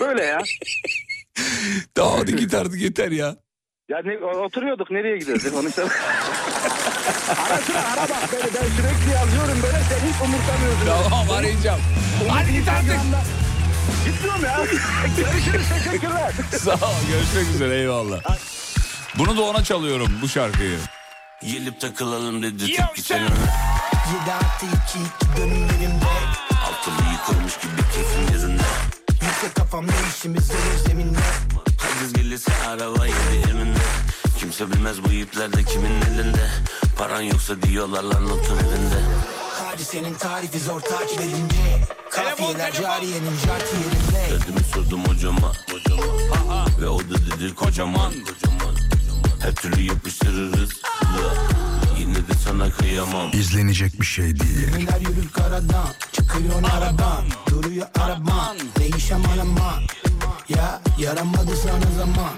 böyle 0.00 0.24
ya. 0.24 0.38
Tamam 1.94 2.18
hadi 2.18 2.36
git 2.36 2.54
artık 2.54 2.80
yeter 2.80 3.10
ya. 3.10 3.36
Ya 3.88 3.98
ne, 4.04 4.18
oturuyorduk 4.18 4.90
nereye 4.90 5.18
gidiyoruz? 5.18 5.54
Onu 5.54 5.68
işte... 5.68 5.82
ara 7.28 7.58
sıra 7.58 7.78
ara 7.78 8.02
bak 8.02 8.28
beni 8.32 8.42
ben 8.42 8.68
sürekli 8.68 9.10
yazıyorum 9.14 9.62
böyle 9.62 9.78
sen 9.88 10.08
hiç 10.08 10.20
umursamıyorsun. 10.22 10.86
Tamam 11.10 11.30
arayacağım. 11.30 11.80
Hadi 12.28 12.52
git 12.52 12.68
artık. 12.68 13.39
Gitmiyorum 14.04 14.44
ya. 14.44 14.64
Görüşürüz 15.16 15.66
teşekkürler. 15.84 16.32
Sağ 16.58 16.74
ol 16.74 16.94
görüşmek 17.10 17.54
üzere 17.54 17.78
eyvallah. 17.78 18.20
Bunu 19.18 19.36
da 19.36 19.42
ona 19.42 19.64
çalıyorum 19.64 20.08
bu 20.22 20.28
şarkıyı. 20.28 20.78
Gelip 21.42 21.80
takılalım 21.80 22.42
dedi 22.42 22.76
tepki 22.76 23.02
çenen 23.02 23.22
Yedi 23.22 24.32
artı 24.32 24.66
iki 24.66 24.98
iki 24.98 25.36
dönüm 25.36 25.64
elimde 25.64 26.04
Altılı 26.50 27.12
yıkılmış 27.12 27.54
gibi 27.58 27.82
keyfim 27.94 28.34
yerinde 28.38 28.62
Yüksek 29.12 29.54
kafam 29.54 29.86
ne 29.86 29.90
işimiz 30.16 30.50
olur 30.50 30.86
zeminle 30.86 31.18
Hadi 31.78 31.98
kız 32.00 32.12
gelirse 32.12 32.52
araba 32.68 33.06
yedi 33.06 33.50
eminde 33.50 33.78
Kimse 34.38 34.72
bilmez 34.72 35.04
bu 35.04 35.12
ipler 35.12 35.52
de 35.52 35.64
kimin 35.64 36.00
elinde 36.00 36.50
Paran 36.98 37.20
yoksa 37.22 37.62
diyorlar 37.62 38.02
lan 38.02 38.24
notun 38.24 38.58
evinde 38.58 39.00
Hadisenin 39.80 40.14
tarifi 40.14 40.58
zor 40.58 40.80
takip 40.80 41.20
edince. 41.20 41.86
Kafiyeler 42.10 42.72
cariyenin 42.72 43.36
jarti 43.46 43.76
yerinde. 43.76 44.40
Derdimi 44.40 44.64
sordum 44.74 45.04
hocama, 45.04 45.52
hocama. 45.72 46.66
Ve 46.80 46.88
o 46.88 46.98
da 47.00 47.14
dedi 47.14 47.54
kocaman, 47.54 48.12
kocaman. 48.12 48.76
Her 49.42 49.54
türlü 49.54 49.82
yapıştırırız. 49.82 50.70
Yine 51.98 52.14
de 52.14 52.34
sana 52.44 52.70
kıyamam. 52.70 53.30
İzlenecek 53.32 54.00
bir 54.00 54.06
şey 54.06 54.40
değil. 54.40 54.70
Gemiler 54.70 55.00
yürür 55.00 55.30
karadan 55.32 55.88
Çıkıyor 56.12 56.62
araban. 56.76 57.24
Duruyor 57.50 57.86
araban 58.00 58.56
Değişem 58.78 59.22
araman 59.34 59.82
Ya 60.48 60.80
yaramadı 60.98 61.56
sana 61.56 61.96
zaman. 61.98 62.34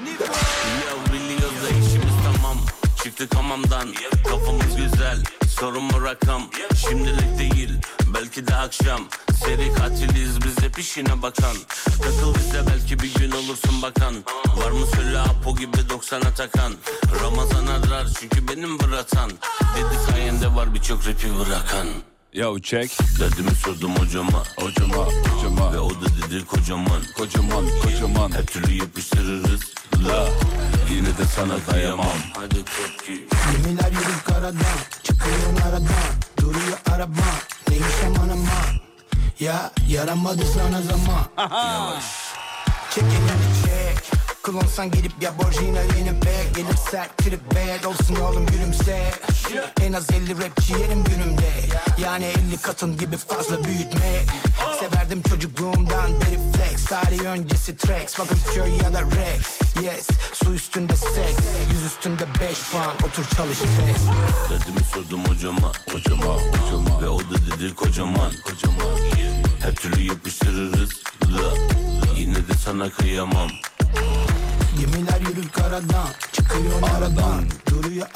Ya 0.86 1.12
biliyoruz 1.12 1.62
da 1.64 1.68
işimiz 1.68 2.14
tamam. 2.24 2.57
Çıktık 3.05 3.34
hamamdan 3.34 3.88
Kafamız 4.24 4.76
güzel 4.76 5.24
Sorun 5.61 5.84
mu 5.84 6.03
rakam 6.03 6.42
Şimdilik 6.76 7.38
değil 7.38 7.70
Belki 8.14 8.46
de 8.46 8.55
akşam. 8.55 9.00
Seri 9.44 9.74
katiliz 9.74 10.44
biz 10.44 10.64
hep 10.64 10.78
işine 10.78 11.22
bakan. 11.22 11.57
Takıl 11.84 12.34
bize 12.34 12.66
belki 12.66 12.98
bir 12.98 13.14
gün 13.14 13.30
olursun 13.30 13.82
bakan. 13.82 14.14
Var 14.57 14.70
mı 14.70 14.86
söyle 14.96 15.18
Apo 15.18 15.57
gibi 15.57 15.76
90'a 15.76 16.34
takan. 16.34 16.72
Ramazan 17.22 17.66
arar 17.66 18.07
çünkü 18.20 18.48
benim 18.48 18.78
bıratan. 18.78 19.30
Dedi 19.76 20.11
sayende 20.11 20.55
var 20.55 20.74
birçok 20.74 21.09
rapi 21.09 21.38
bırakan. 21.38 21.86
Ya 22.32 22.46
çek. 22.62 22.98
Derdimi 23.20 23.50
sordum 23.50 23.96
hocama. 23.96 24.42
Hocama, 24.57 25.07
hocama. 25.07 25.72
Ve 25.72 25.78
o 25.78 25.90
da 25.90 26.07
dedi 26.30 26.46
kocaman. 26.46 27.03
Kocaman, 27.16 27.64
kocaman. 27.82 28.32
Her 28.32 28.46
türlü 28.46 28.72
yapıştırırız. 28.72 29.61
La 30.09 30.28
Yine 30.93 31.07
de 31.18 31.24
sana 31.36 31.55
kıyamam 31.70 32.07
Hadi 32.36 32.64
tepki 32.64 33.26
Gemiler 33.53 33.93
yürür 33.93 34.22
karadan 34.24 34.76
Çıkıyor 35.03 35.36
aradan. 35.68 35.88
Duruyor 36.40 36.78
araban 36.95 37.34
Değişem 37.70 38.20
araman 38.24 38.80
Ya 39.40 39.70
yaramadı 39.88 40.43
sana 40.55 40.82
zaman. 40.82 42.01
Çek 42.90 43.05
elini 43.05 43.64
çek 43.64 43.71
Kullansan 44.43 44.90
gidip 44.90 45.12
ya 45.20 45.34
orijinalini 45.47 46.22
bek 46.22 46.55
Gelir 46.57 46.76
sert 46.90 47.18
trip 47.18 47.40
bad 47.51 47.84
olsun 47.84 48.16
oğlum 48.16 48.47
gülümse. 48.47 49.11
En 49.80 49.93
az 49.93 50.11
50 50.11 50.45
rapçi 50.45 50.72
yerim 50.72 51.05
günümde. 51.05 51.51
Yani 51.99 52.24
50 52.24 52.57
katın 52.62 52.99
gibi 52.99 53.16
fazla 53.16 53.64
büyütme. 53.64 54.24
Severdim 54.80 55.22
çocukluğumdan 55.22 56.11
beri 56.11 56.38
flex. 56.53 56.84
Tarih 56.84 57.20
öncesi 57.20 57.76
tracks. 57.76 58.18
Bakın 58.18 58.38
köy 58.55 58.70
ya 58.82 58.93
da 58.95 59.01
Rex 59.03 59.61
Yes 59.84 60.09
su 60.32 60.55
üstünde 60.55 60.97
sex. 60.97 61.36
Yüz 61.72 61.84
üstünde 61.84 62.26
5 62.40 62.70
puan. 62.72 62.95
Otur 62.97 63.24
çalış 63.36 63.59
test 63.59 64.09
Derdimi 64.51 64.84
sordum 64.95 65.24
hocama 65.24 65.72
Hocama 65.93 66.34
hocama. 66.34 67.03
Ve 67.03 67.09
o 67.09 67.20
da 67.20 67.34
dedi 67.47 67.74
kocaman 67.74 68.32
Kocaman. 68.45 68.99
Her 69.61 69.74
türlü 69.74 70.03
yapıştırırız 70.03 70.90
La 71.22 71.55
Yine 72.16 72.36
de 72.36 72.55
sana 72.64 72.90
kıyamam 72.90 73.51
Gemiler 74.80 75.20
yürür 75.20 75.48
karadan 75.48 76.08
Çıkıyor 76.32 76.82
aradan 76.96 77.44
Duruyor 77.70 78.06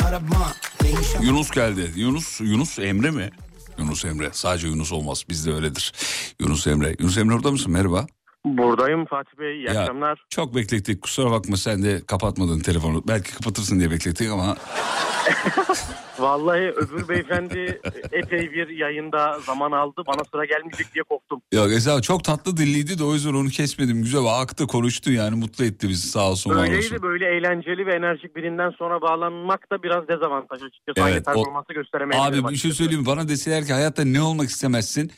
Değişen 0.82 1.22
Yunus 1.22 1.50
geldi. 1.50 1.92
Yunus, 1.96 2.40
Yunus 2.40 2.78
Emre 2.78 3.10
mi? 3.10 3.30
Yunus 3.78 4.04
Emre. 4.04 4.28
Sadece 4.32 4.68
Yunus 4.68 4.92
olmaz. 4.92 5.24
Bizde 5.28 5.52
öyledir. 5.52 5.92
Yunus 6.40 6.66
Emre. 6.66 6.96
Yunus 6.98 7.18
Emre 7.18 7.34
orada 7.34 7.50
mısın? 7.50 7.72
Merhaba. 7.72 8.06
Buradayım 8.44 9.06
Fatih 9.06 9.38
Bey. 9.38 9.56
İyi 9.56 9.66
Ya, 9.66 9.80
akşamlar. 9.80 10.24
Çok 10.30 10.54
beklettik. 10.54 11.02
Kusura 11.02 11.30
bakma 11.30 11.56
sen 11.56 11.82
de 11.82 12.02
kapatmadın 12.06 12.60
telefonu. 12.60 13.02
Belki 13.08 13.34
kapatırsın 13.34 13.78
diye 13.78 13.90
beklettik 13.90 14.30
ama 14.30 14.56
Vallahi 16.18 16.60
öbür 16.70 17.08
beyefendi 17.08 17.80
epey 18.12 18.52
bir 18.52 18.68
yayında 18.68 19.40
zaman 19.40 19.72
aldı. 19.72 20.02
Bana 20.06 20.22
sıra 20.32 20.44
gelmeyecek 20.44 20.94
diye 20.94 21.02
korktum. 21.04 21.40
ya 21.52 21.64
Eza 21.64 22.02
çok 22.02 22.24
tatlı 22.24 22.56
dilliydi 22.56 22.98
de 22.98 23.04
o 23.04 23.14
yüzden 23.14 23.34
onu 23.34 23.48
kesmedim. 23.48 24.02
Güzel 24.02 24.24
aktı 24.24 24.66
konuştu 24.66 25.12
yani 25.12 25.36
mutlu 25.36 25.64
etti 25.64 25.88
bizi 25.88 26.08
sağ 26.08 26.30
olsun 26.30 26.50
var 26.50 26.56
olsun. 26.56 26.72
Öyleydi 26.72 27.02
böyle 27.02 27.26
eğlenceli 27.36 27.86
ve 27.86 27.94
enerjik 27.94 28.36
birinden 28.36 28.70
sonra 28.70 29.00
bağlanmak 29.00 29.72
da 29.72 29.82
biraz 29.82 30.08
dezavantaj 30.08 30.62
açıkçası. 30.62 31.04
Aynı 31.04 31.16
Evet, 31.16 31.28
o- 31.28 31.32
performansı 31.32 31.72
gösteremeyebilirim. 31.72 32.44
Abi 32.44 32.52
bir 32.52 32.58
şey 32.58 32.70
söyleyeyim 32.72 33.00
mi? 33.00 33.06
Bana 33.06 33.28
deseler 33.28 33.66
ki 33.66 33.72
hayatta 33.72 34.04
ne 34.04 34.22
olmak 34.22 34.48
istemezsin? 34.48 35.10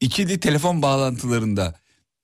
İkili 0.00 0.40
telefon 0.40 0.82
bağlantılarında. 0.82 1.74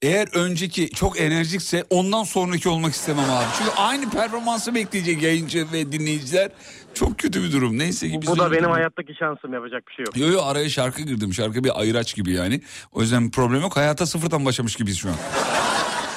Eğer 0.02 0.28
önceki 0.34 0.90
çok 0.90 1.20
enerjikse 1.20 1.84
ondan 1.90 2.24
sonraki 2.24 2.68
olmak 2.68 2.92
istemem 2.94 3.30
abi. 3.30 3.44
Çünkü 3.58 3.70
aynı 3.76 4.10
performansı 4.10 4.74
bekleyecek 4.74 5.22
yayıncı 5.22 5.72
ve 5.72 5.92
dinleyiciler. 5.92 6.50
Çok 6.98 7.18
kötü 7.18 7.42
bir 7.42 7.52
durum. 7.52 7.78
Neyse 7.78 8.10
ki 8.10 8.18
biz 8.22 8.28
Bu 8.30 8.38
da 8.38 8.52
benim 8.52 8.70
hayattaki 8.70 9.14
şansım 9.14 9.52
yapacak 9.52 9.88
bir 9.88 9.92
şey 9.94 10.04
yok. 10.04 10.16
Yo 10.16 10.28
yo 10.28 10.42
araya 10.44 10.68
şarkı 10.68 11.02
girdim. 11.02 11.32
Şarkı 11.32 11.64
bir 11.64 11.80
ayıraç 11.80 12.14
gibi 12.14 12.32
yani. 12.32 12.60
O 12.92 13.00
yüzden 13.00 13.30
problem 13.30 13.60
yok. 13.60 13.76
Hayata 13.76 14.06
sıfırdan 14.06 14.44
başlamış 14.44 14.76
gibiyiz 14.76 14.98
şu 14.98 15.08
an. 15.08 15.14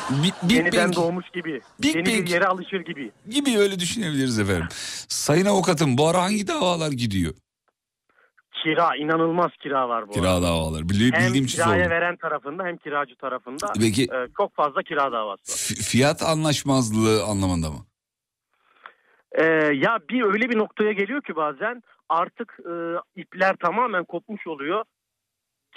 Bi- 0.09 0.49
Big 0.49 0.57
Yeniden 0.57 0.86
Bang 0.86 0.95
doğmuş 0.95 1.25
gibi. 1.34 1.61
Big 1.82 1.95
Yeni 1.95 2.05
Bang. 2.05 2.25
bir 2.25 2.27
yere 2.27 2.45
alışır 2.45 2.79
gibi. 2.79 3.11
gibi 3.29 3.57
öyle 3.57 3.79
düşünebiliriz 3.79 4.39
efendim. 4.39 4.67
Sayın 5.07 5.45
avukatım 5.45 5.97
bu 5.97 6.07
ara 6.07 6.21
hangi 6.21 6.47
davalar 6.47 6.91
gidiyor? 6.91 7.34
Kira 8.63 8.95
inanılmaz 8.95 9.51
kira 9.63 9.89
var 9.89 10.01
bu. 10.07 10.11
arada. 10.11 10.19
Kira 10.21 10.41
davaları. 10.41 10.84
Bili- 10.84 11.13
Hem 11.13 11.27
bildiğim 11.27 11.45
için 11.45 11.63
kiraya 11.63 11.89
veren 11.89 12.15
tarafında 12.17 12.63
hem 12.63 12.77
kiracı 12.77 13.15
tarafında 13.15 13.73
Peki- 13.79 14.03
e, 14.03 14.27
çok 14.38 14.55
fazla 14.55 14.84
kira 14.84 15.11
davası 15.11 15.41
var. 15.51 15.82
Fiyat 15.84 16.23
anlaşmazlığı 16.23 17.23
anlamında 17.23 17.69
mı? 17.71 17.86
Ee, 19.32 19.43
ya 19.73 19.99
bir 20.09 20.21
öyle 20.23 20.49
bir 20.49 20.57
noktaya 20.57 20.91
geliyor 20.91 21.21
ki 21.21 21.36
bazen 21.36 21.84
artık 22.09 22.59
e, 22.65 22.73
ipler 23.21 23.55
tamamen 23.55 24.03
kopmuş 24.03 24.47
oluyor. 24.47 24.84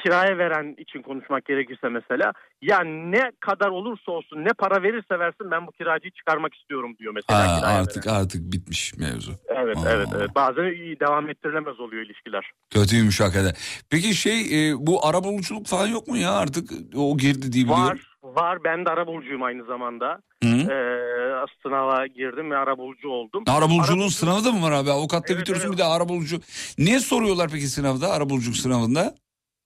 Kiraya 0.02 0.38
veren 0.38 0.74
için 0.78 1.02
konuşmak 1.02 1.44
gerekirse 1.44 1.88
mesela 1.88 2.32
ya 2.62 2.80
ne 2.84 3.32
kadar 3.40 3.68
olursa 3.68 4.12
olsun 4.12 4.44
ne 4.44 4.48
para 4.58 4.82
verirse 4.82 5.18
versin 5.18 5.50
ben 5.50 5.66
bu 5.66 5.72
kiracıyı 5.72 6.10
çıkarmak 6.12 6.54
istiyorum 6.54 6.96
diyor 6.98 7.14
mesela 7.14 7.40
Aa, 7.40 7.78
artık 7.78 8.06
veren. 8.06 8.16
artık 8.16 8.52
bitmiş 8.52 8.94
mevzu. 8.98 9.32
Evet 9.48 9.76
Aa. 9.76 9.90
evet 9.90 10.08
evet 10.16 10.30
bazen 10.34 10.64
devam 11.00 11.28
ettirilemez 11.30 11.80
oluyor 11.80 12.02
ilişkiler. 12.02 12.50
Kötüymüş 12.70 13.20
hakikaten. 13.20 13.54
Peki 13.90 14.14
şey 14.14 14.70
e, 14.70 14.74
bu 14.78 15.06
arabuluculuk 15.06 15.66
falan 15.66 15.86
yok 15.86 16.08
mu 16.08 16.16
ya 16.16 16.32
artık 16.32 16.70
o 16.96 17.16
girdi 17.16 17.52
diye 17.52 17.64
biliyorum. 17.64 17.84
Var 17.88 18.13
var 18.24 18.64
ben 18.64 18.86
de 18.86 18.90
arabulucuyum 18.90 19.42
aynı 19.42 19.64
zamanda. 19.64 20.18
Hı? 20.44 20.48
Ee, 20.48 21.46
sınava 21.62 22.06
girdim 22.06 22.50
ve 22.50 22.56
arabulucu 22.56 23.08
oldum. 23.08 23.44
Arabuluculuğun 23.46 23.98
Arabulucu- 24.00 24.10
sınavı 24.10 24.44
da 24.44 24.52
mı 24.52 24.62
var 24.66 24.72
abi? 24.72 24.90
Avukatla 24.90 25.26
Evet, 25.34 25.40
bitiriyorsun 25.40 25.68
evet. 25.68 25.78
bir 25.78 25.82
de 25.82 25.84
arabulucu. 25.88 26.40
Ne 26.78 27.00
soruyorlar 27.00 27.50
peki 27.52 27.66
sınavda 27.68 28.10
arabuluculuk 28.10 28.56
sınavında? 28.56 29.14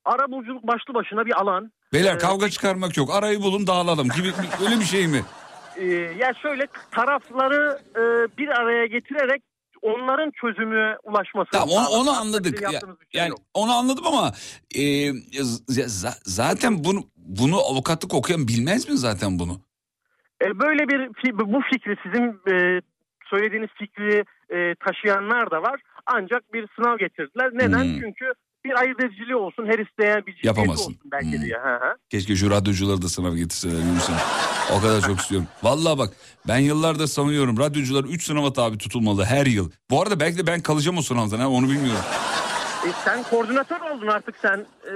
Arabuluculuk 0.05 0.63
başlı 0.67 0.95
başına 0.95 1.27
bir 1.27 1.41
alan. 1.41 1.73
Beyler 1.93 2.15
Ee, 2.15 2.19
kavga 2.19 2.51
çıkarmak 2.51 2.97
yok. 2.97 3.15
Arayı 3.15 3.41
bulun 3.43 3.67
dağılalım 3.67 4.09
gibi 4.17 4.29
öyle 4.67 4.81
bir 4.81 4.85
şey 4.85 5.07
mi? 5.07 5.23
Ee, 5.77 5.85
ya 6.19 6.33
şöyle 6.43 6.67
tarafları 6.91 7.79
e, 7.97 8.03
bir 8.39 8.49
araya 8.49 8.87
getirerek 8.87 9.43
onların 9.83 10.31
çözümü 10.41 10.97
ulaşması. 11.05 11.51
Tamam 11.53 11.69
onu, 11.69 11.89
onu 11.89 12.11
anladık. 12.11 12.61
Ya- 12.63 12.71
şey 12.71 12.81
yani 13.15 13.29
yok. 13.29 13.39
onu 13.55 13.73
anladım 13.73 14.07
ama 14.07 14.33
e, 14.75 14.81
z- 14.81 15.65
z- 15.69 16.19
zaten 16.25 16.85
bunu 16.85 17.01
bunu 17.29 17.57
avukatlık 17.61 18.15
okuyan 18.15 18.49
bilmez 18.49 18.89
mi 18.89 18.97
zaten 18.97 19.39
bunu? 19.39 19.61
E, 20.45 20.59
böyle 20.59 20.89
bir 20.89 21.09
bu 21.55 21.61
fikri 21.73 21.97
sizin 22.03 22.27
e, 22.55 22.81
söylediğiniz 23.31 23.71
fikri 23.79 24.25
e, 24.51 24.75
taşıyanlar 24.87 25.51
da 25.51 25.63
var. 25.63 25.81
Ancak 26.07 26.53
bir 26.53 26.69
sınav 26.77 26.99
getirdiler. 26.99 27.51
Neden? 27.55 27.85
Hmm. 27.85 28.01
Çünkü 28.01 28.25
bir 28.65 28.81
ayırt 28.81 29.05
ediciliği 29.05 29.37
olsun, 29.37 29.67
her 29.67 29.79
isteyen 29.79 30.27
bir 30.27 30.35
ciddiyeti 30.37 30.71
olsun 30.71 30.97
belki 31.13 31.33
Hmm. 31.37 31.43
diye. 31.43 31.55
Hı 31.57 31.75
hı. 31.75 31.95
Keşke 32.11 32.37
şu 32.37 32.51
radyocuları 32.51 33.03
da 33.03 33.09
sınav 33.09 33.35
getirseler 33.35 33.75
Emre. 33.75 34.21
O 34.79 34.81
kadar 34.81 35.01
çok 35.01 35.21
istiyorum. 35.21 35.47
Vallahi 35.63 35.99
bak 35.99 36.13
ben 36.49 36.59
yıllardır 36.59 37.07
savunuyorum. 37.07 37.59
Radyocular 37.59 38.05
3 38.05 38.25
sınava 38.27 38.53
tabi 38.53 38.79
tutulmalı 38.79 39.25
her 39.25 39.47
yıl. 39.47 39.71
Bu 39.91 40.03
arada 40.03 40.21
belki 40.21 40.39
de 40.39 40.47
ben 40.47 40.61
kalacağım 40.61 40.99
o 40.99 41.03
sınavdan 41.03 41.39
ha 41.39 41.49
onu 41.49 41.69
bilmiyorum. 41.69 42.05
E, 42.89 42.93
sen 43.05 43.23
koordinatör 43.23 43.81
oldun 43.81 44.07
artık 44.07 44.35
sen. 44.43 44.59
e, 44.59 44.91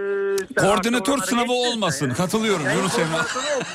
sen 0.59 0.67
Koordinatör 0.67 1.13
artık 1.13 1.29
sınavı 1.29 1.53
olmasın. 1.53 2.09
ya. 2.09 2.15
Katılıyorum 2.15 2.65
Yani 2.67 2.79
Yunus 2.79 2.99
Emre. 2.99 3.17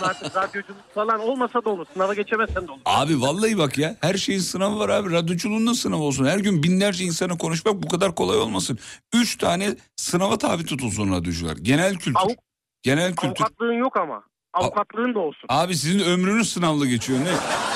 artık 0.02 0.36
radyoculuk 0.36 0.94
falan 0.96 1.20
olmasa 1.20 1.66
da 1.66 1.70
olur. 1.70 1.86
Sınava 1.94 2.14
geçemezsen 2.14 2.68
de 2.68 2.72
olur. 2.72 2.82
Abi 2.86 3.22
vallahi 3.22 3.58
bak 3.58 3.78
ya 3.78 3.96
her 4.02 4.14
şeyin 4.16 4.40
sınavı 4.40 4.80
var 4.80 4.90
abi. 4.90 5.12
Radyoculuğun 5.12 5.68
da 5.68 5.74
sınavı 5.74 6.02
olsun. 6.02 6.26
Her 6.26 6.38
gün 6.40 6.64
binlerce 6.64 7.04
insana 7.04 7.38
konuşmak 7.38 7.84
bu 7.84 7.88
kadar 7.88 8.16
kolay 8.16 8.38
olmasın. 8.38 8.80
Üç 9.14 9.38
tane 9.38 9.76
sınava 9.96 10.38
tabi 10.38 10.66
tutulsun 10.66 11.12
radyocular. 11.12 11.58
Genel 11.58 11.94
kültür. 11.96 12.14
Avuk- 12.14 12.38
Genel 12.84 13.10
kültür. 13.16 13.28
Avukatlığın 13.44 13.74
yok 13.74 13.98
ama. 13.98 14.24
Avukatlığın 14.64 15.16
da 15.16 15.20
olsun. 15.20 15.46
Abi 15.50 15.76
sizin 15.76 16.00
ömrünüz 16.00 16.54
sınavlı 16.54 16.88
geçiyor 16.88 17.20
ne? 17.20 17.32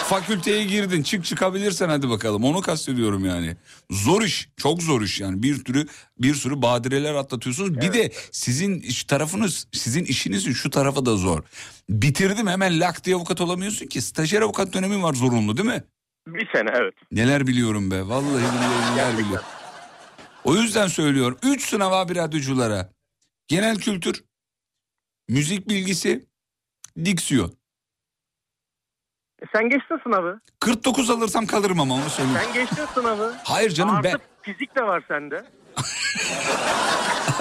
Fakülteye 0.06 0.64
girdin 0.64 1.04
çık 1.04 1.26
çıkabilirsen 1.26 1.90
hadi 1.90 2.10
bakalım 2.10 2.44
onu 2.44 2.62
kastediyorum 2.62 3.26
yani. 3.26 3.58
Zor 3.92 4.22
iş 4.22 4.50
çok 4.58 4.82
zor 4.82 5.02
iş 5.02 5.20
yani 5.20 5.44
bir 5.44 5.66
sürü 5.66 5.88
bir 6.18 6.34
sürü 6.36 6.62
badireler 6.62 7.14
atlatıyorsunuz. 7.14 7.76
Bir 7.82 7.94
de 7.94 8.12
sizin 8.32 8.80
iş 8.80 9.04
tarafınız 9.04 9.68
sizin 9.72 10.06
işinizin 10.06 10.54
şu 10.54 10.70
tarafı 10.70 11.06
da 11.06 11.16
zor. 11.16 11.44
Bitirdim 11.90 12.48
hemen 12.48 12.80
lak 12.80 13.06
diye 13.06 13.16
avukat 13.16 13.42
olamıyorsun 13.42 13.86
ki 13.88 14.02
stajyer 14.02 14.42
avukat 14.42 14.74
dönemi 14.74 15.04
var 15.04 15.14
zorunlu 15.14 15.58
değil 15.58 15.70
mi? 15.70 15.84
Bir 16.28 16.50
sene 16.56 16.70
evet. 16.76 16.94
Neler 17.12 17.48
biliyorum 17.48 17.92
be 17.92 18.08
vallahi 18.08 18.32
billahi 18.34 18.96
neler 18.96 19.18
biliyorum. 19.18 19.46
O 20.44 20.56
yüzden 20.56 20.88
söylüyorum. 20.88 21.38
Üç 21.44 21.70
sınav 21.70 21.92
abi 21.92 22.16
radyoculara. 22.16 22.90
Genel 23.48 23.78
kültür, 23.78 24.24
müzik 25.30 25.70
bilgisi, 25.70 26.26
diksiyon. 27.06 27.54
E 29.42 29.46
sen 29.56 29.70
geçtin 29.70 30.00
sınavı. 30.04 30.40
49 30.60 31.10
alırsam 31.10 31.46
kalırım 31.46 31.80
ama 31.80 31.94
onu 31.94 32.10
söyleyeyim. 32.10 32.40
Sen 32.44 32.54
geçtin 32.54 32.86
sınavı. 32.86 33.34
Hayır 33.44 33.70
canım 33.70 33.96
Artı 33.96 34.04
ben... 34.04 34.20
fizik 34.42 34.76
de 34.76 34.82
var 34.84 35.04
sende. 35.08 35.46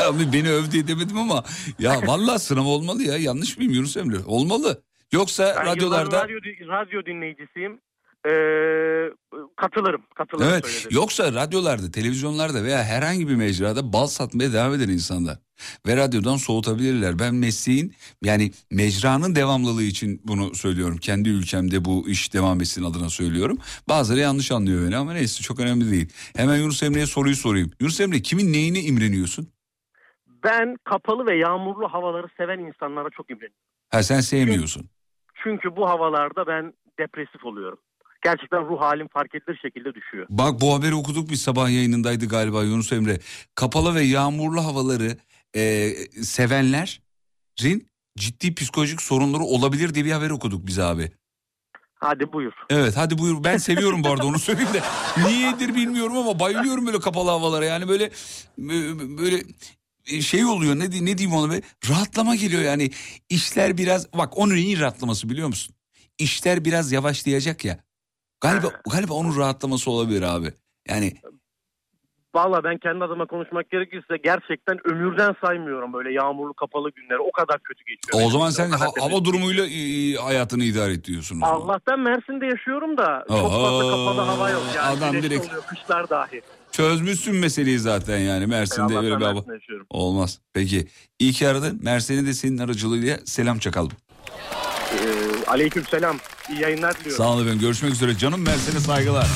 Abi 0.02 0.32
beni 0.32 0.50
öv 0.50 0.70
diye 0.70 0.88
demedim 0.88 1.18
ama 1.18 1.44
ya 1.78 2.00
vallahi 2.06 2.38
sınav 2.38 2.64
olmalı 2.64 3.02
ya 3.02 3.16
yanlış 3.16 3.58
mıyım 3.58 3.72
Yunus 3.72 3.96
Emre? 3.96 4.16
Olmalı. 4.26 4.82
Yoksa 5.12 5.54
Ben 5.58 5.66
radyolarda 5.66 6.24
radyo, 6.24 6.36
radyo 6.68 7.06
dinleyicisiyim. 7.06 7.80
Ee, 8.26 9.10
katılırım. 9.56 10.02
Katılırım 10.14 10.50
evet 10.52 10.66
söyledim. 10.66 10.90
yoksa 10.96 11.32
radyolarda 11.32 11.90
televizyonlarda 11.90 12.64
veya 12.64 12.84
herhangi 12.84 13.28
bir 13.28 13.34
mecrada 13.34 13.92
bal 13.92 14.06
satmaya 14.06 14.52
devam 14.52 14.74
eden 14.74 14.88
insanlar 14.88 15.38
ve 15.86 15.96
radyodan 15.96 16.36
soğutabilirler. 16.36 17.18
Ben 17.18 17.34
mesleğin 17.34 17.94
yani 18.22 18.50
mecranın 18.70 19.34
devamlılığı 19.34 19.82
için 19.82 20.20
bunu 20.24 20.54
söylüyorum. 20.54 20.96
Kendi 20.96 21.28
ülkemde 21.28 21.84
bu 21.84 22.08
iş 22.08 22.34
devam 22.34 22.60
etsin 22.60 22.84
adına 22.84 23.10
söylüyorum. 23.10 23.58
Bazıları 23.88 24.20
yanlış 24.20 24.52
anlıyor 24.52 24.86
beni 24.86 24.96
ama 24.96 25.12
neyse 25.12 25.42
çok 25.42 25.60
önemli 25.60 25.90
değil. 25.90 26.08
Hemen 26.36 26.56
Yunus 26.56 26.82
Emre'ye 26.82 27.06
soruyu 27.06 27.36
sorayım. 27.36 27.70
Yunus 27.80 28.00
Emre 28.00 28.22
kimin 28.22 28.52
neyine 28.52 28.80
imreniyorsun? 28.80 29.48
Ben 30.44 30.76
kapalı 30.84 31.26
ve 31.26 31.36
yağmurlu 31.36 31.88
havaları 31.88 32.26
seven 32.36 32.58
insanlara 32.58 33.10
çok 33.10 33.30
imreniyorum. 33.30 33.56
Ha 33.90 34.02
sen 34.02 34.20
sevmiyorsun. 34.20 34.88
Çünkü 35.44 35.76
bu 35.76 35.88
havalarda 35.88 36.46
ben 36.46 36.72
depresif 36.98 37.44
oluyorum. 37.44 37.78
Gerçekten 38.22 38.68
ruh 38.68 38.80
halim 38.80 39.08
fark 39.08 39.34
edilir 39.34 39.58
şekilde 39.62 39.94
düşüyor. 39.94 40.26
Bak 40.30 40.60
bu 40.60 40.74
haberi 40.74 40.94
okuduk 40.94 41.30
biz 41.30 41.42
sabah 41.42 41.70
yayınındaydı 41.70 42.28
galiba 42.28 42.62
Yunus 42.62 42.92
Emre. 42.92 43.18
Kapalı 43.54 43.94
ve 43.94 44.02
yağmurlu 44.02 44.64
havaları 44.64 45.16
e, 45.56 45.90
sevenlerin 46.22 47.86
ciddi 48.18 48.54
psikolojik 48.54 49.02
sorunları 49.02 49.42
olabilir 49.42 49.94
diye 49.94 50.04
bir 50.04 50.12
haber 50.12 50.30
okuduk 50.30 50.66
biz 50.66 50.78
abi. 50.78 51.12
Hadi 51.94 52.32
buyur. 52.32 52.52
Evet 52.70 52.96
hadi 52.96 53.18
buyur 53.18 53.44
ben 53.44 53.56
seviyorum 53.56 54.04
bu 54.04 54.08
arada 54.08 54.26
onu 54.26 54.38
söyleyeyim 54.38 54.74
de. 54.74 54.82
Niyedir 55.26 55.74
bilmiyorum 55.74 56.16
ama 56.16 56.40
bayılıyorum 56.40 56.86
böyle 56.86 57.00
kapalı 57.00 57.30
havalara 57.30 57.64
yani 57.64 57.88
böyle 57.88 58.10
böyle 59.18 59.42
şey 60.20 60.44
oluyor 60.44 60.78
ne, 60.78 60.84
ne 60.84 61.18
diyeyim 61.18 61.32
ona 61.32 61.52
be 61.52 61.62
rahatlama 61.88 62.34
geliyor 62.34 62.62
yani 62.62 62.90
işler 63.28 63.78
biraz 63.78 64.12
bak 64.12 64.38
onun 64.38 64.54
neyin 64.54 64.80
rahatlaması 64.80 65.30
biliyor 65.30 65.48
musun? 65.48 65.74
İşler 66.18 66.64
biraz 66.64 66.92
yavaşlayacak 66.92 67.64
ya 67.64 67.78
galiba 68.40 68.68
galiba 68.92 69.14
onun 69.14 69.36
rahatlaması 69.38 69.90
olabilir 69.90 70.22
abi 70.22 70.52
yani 70.88 71.12
Valla 72.34 72.64
ben 72.64 72.78
kendi 72.78 73.04
adıma 73.04 73.26
konuşmak 73.26 73.70
gerekirse 73.70 74.16
gerçekten 74.24 74.78
ömürden 74.86 75.34
saymıyorum 75.44 75.92
böyle 75.92 76.12
yağmurlu 76.12 76.54
kapalı 76.54 76.90
günleri. 76.90 77.18
O 77.18 77.32
kadar 77.32 77.58
kötü 77.62 77.84
geçiyor. 77.84 78.26
o 78.26 78.30
zaman 78.30 78.50
sen 78.50 78.70
O 78.70 78.80
ha- 78.80 78.92
hava 79.00 79.24
durumuyla 79.24 79.66
e, 79.66 80.14
hayatını 80.24 80.64
idare 80.64 80.92
et 80.92 81.04
diyorsun. 81.04 81.36
o 81.36 81.46
zaman. 81.46 81.60
Allah'tan 81.60 82.00
Mersin'de 82.00 82.46
yaşıyorum 82.46 82.96
da 82.96 83.24
çok 83.28 83.36
Oho, 83.36 83.62
fazla 83.62 83.90
kapalı 83.90 84.20
hava 84.20 84.50
yok. 84.50 84.62
Yani 84.76 84.98
adam 84.98 85.22
direkt- 85.22 85.46
oluyor 85.48 85.62
kışlar 85.66 86.10
dahi. 86.10 86.42
Çözmüşsün 86.72 87.36
meseleyi 87.36 87.78
zaten 87.78 88.18
yani 88.18 88.46
Mersin'de 88.46 88.94
böyle 88.94 89.20
bir 89.20 89.24
hava. 89.24 89.44
Olmaz. 89.90 90.40
Peki 90.52 90.86
iyi 91.18 91.32
ki 91.32 91.48
aradın. 91.48 91.80
Mersin'e 91.82 92.26
de 92.26 92.32
senin 92.32 92.58
aracılığıyla 92.58 93.16
selam 93.24 93.58
çakalım. 93.58 93.92
Ee, 94.92 95.29
aleyküm 95.50 95.86
selam. 95.86 96.16
İyi 96.50 96.60
yayınlar 96.60 96.94
diliyorum. 96.98 97.16
Sağ 97.24 97.28
olun 97.30 97.42
efendim. 97.42 97.60
Görüşmek 97.60 97.92
üzere. 97.92 98.18
Canım 98.18 98.40
Mersin'e 98.42 98.80
saygılar. 98.80 99.26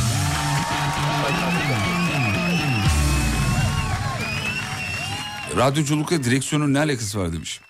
Radyoculukla 5.57 6.25
direksiyonun 6.25 6.75
ne 6.75 6.79
alakası 6.79 7.21
var 7.21 7.33
demiş. 7.33 7.61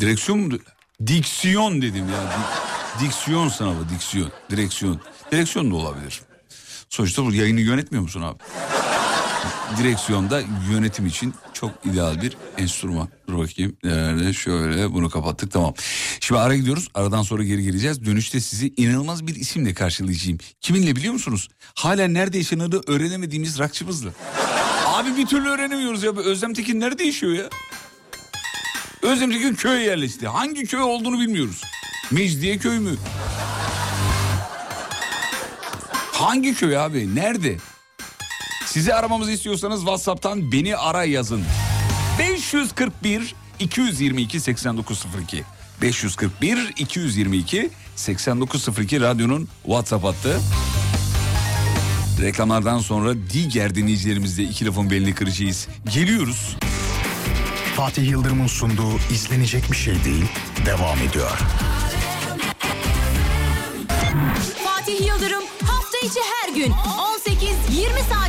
Direksiyon 0.00 0.38
mu? 0.40 0.58
Diksiyon 1.06 1.82
dedim 1.82 2.08
ya. 2.08 2.22
Di- 2.22 3.04
diksiyon 3.04 3.48
sınavı, 3.48 3.88
diksiyon. 3.88 4.32
Direksiyon. 4.50 5.00
Direksiyon 5.32 5.70
da 5.70 5.74
olabilir. 5.76 6.20
Sonuçta 6.88 7.24
bu 7.24 7.34
yayını 7.34 7.60
yönetmiyor 7.60 8.02
musun 8.02 8.22
abi? 8.22 8.38
Direksiyonda 9.78 10.42
yönetim 10.72 11.06
için 11.06 11.34
çok 11.52 11.70
ideal 11.84 12.22
bir 12.22 12.36
enstrüman. 12.58 13.08
Dur 13.28 13.38
bakayım. 13.38 13.76
Nerede? 13.84 14.32
Şöyle 14.32 14.92
bunu 14.92 15.10
kapattık 15.10 15.50
tamam. 15.52 15.74
Şimdi 16.20 16.40
ara 16.40 16.56
gidiyoruz. 16.56 16.88
Aradan 16.94 17.22
sonra 17.22 17.44
geri 17.44 17.62
geleceğiz. 17.62 18.04
Dönüşte 18.06 18.40
sizi 18.40 18.72
inanılmaz 18.76 19.26
bir 19.26 19.34
isimle 19.34 19.74
karşılayacağım. 19.74 20.38
Kiminle 20.60 20.96
biliyor 20.96 21.12
musunuz? 21.12 21.48
Hala 21.74 22.08
nerede 22.08 22.38
yaşanığını 22.38 22.80
öğrenemediğimiz 22.86 23.58
rakçımızla. 23.58 24.10
Abi 24.86 25.16
bir 25.16 25.26
türlü 25.26 25.48
öğrenemiyoruz 25.48 26.02
ya. 26.02 26.12
Özlem 26.16 26.54
Tekin 26.54 26.80
nerede 26.80 27.04
yaşıyor 27.04 27.32
ya? 27.32 27.48
Özlem 29.02 29.30
Tekin 29.30 29.54
köye 29.54 29.84
yerleşti. 29.84 30.28
Hangi 30.28 30.66
köy 30.66 30.80
olduğunu 30.80 31.20
bilmiyoruz. 31.20 31.62
Mecidiye 32.10 32.58
köy 32.58 32.78
mü? 32.78 32.90
Hangi 36.12 36.54
köy 36.54 36.76
abi? 36.78 37.14
Nerede? 37.14 37.56
Sizi 38.72 38.94
aramamızı 38.94 39.32
istiyorsanız 39.32 39.80
WhatsApp'tan 39.80 40.52
beni 40.52 40.76
ara 40.76 41.04
yazın. 41.04 41.42
541 42.18 43.34
222 43.58 44.40
8902 44.40 45.44
541 45.82 46.72
222 46.76 47.70
8902 47.96 49.00
radyonun 49.00 49.48
WhatsApp 49.62 50.04
hattı. 50.04 50.40
Reklamlardan 52.20 52.78
sonra 52.78 53.14
diğer 53.32 53.74
dinleyicilerimizle 53.74 54.42
iki 54.42 54.66
lafın 54.66 54.90
belini 54.90 55.14
kıracağız. 55.14 55.68
Geliyoruz. 55.94 56.56
Fatih 57.76 58.10
Yıldırım'ın 58.10 58.46
sunduğu 58.46 58.92
izlenecek 59.12 59.70
bir 59.72 59.76
şey 59.76 60.04
değil 60.04 60.24
devam 60.66 60.98
ediyor. 60.98 61.38
Fatih 64.64 65.06
Yıldırım 65.06 65.44
hafta 65.66 65.98
içi 65.98 66.20
her 66.34 66.54
gün 66.54 66.72
18-20 66.72 66.74
saatleri 68.08 68.19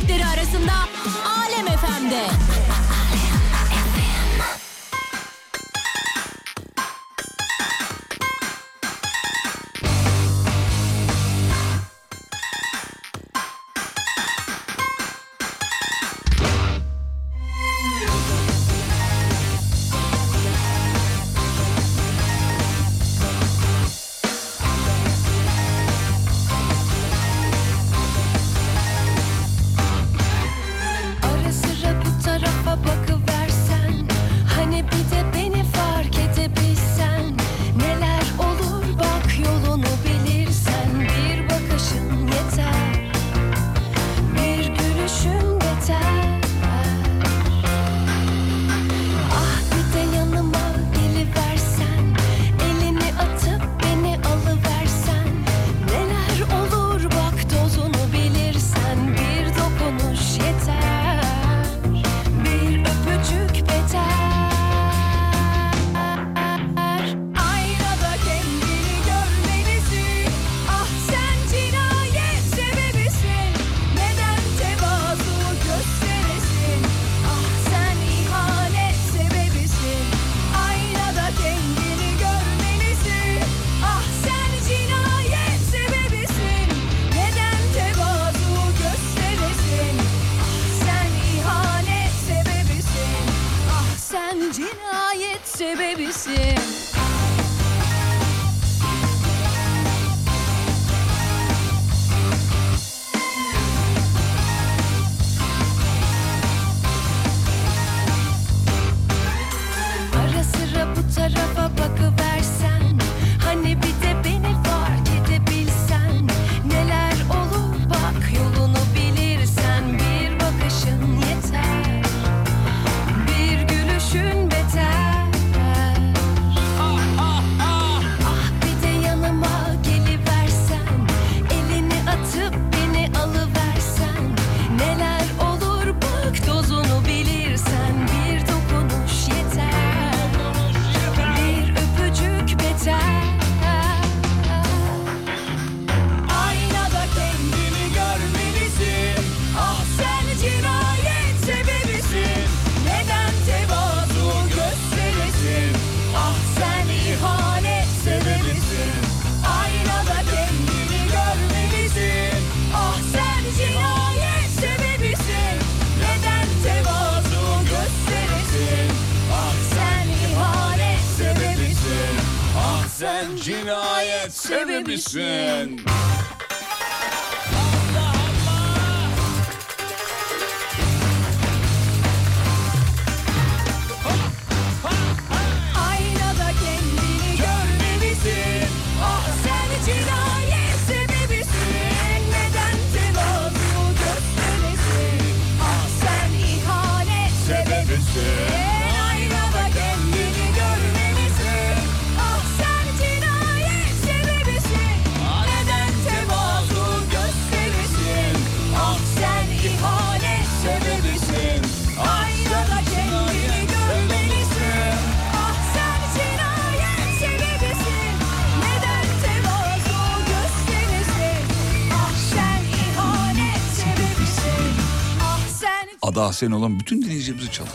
Ahsen 226.42 226.50
olan 226.52 226.80
bütün 226.80 227.02
dinleyicilerimizi 227.02 227.52
çalın. 227.52 227.70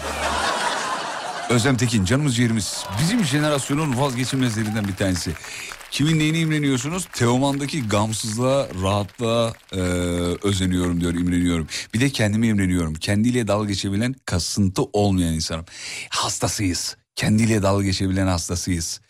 Özlem 1.50 1.78
Tekin 1.78 2.06
canımız 2.06 2.36
ciğerimiz. 2.36 2.86
Bizim 3.02 3.26
jenerasyonun 3.26 3.98
vazgeçilmezlerinden 3.98 4.88
bir 4.88 4.96
tanesi. 4.96 5.32
Kimin 5.92 6.20
neyine 6.20 6.40
imreniyorsunuz? 6.40 7.08
Teoman'daki 7.14 7.88
gamsızlığa, 7.88 8.68
rahatlığa 8.84 9.54
e, 9.74 9.80
özeniyorum 10.44 11.02
diyor, 11.02 11.14
imreniyorum. 11.14 11.68
Bir 11.94 12.00
de 12.00 12.10
kendime 12.10 12.48
imreniyorum. 12.48 12.94
Kendiyle 12.94 13.48
dalga 13.48 13.68
geçebilen, 13.68 14.16
kasıntı 14.26 14.82
olmayan 14.84 15.34
insanım. 15.34 15.66
Hastasıyız. 16.10 16.98
Kendiyle 17.16 17.64
dalga 17.64 17.84
geçebilen 17.84 18.28
hastasıyız. 18.28 19.02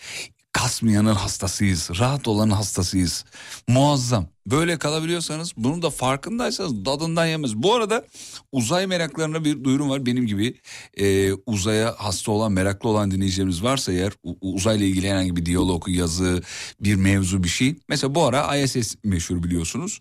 Kasmayanın 0.57 1.15
hastasıyız. 1.15 1.89
Rahat 1.99 2.27
olanın 2.27 2.51
hastasıyız. 2.51 3.25
Muazzam. 3.67 4.27
Böyle 4.47 4.77
kalabiliyorsanız 4.77 5.53
bunun 5.57 5.81
da 5.81 5.89
farkındaysanız 5.89 6.85
dadından 6.85 7.25
yemez. 7.25 7.55
Bu 7.55 7.75
arada 7.75 8.05
uzay 8.51 8.87
meraklarına 8.87 9.45
bir 9.45 9.63
duyurum 9.63 9.89
var. 9.89 10.05
Benim 10.05 10.27
gibi 10.27 10.55
e, 10.97 11.33
uzaya 11.33 11.95
hasta 11.97 12.31
olan, 12.31 12.51
meraklı 12.51 12.89
olan 12.89 13.11
dinleyicilerimiz 13.11 13.63
varsa 13.63 13.91
eğer 13.91 14.13
uzayla 14.41 14.85
ilgili 14.85 15.09
herhangi 15.09 15.35
bir 15.35 15.45
diyalog, 15.45 15.87
yazı, 15.87 16.43
bir 16.79 16.95
mevzu 16.95 17.43
bir 17.43 17.49
şey. 17.49 17.75
Mesela 17.89 18.15
bu 18.15 18.25
ara 18.25 18.55
ISS 18.57 18.95
meşhur 19.03 19.43
biliyorsunuz. 19.43 19.99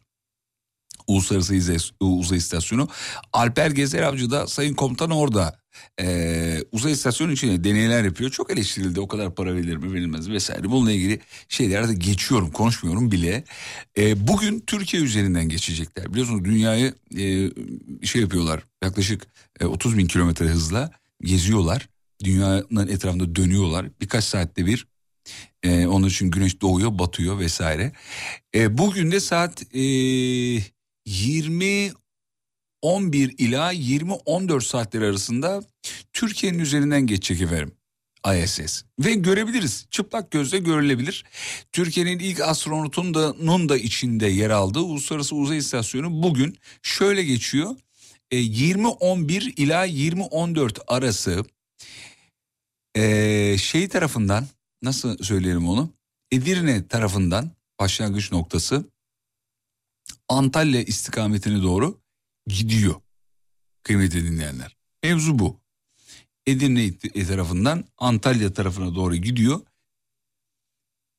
Uluslararası 1.06 1.76
Uzay 2.00 2.38
İstasyonu. 2.38 2.88
Alper 3.32 3.70
Gezer 3.70 4.02
Avcı 4.02 4.30
da 4.30 4.46
Sayın 4.46 4.74
Komutan 4.74 5.10
orada 5.10 5.58
ee, 6.00 6.64
uzay 6.72 6.92
istasyonu 6.92 7.32
içinde 7.32 7.64
deneyler 7.64 8.04
yapıyor. 8.04 8.30
Çok 8.30 8.50
eleştirildi 8.50 9.00
o 9.00 9.08
kadar 9.08 9.34
para 9.34 9.54
verilir 9.54 9.76
mi 9.76 9.92
verilmez 9.92 10.30
vesaire. 10.30 10.70
Bununla 10.70 10.92
ilgili 10.92 11.20
şeylerde 11.48 11.94
geçiyorum 11.94 12.50
konuşmuyorum 12.50 13.12
bile. 13.12 13.44
Ee, 13.98 14.28
bugün 14.28 14.60
Türkiye 14.60 15.02
üzerinden 15.02 15.48
geçecekler. 15.48 16.12
Biliyorsunuz 16.12 16.44
dünyayı 16.44 16.94
e, 17.16 17.50
şey 18.06 18.22
yapıyorlar 18.22 18.62
yaklaşık 18.84 19.26
e, 19.60 19.64
30 19.64 19.98
bin 19.98 20.06
kilometre 20.06 20.44
hızla 20.46 20.90
geziyorlar. 21.22 21.88
Dünyanın 22.24 22.88
etrafında 22.88 23.36
dönüyorlar. 23.36 23.86
Birkaç 24.00 24.24
saatte 24.24 24.66
bir 24.66 24.86
e, 25.62 25.86
onun 25.86 26.06
için 26.06 26.30
güneş 26.30 26.60
doğuyor 26.60 26.98
batıyor 26.98 27.38
vesaire. 27.38 27.92
E, 28.54 28.78
bugün 28.78 29.10
de 29.10 29.20
saat 29.20 29.62
e, 29.74 29.80
20 31.06 31.92
11 32.82 33.34
ila 33.38 33.72
20-14 33.72 34.60
saatler 34.60 35.02
arasında 35.02 35.62
Türkiye'nin 36.12 36.58
üzerinden 36.58 37.06
geçecek 37.06 37.42
efendim 37.42 37.72
ISS. 38.34 38.82
Ve 38.98 39.14
görebiliriz 39.14 39.86
çıplak 39.90 40.30
gözle 40.30 40.58
görülebilir. 40.58 41.24
Türkiye'nin 41.72 42.18
ilk 42.18 42.40
astronotunun 42.40 43.14
da, 43.14 43.34
nun 43.42 43.68
da 43.68 43.76
içinde 43.76 44.26
yer 44.26 44.50
aldığı 44.50 44.80
Uluslararası 44.80 45.36
Uzay 45.36 45.58
İstasyonu 45.58 46.22
bugün 46.22 46.58
şöyle 46.82 47.24
geçiyor. 47.24 47.76
E, 48.30 48.36
20-11 48.36 49.54
ila 49.56 49.86
20-14 49.86 50.78
arası 50.86 51.44
e, 52.96 53.58
şey 53.58 53.88
tarafından 53.88 54.46
nasıl 54.82 55.22
söyleyelim 55.22 55.68
onu? 55.68 55.90
Edirne 56.30 56.88
tarafından 56.88 57.50
başlangıç 57.80 58.32
noktası 58.32 58.84
Antalya 60.28 60.82
istikametine 60.82 61.62
doğru 61.62 62.00
gidiyor 62.46 62.94
kıymetli 63.86 64.24
dinleyenler. 64.24 64.76
Mevzu 65.02 65.38
bu. 65.38 65.60
Edirne 66.46 66.92
tarafından 67.26 67.84
Antalya 67.98 68.52
tarafına 68.52 68.94
doğru 68.94 69.16
gidiyor. 69.16 69.60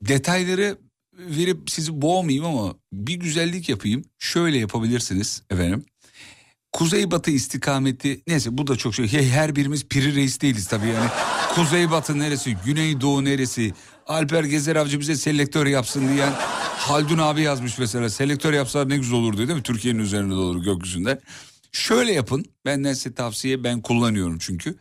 Detayları 0.01 0.77
verip 1.13 1.69
sizi 1.69 2.01
boğmayayım 2.01 2.45
ama 2.45 2.75
bir 2.93 3.15
güzellik 3.15 3.69
yapayım. 3.69 4.05
Şöyle 4.19 4.57
yapabilirsiniz 4.57 5.43
efendim. 5.49 5.85
Kuzeybatı 6.71 7.31
istikameti 7.31 8.21
neyse 8.27 8.57
bu 8.57 8.67
da 8.67 8.75
çok 8.75 8.95
şey. 8.95 9.07
Her 9.07 9.55
birimiz 9.55 9.85
piri 9.85 10.15
reis 10.15 10.41
değiliz 10.41 10.67
tabii 10.67 10.87
yani. 10.87 11.09
Kuzeybatı 11.55 12.19
neresi, 12.19 12.57
güneydoğu 12.65 13.25
neresi? 13.25 13.73
Alper 14.07 14.43
Gezer 14.43 14.75
Avcı 14.75 14.99
bize 14.99 15.15
selektör 15.15 15.65
yapsın 15.65 16.13
diyen 16.13 16.33
Haldun 16.77 17.17
abi 17.17 17.41
yazmış 17.41 17.77
mesela. 17.77 18.09
Selektör 18.09 18.53
yapsalar 18.53 18.89
ne 18.89 18.97
güzel 18.97 19.15
olur 19.15 19.37
diyor 19.37 19.47
değil 19.47 19.57
mi? 19.57 19.63
Türkiye'nin 19.63 19.99
üzerinde 19.99 20.33
de 20.33 20.37
olur 20.37 20.63
gökyüzünde. 20.63 21.21
Şöyle 21.71 22.13
yapın. 22.13 22.45
Benden 22.65 22.93
size 22.93 23.13
tavsiye 23.13 23.63
ben 23.63 23.81
kullanıyorum 23.81 24.37
çünkü. 24.39 24.75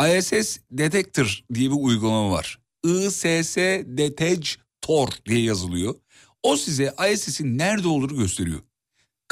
ISS 0.00 0.58
Detector 0.70 1.44
diye 1.54 1.70
bir 1.70 1.76
uygulama 1.78 2.30
var. 2.30 2.58
ISS 2.84 3.56
Detector 3.86 5.08
diye 5.26 5.42
yazılıyor. 5.42 5.94
O 6.42 6.56
size 6.56 6.94
ISS'in 7.12 7.58
nerede 7.58 7.88
olduğunu 7.88 8.18
gösteriyor. 8.18 8.60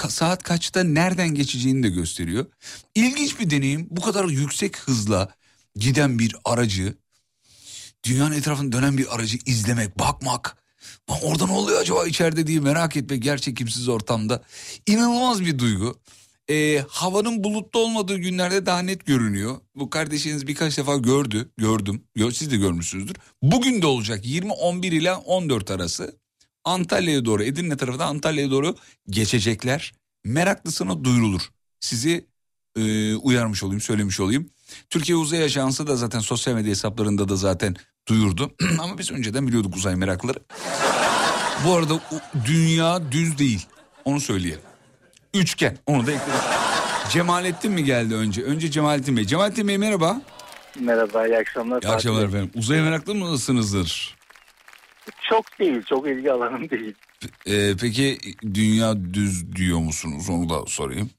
Saat 0.08 0.42
kaçta 0.42 0.84
nereden 0.84 1.28
geçeceğini 1.28 1.82
de 1.82 1.88
gösteriyor. 1.88 2.46
İlginç 2.94 3.40
bir 3.40 3.50
deneyim. 3.50 3.86
Bu 3.90 4.00
kadar 4.00 4.24
yüksek 4.24 4.78
hızla 4.78 5.34
giden 5.76 6.18
bir 6.18 6.36
aracı, 6.44 6.94
dünyanın 8.04 8.34
etrafında 8.34 8.76
dönen 8.76 8.98
bir 8.98 9.14
aracı 9.14 9.38
izlemek, 9.46 9.98
bakmak. 9.98 10.59
Orada 11.22 11.46
ne 11.46 11.52
oluyor 11.52 11.80
acaba 11.80 12.06
içeride 12.06 12.46
diye 12.46 12.60
merak 12.60 12.96
etmek 12.96 13.22
gerçekimsiz 13.22 13.88
ortamda. 13.88 14.42
İnanılmaz 14.86 15.40
bir 15.40 15.58
duygu. 15.58 15.98
Ee, 16.50 16.84
havanın 16.88 17.44
bulutlu 17.44 17.80
olmadığı 17.80 18.16
günlerde 18.16 18.66
daha 18.66 18.82
net 18.82 19.06
görünüyor. 19.06 19.56
Bu 19.74 19.90
kardeşiniz 19.90 20.46
birkaç 20.46 20.78
defa 20.78 20.96
gördü, 20.96 21.50
gördüm. 21.56 22.04
Gör, 22.14 22.30
siz 22.30 22.50
de 22.50 22.56
görmüşsünüzdür. 22.56 23.16
Bugün 23.42 23.82
de 23.82 23.86
olacak 23.86 24.26
20-11 24.26 24.86
ile 24.86 25.12
14 25.12 25.70
arası. 25.70 26.16
Antalya'ya 26.64 27.24
doğru, 27.24 27.42
Edirne 27.42 27.76
tarafından 27.76 28.08
Antalya'ya 28.08 28.50
doğru 28.50 28.76
geçecekler. 29.10 29.92
Meraklısına 30.24 31.04
duyurulur. 31.04 31.42
Sizi 31.80 32.26
e, 32.76 33.14
uyarmış 33.14 33.62
olayım, 33.62 33.80
söylemiş 33.80 34.20
olayım. 34.20 34.50
Türkiye 34.90 35.18
Uzay 35.18 35.42
Ajansı 35.42 35.86
da 35.86 35.96
zaten 35.96 36.20
sosyal 36.20 36.54
medya 36.54 36.70
hesaplarında 36.70 37.28
da 37.28 37.36
zaten 37.36 37.76
duyurdu. 38.10 38.50
Ama 38.78 38.98
biz 38.98 39.12
önceden 39.12 39.46
biliyorduk 39.46 39.76
uzay 39.76 39.96
meraklıları. 39.96 40.38
Bu 41.66 41.74
arada 41.74 42.00
dünya 42.46 43.12
düz 43.12 43.38
değil. 43.38 43.66
Onu 44.04 44.20
söyleyelim. 44.20 44.60
Üçgen. 45.34 45.78
Onu 45.86 46.06
da 46.06 46.10
ekledim. 46.12 46.40
Cemalettin 47.12 47.72
mi 47.72 47.84
geldi 47.84 48.14
önce? 48.14 48.42
Önce 48.42 48.70
Cemalettin 48.70 49.16
Bey. 49.16 49.24
Cemalettin 49.24 49.68
Bey 49.68 49.78
merhaba. 49.78 50.22
Merhaba, 50.80 51.26
iyi 51.26 51.36
akşamlar. 51.38 51.82
İyi 51.82 51.88
akşamlar 51.88 52.24
efendim. 52.24 52.50
Uzaya 52.54 52.82
meraklı 52.82 53.14
mısınızdır? 53.14 54.16
Çok 55.28 55.58
değil, 55.58 55.82
çok 55.88 56.06
ilgi 56.08 56.32
alanım 56.32 56.70
değil. 56.70 56.94
Ee, 57.46 57.72
peki 57.80 58.18
dünya 58.54 59.14
düz 59.14 59.56
diyor 59.56 59.78
musunuz? 59.78 60.30
Onu 60.30 60.48
da 60.48 60.66
sorayım. 60.66 61.10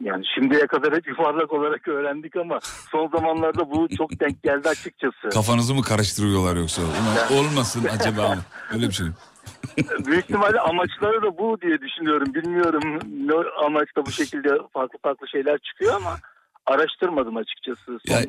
Yani 0.00 0.24
şimdiye 0.34 0.66
kadar 0.66 0.94
hep 0.94 1.08
yuvarlak 1.08 1.52
olarak 1.52 1.88
öğrendik 1.88 2.36
ama 2.36 2.58
son 2.90 3.08
zamanlarda 3.08 3.70
bu 3.70 3.88
çok 3.88 4.20
denk 4.20 4.42
geldi 4.42 4.68
açıkçası. 4.68 5.28
Kafanızı 5.32 5.74
mı 5.74 5.82
karıştırıyorlar 5.82 6.56
yoksa? 6.56 6.82
Ulan 6.82 7.38
olmasın 7.38 7.88
acaba 7.98 8.28
mı? 8.28 8.40
Öyle 8.74 8.88
bir 8.88 8.92
şey. 8.92 9.06
Büyük 10.06 10.24
ihtimalle 10.24 10.60
amaçları 10.60 11.22
da 11.22 11.38
bu 11.38 11.60
diye 11.60 11.80
düşünüyorum. 11.80 12.34
Bilmiyorum 12.34 12.98
ne 13.26 13.34
amaçta 13.66 14.06
bu 14.06 14.10
şekilde 14.10 14.48
farklı 14.72 14.98
farklı 15.02 15.28
şeyler 15.28 15.58
çıkıyor 15.58 15.94
ama 15.94 16.18
araştırmadım 16.66 17.36
açıkçası. 17.36 17.98
Son 18.06 18.14
Ya 18.14 18.20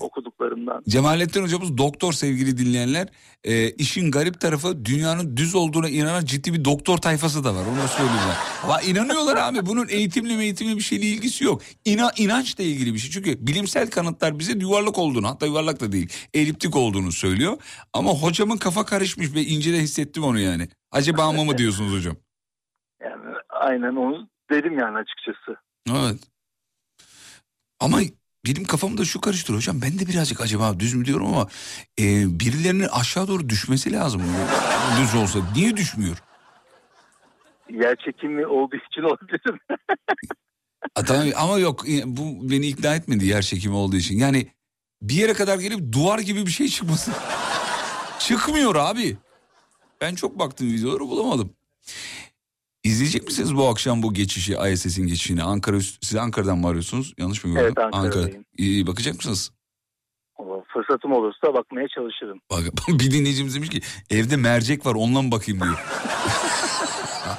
okuduklarımdan. 0.00 0.82
Cemalettin 0.88 1.42
hocamız 1.42 1.78
doktor 1.78 2.12
sevgili 2.12 2.58
dinleyenler. 2.58 3.08
Ee, 3.44 3.70
işin 3.70 4.10
garip 4.10 4.40
tarafı 4.40 4.84
dünyanın 4.84 5.36
düz 5.36 5.54
olduğuna 5.54 5.88
inanan 5.88 6.24
ciddi 6.24 6.52
bir 6.52 6.64
doktor 6.64 6.98
tayfası 6.98 7.44
da 7.44 7.54
var. 7.54 7.64
Onu 7.66 7.88
söyleyeyim. 7.88 8.36
Ama 8.64 8.80
inanıyorlar 8.80 9.36
abi 9.36 9.66
bunun 9.66 9.88
eğitimle 9.88 10.42
eğitimle 10.42 10.76
bir 10.76 10.80
şeyle 10.80 11.06
ilgisi 11.06 11.44
yok. 11.44 11.62
İna, 11.84 12.10
inançla 12.16 12.64
ilgili 12.64 12.94
bir 12.94 12.98
şey. 12.98 13.10
Çünkü 13.10 13.46
bilimsel 13.46 13.90
kanıtlar 13.90 14.38
bize 14.38 14.52
yuvarlak 14.52 14.98
olduğunu 14.98 15.28
hatta 15.28 15.46
yuvarlak 15.46 15.80
da 15.80 15.92
değil 15.92 16.12
eliptik 16.34 16.76
olduğunu 16.76 17.12
söylüyor. 17.12 17.58
Ama 17.92 18.10
hocamın 18.10 18.56
kafa 18.56 18.84
karışmış 18.84 19.34
ve 19.34 19.42
incede 19.42 19.78
hissettim 19.78 20.24
onu 20.24 20.40
yani. 20.40 20.68
Acaba 20.90 21.32
mı 21.32 21.44
mı 21.44 21.58
diyorsunuz 21.58 21.92
hocam? 21.92 22.16
Yani 23.02 23.34
aynen 23.48 23.96
onu 23.96 24.28
dedim 24.50 24.78
yani 24.78 24.98
açıkçası. 24.98 25.60
Evet. 25.90 26.20
Ama 27.80 28.00
benim 28.46 28.64
kafamda 28.64 29.04
şu 29.04 29.20
karıştır 29.20 29.54
hocam. 29.54 29.82
Ben 29.82 29.98
de 29.98 30.06
birazcık 30.06 30.40
acaba 30.40 30.80
düz 30.80 30.94
mü 30.94 31.04
diyorum 31.04 31.26
ama 31.26 31.48
e, 32.00 32.04
birilerinin 32.40 32.88
aşağı 32.88 33.28
doğru 33.28 33.48
düşmesi 33.48 33.92
lazım. 33.92 34.22
düz 35.00 35.14
olsa. 35.14 35.38
Niye 35.54 35.76
düşmüyor? 35.76 36.16
Yer 37.70 37.96
çekimi 37.96 38.46
olduğu 38.46 38.76
için 38.76 39.02
olabilir. 39.02 39.60
Tamam, 41.06 41.26
ama 41.36 41.58
yok 41.58 41.88
e, 41.88 42.02
bu 42.06 42.50
beni 42.50 42.66
ikna 42.66 42.94
etmedi 42.94 43.26
yer 43.26 43.42
çekimi 43.42 43.74
olduğu 43.74 43.96
için. 43.96 44.18
Yani 44.18 44.46
bir 45.02 45.14
yere 45.14 45.32
kadar 45.32 45.58
gelip 45.58 45.92
duvar 45.92 46.18
gibi 46.18 46.46
bir 46.46 46.50
şey 46.50 46.68
çıkmasın. 46.68 47.14
Çıkmıyor 48.18 48.74
abi. 48.74 49.16
Ben 50.00 50.14
çok 50.14 50.38
baktım 50.38 50.66
videoları 50.66 51.00
bulamadım. 51.00 51.54
İzleyecek 52.84 53.26
misiniz 53.26 53.56
bu 53.56 53.68
akşam 53.68 54.02
bu 54.02 54.14
geçişi 54.14 54.56
ISS'in 54.72 55.06
geçişini? 55.06 55.42
Ankara 55.42 55.76
üst- 55.76 56.04
siz 56.06 56.16
Ankara'dan 56.16 56.58
mı 56.58 56.68
arıyorsunuz? 56.68 57.14
Yanlış 57.18 57.44
mı 57.44 57.50
gördüm? 57.54 57.64
Evet, 57.66 57.78
Ankara'dayım. 57.94 58.26
Ankara. 58.28 58.42
İyi, 58.58 58.86
bakacak 58.86 59.14
mısınız? 59.14 59.50
Fırsatım 60.72 61.12
olursa 61.12 61.54
bakmaya 61.54 61.88
çalışırım. 61.88 62.38
Bak, 62.50 62.60
bir 62.88 63.10
dinleyicimiz 63.10 63.54
demiş 63.54 63.68
ki 63.68 63.80
evde 64.10 64.36
mercek 64.36 64.86
var 64.86 64.94
onunla 64.94 65.22
mı 65.22 65.32
bakayım 65.32 65.60
diyor. 65.60 65.74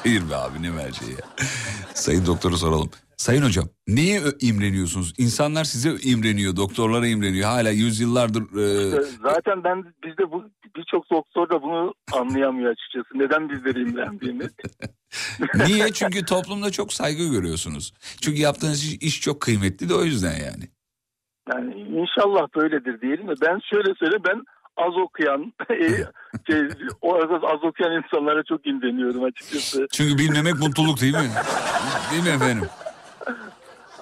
Hayır 0.03 0.29
be 0.29 0.35
abi 0.35 0.61
ne 0.61 0.69
merceği 0.69 1.11
ya. 1.11 1.45
Sayın 1.93 2.25
doktora 2.25 2.57
soralım. 2.57 2.89
Sayın 3.21 3.41
hocam 3.41 3.65
neye 3.87 4.21
imreniyorsunuz? 4.41 5.13
İnsanlar 5.17 5.63
size 5.63 5.89
imreniyor, 6.03 6.55
doktorlara 6.55 7.07
imreniyor. 7.07 7.49
Hala 7.49 7.69
yüzyıllardır... 7.69 8.41
e, 8.41 9.01
Zaten 9.23 9.63
ben 9.63 9.83
bizde 10.03 10.31
bu 10.31 10.43
birçok 10.75 11.11
doktor 11.11 11.49
da 11.49 11.61
bunu 11.61 11.93
anlayamıyor 12.11 12.71
açıkçası. 12.71 13.19
Neden 13.19 13.49
bizleri 13.49 13.81
imrendiğini. 13.81 14.43
niye? 15.67 15.91
Çünkü 15.93 16.25
toplumda 16.25 16.71
çok 16.71 16.93
saygı 16.93 17.27
görüyorsunuz. 17.27 17.93
Çünkü 18.21 18.41
yaptığınız 18.41 18.83
iş, 18.83 18.95
iş 18.95 19.21
çok 19.21 19.41
kıymetli 19.41 19.89
de 19.89 19.93
o 19.93 20.03
yüzden 20.03 20.35
yani. 20.45 20.63
Yani 21.53 21.73
inşallah 21.81 22.47
böyledir 22.55 23.01
diyelim 23.01 23.27
de 23.27 23.33
ben 23.41 23.59
şöyle 23.69 23.93
söyle 23.95 24.15
ben 24.27 24.43
az 24.77 24.93
okuyan 24.97 25.53
e, 25.69 25.89
şey, 26.47 26.61
o 27.01 27.15
arada 27.15 27.47
az 27.47 27.63
okuyan 27.63 28.03
insanlara 28.03 28.43
çok 28.43 28.67
imreniyorum 28.67 29.23
açıkçası. 29.23 29.87
Çünkü 29.91 30.17
bilmemek 30.17 30.59
mutluluk 30.59 31.01
değil 31.01 31.13
mi? 31.13 31.29
Değil 32.11 32.23
mi 32.23 32.29
efendim? 32.29 32.67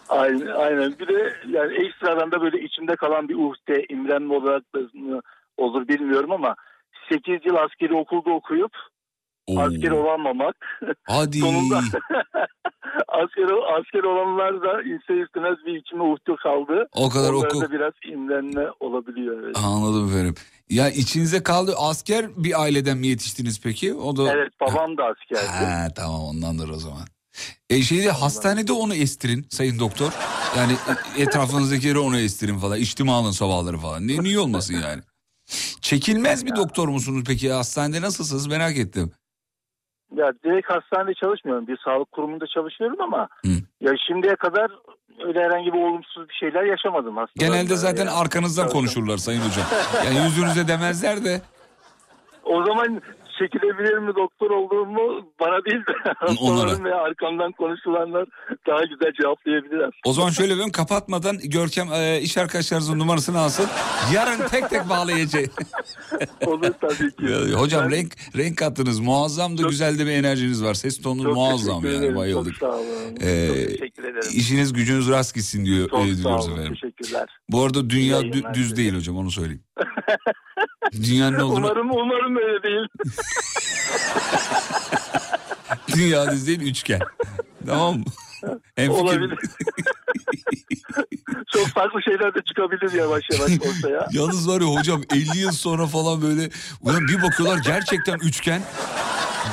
Aynen, 0.09 0.47
aynen. 0.47 0.99
Bir 0.99 1.07
de 1.07 1.33
yani 1.47 1.73
ekstradan 1.85 2.31
da 2.31 2.41
böyle 2.41 2.61
içimde 2.61 2.95
kalan 2.95 3.29
bir 3.29 3.35
uhde, 3.35 3.85
imrenme 3.89 4.33
olarak 4.33 4.63
da 4.75 4.79
olur 5.57 5.87
bilmiyorum 5.87 6.31
ama 6.31 6.55
8 7.11 7.45
yıl 7.45 7.55
askeri 7.55 7.93
okulda 7.93 8.29
okuyup 8.29 8.71
asker 9.57 9.91
olamamak. 9.91 10.55
Hadi. 11.07 11.39
Sonunda 11.39 11.77
asker, 13.07 13.49
asker 13.79 14.03
olanlar 14.03 14.61
da 14.61 14.81
ister 14.81 15.23
istemez 15.23 15.57
bir 15.65 15.75
içime 15.75 16.03
uhde 16.03 16.35
kaldı. 16.35 16.87
O 16.95 17.09
kadar 17.09 17.33
Onlarda 17.33 17.57
oku- 17.57 17.71
biraz 17.71 17.93
imrenme 18.05 18.67
olabiliyor. 18.79 19.43
Evet. 19.43 19.57
Anladım 19.65 20.09
efendim. 20.09 20.35
Ya 20.69 20.89
içinize 20.89 21.43
kaldı 21.43 21.73
asker 21.77 22.25
bir 22.37 22.61
aileden 22.61 22.97
mi 22.97 23.07
yetiştiniz 23.07 23.61
peki? 23.63 23.93
O 23.93 24.17
da 24.17 24.33
Evet 24.33 24.53
babam 24.61 24.97
da 24.97 25.03
askerdi. 25.03 25.47
Ha, 25.47 25.87
tamam 25.95 26.21
ondandır 26.21 26.69
o 26.69 26.75
zaman. 26.75 27.07
E 27.69 27.81
şeyde 27.81 28.11
hastanede 28.11 28.73
onu 28.73 28.95
estirin 28.95 29.47
sayın 29.49 29.79
doktor. 29.79 30.11
Yani 30.57 30.73
e- 31.17 31.21
etrafınızdakileri 31.21 31.99
onu 31.99 32.19
estirin 32.19 32.57
falan. 32.57 32.77
İçtima 32.79 33.15
alın 33.15 33.31
sabahları 33.31 33.77
falan. 33.77 34.07
Ne, 34.07 34.23
niye 34.23 34.39
olmasın 34.39 34.73
yani? 34.73 35.01
Çekilmez 35.81 36.45
bir 36.45 36.55
doktor 36.55 36.87
musunuz 36.87 37.23
peki? 37.27 37.51
Hastanede 37.51 38.01
nasılsınız 38.01 38.47
merak 38.47 38.77
ettim. 38.77 39.11
Ya 40.15 40.31
direkt 40.43 40.69
hastanede 40.69 41.13
çalışmıyorum. 41.13 41.67
Bir 41.67 41.79
sağlık 41.85 42.11
kurumunda 42.11 42.47
çalışıyorum 42.47 43.01
ama 43.01 43.29
ya 43.81 43.91
şimdiye 44.07 44.35
kadar 44.35 44.71
öyle 45.27 45.39
herhangi 45.39 45.73
bir 45.73 45.77
olumsuz 45.77 46.29
bir 46.29 46.33
şeyler 46.33 46.63
yaşamadım 46.63 47.17
hastalarımda. 47.17 47.57
Genelde 47.57 47.75
zaten 47.75 48.05
Yani. 48.05 48.15
arkanızdan 48.15 48.69
konuşurlar 48.69 49.17
sayın 49.17 49.41
hocam. 49.41 49.65
Yani 50.05 50.25
yüzünüze 50.25 50.67
demezler 50.67 51.23
de. 51.23 51.41
O 52.43 52.63
zaman 52.65 53.01
çekilebilir 53.39 53.97
mi 53.97 54.11
doktor 54.15 54.49
olduğumu 54.51 55.01
bana 55.39 55.65
değil 55.65 55.81
de 55.87 55.93
hastalarım 56.17 56.83
veya 56.85 56.95
arkamdan 57.01 57.51
konuşulanlar 57.51 58.25
daha 58.67 58.79
güzel 58.83 59.13
cevaplayabilirler. 59.21 59.89
O 60.05 60.13
zaman 60.13 60.29
şöyle 60.29 60.49
yapıyorum 60.49 60.71
kapatmadan 60.71 61.37
Görkem 61.43 61.87
e, 61.93 62.21
iş 62.21 62.37
arkadaşlarınızın 62.37 62.99
numarasını 62.99 63.39
alsın. 63.39 63.65
Yarın 64.13 64.47
tek 64.47 64.69
tek 64.69 64.89
bağlayacak. 64.89 65.45
Olur 66.45 66.71
tabii 66.81 67.15
ki. 67.15 67.53
Hocam 67.55 67.91
renk 67.91 68.13
renk 68.37 68.57
kattınız. 68.57 68.99
Muazzam 68.99 69.57
da 69.57 69.61
güzel 69.61 69.99
de 69.99 70.05
bir 70.05 70.11
enerjiniz 70.11 70.63
var. 70.63 70.73
Ses 70.73 71.01
tonunuz 71.01 71.23
Çok 71.23 71.35
muazzam 71.35 71.85
yani 71.85 71.95
ederim, 71.95 72.15
bayıldık. 72.15 72.55
Çok 72.59 72.69
sağ 72.69 72.75
olun. 72.77 72.85
Ee, 73.21 73.47
çok 73.47 73.55
teşekkür 73.79 74.03
ederim. 74.03 74.29
İşiniz 74.33 74.73
gücünüz 74.73 75.09
rast 75.09 75.35
gitsin 75.35 75.65
diyor 75.65 75.89
Çok 75.89 76.07
e, 76.07 76.15
sağ 76.15 76.29
olun. 76.29 76.51
efendim. 76.51 76.73
Teşekkürler. 76.73 77.25
Bu 77.49 77.63
arada 77.63 77.89
dünya 77.89 78.21
dü- 78.21 78.53
düz 78.53 78.75
değil 78.77 78.95
hocam 78.95 79.17
onu 79.17 79.31
söyleyeyim. 79.31 79.63
Dünyanın 80.93 81.37
ne 81.37 81.43
olduğunu 81.43 81.57
Umarım 81.57 81.91
umarım 81.91 82.35
öyle 82.37 82.63
değil. 82.63 82.87
dünya 85.95 86.31
düz 86.31 86.47
değil 86.47 86.61
üçgen. 86.61 86.99
tamam 87.67 87.97
mı? 87.97 88.05
Olabilir. 88.89 89.39
Çok 91.53 91.67
farklı 91.67 92.01
şeyler 92.01 92.35
de 92.35 92.39
çıkabilir 92.47 92.93
yavaş 92.93 93.23
yavaş 93.31 93.51
ortaya. 93.51 94.07
Yalnız 94.11 94.49
var 94.49 94.61
ya 94.61 94.67
hocam 94.67 95.01
50 95.13 95.37
yıl 95.37 95.51
sonra 95.51 95.87
falan 95.87 96.21
böyle 96.21 96.49
ulan 96.81 97.07
bir 97.07 97.21
bakıyorlar 97.21 97.57
gerçekten 97.57 98.17
üçgen. 98.19 98.61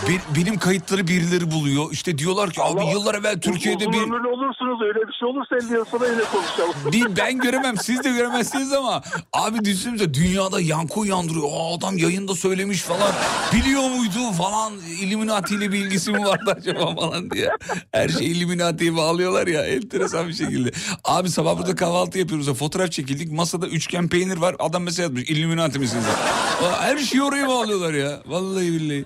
Be- 0.08 0.40
benim 0.40 0.58
kayıtları 0.58 1.06
birileri 1.06 1.50
buluyor. 1.50 1.92
İşte 1.92 2.18
diyorlar 2.18 2.50
ki 2.50 2.62
abi 2.62 2.86
yıllar 2.86 3.14
evvel 3.14 3.40
Türkiye'de 3.40 3.84
Uzun 3.88 3.92
bir 3.92 3.98
ömürlü 3.98 4.28
olursunuz 4.28 4.82
öyle 4.82 5.08
bir 5.08 5.12
şey 5.12 5.28
olursa 5.28 5.56
50 5.56 5.72
yıl 5.74 5.84
sonra 5.84 6.06
yine 6.06 6.22
konuşalım. 6.32 6.92
Bir 6.92 7.16
ben 7.16 7.38
göremem 7.38 7.76
siz 7.76 8.04
de 8.04 8.10
göremezsiniz 8.10 8.72
ama 8.72 9.02
abi 9.32 9.64
düşünsenize 9.64 10.14
dünyada 10.14 10.60
yankı 10.60 11.00
uyandırıyor. 11.00 11.48
Aa, 11.52 11.74
adam 11.74 11.98
yayında 11.98 12.34
söylemiş 12.34 12.82
falan. 12.82 13.12
Biliyor 13.54 13.82
muydu 13.90 14.32
falan 14.38 14.72
Illuminati 15.00 15.54
ile 15.54 15.72
bir 15.72 15.78
ilgisi 15.78 16.12
mi 16.12 16.24
vardı 16.24 16.54
acaba 16.58 16.94
falan 16.94 17.30
diye. 17.30 17.50
Her 17.92 18.08
şey 18.08 18.26
Illuminati'ye 18.32 18.96
bağlıyorlar 18.96 19.46
ya 19.46 19.66
enteresan 19.66 20.28
bir 20.28 20.32
şekilde. 20.50 20.70
Abi 21.04 21.28
sabah 21.30 21.58
burada 21.58 21.74
kahvaltı 21.74 22.18
yapıyoruz. 22.18 22.54
Fotoğraf 22.58 22.90
çekildik. 22.92 23.32
Masada 23.32 23.66
üçgen 23.68 24.08
peynir 24.08 24.36
var. 24.36 24.56
Adam 24.58 24.82
mesela 24.82 25.02
yazmış 25.02 25.30
Illuminati 25.30 25.78
misiniz? 25.78 26.04
Her 26.80 26.98
şeyi 26.98 27.22
oraya 27.22 27.48
bağlıyorlar 27.48 27.94
ya. 27.94 28.22
Vallahi 28.26 28.66
billahi. 28.72 29.04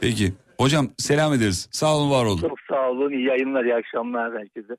Peki. 0.00 0.32
Hocam 0.60 0.88
selam 0.98 1.32
ederiz. 1.32 1.68
Sağ 1.72 1.96
olun 1.96 2.10
var 2.10 2.24
olun. 2.24 2.40
Çok 2.40 2.58
sağ 2.70 2.90
olun. 2.90 3.12
iyi 3.12 3.26
yayınlar, 3.26 3.64
iyi 3.64 3.74
akşamlar 3.74 4.32
herkese. 4.32 4.74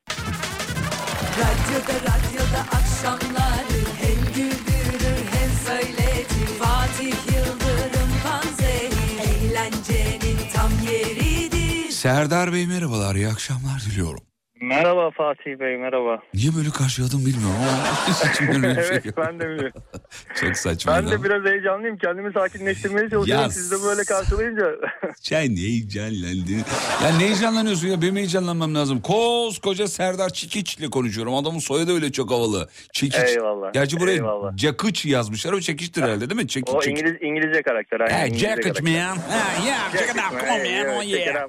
Radyoda 1.39 1.93
radyoda 1.93 2.59
akşamları 2.77 3.79
hem 4.01 4.33
güldürür 4.35 5.19
hem 5.31 5.51
söyletir 5.67 6.47
Fatih 6.59 7.13
Yıldırım 7.27 8.09
Panzehir 8.23 9.19
eğlencenin 9.19 10.37
tam 10.55 10.71
yeridir 10.91 11.91
Serdar 11.91 12.53
Bey 12.53 12.67
merhabalar. 12.67 13.15
iyi 13.15 13.27
akşamlar 13.27 13.81
diliyorum. 13.91 14.19
Merhaba 14.61 15.11
Fatih 15.11 15.59
Bey 15.59 15.77
merhaba. 15.77 16.21
Niye 16.33 16.55
böyle 16.55 16.69
karşıladım 16.69 17.25
bilmiyorum 17.25 17.55
ama 17.59 18.63
böyle 18.63 18.73
şey 18.83 18.97
evet 19.03 19.17
ben 19.17 19.39
de 19.39 19.49
biliyorum. 19.49 19.81
Çok 20.41 20.57
saçma. 20.57 20.95
Ben 20.95 21.11
de 21.11 21.23
biraz 21.23 21.45
heyecanlıyım. 21.45 21.97
Kendimi 21.97 22.33
sakinleştirmeye 22.33 23.09
çalışıyorum. 23.09 23.43
Ya 23.43 23.49
Siz 23.49 23.71
de 23.71 23.75
böyle 23.83 24.03
karşılayınca. 24.03 24.65
Sen 25.21 25.55
heyecanlandın? 25.55 26.65
Ya 27.03 27.17
ne 27.17 27.25
heyecanlanıyorsun 27.25 27.87
ya? 27.87 28.01
Benim 28.01 28.15
heyecanlanmam 28.15 28.75
lazım. 28.75 29.01
Koskoca 29.01 29.87
Serdar 29.87 30.29
Çekiç'le 30.29 30.89
konuşuyorum. 30.91 31.35
Adamın 31.35 31.59
soyadı 31.59 31.93
öyle 31.93 32.11
çok 32.11 32.31
havalı. 32.31 32.69
Çekiç. 32.93 33.15
Eyvallah, 33.29 33.73
Gerçi 33.73 33.99
buraya 33.99 34.11
eyvallah. 34.13 34.55
Cakıç 34.57 35.05
yazmışlar. 35.05 35.53
O 35.53 35.59
Çekiç'tir 35.59 36.01
herhalde 36.01 36.29
değil 36.29 36.41
mi? 36.41 36.47
Çekiç. 36.47 36.75
o 36.75 36.81
Çekiç. 36.81 36.99
İngiliz 37.01 37.17
İngilizce 37.21 37.61
karakter. 37.61 37.99
aynen, 37.99 38.33
Hey, 38.33 38.39
karakter. 38.41 38.83
man. 38.83 39.17
Ha, 39.17 39.65
yeah, 39.67 39.91
check 39.91 40.09
it 40.09 40.15
out. 40.31 40.39
Come 40.39 40.51
on 40.51 40.87
man. 40.87 40.97
Oh 40.97 41.03
yeah. 41.03 41.47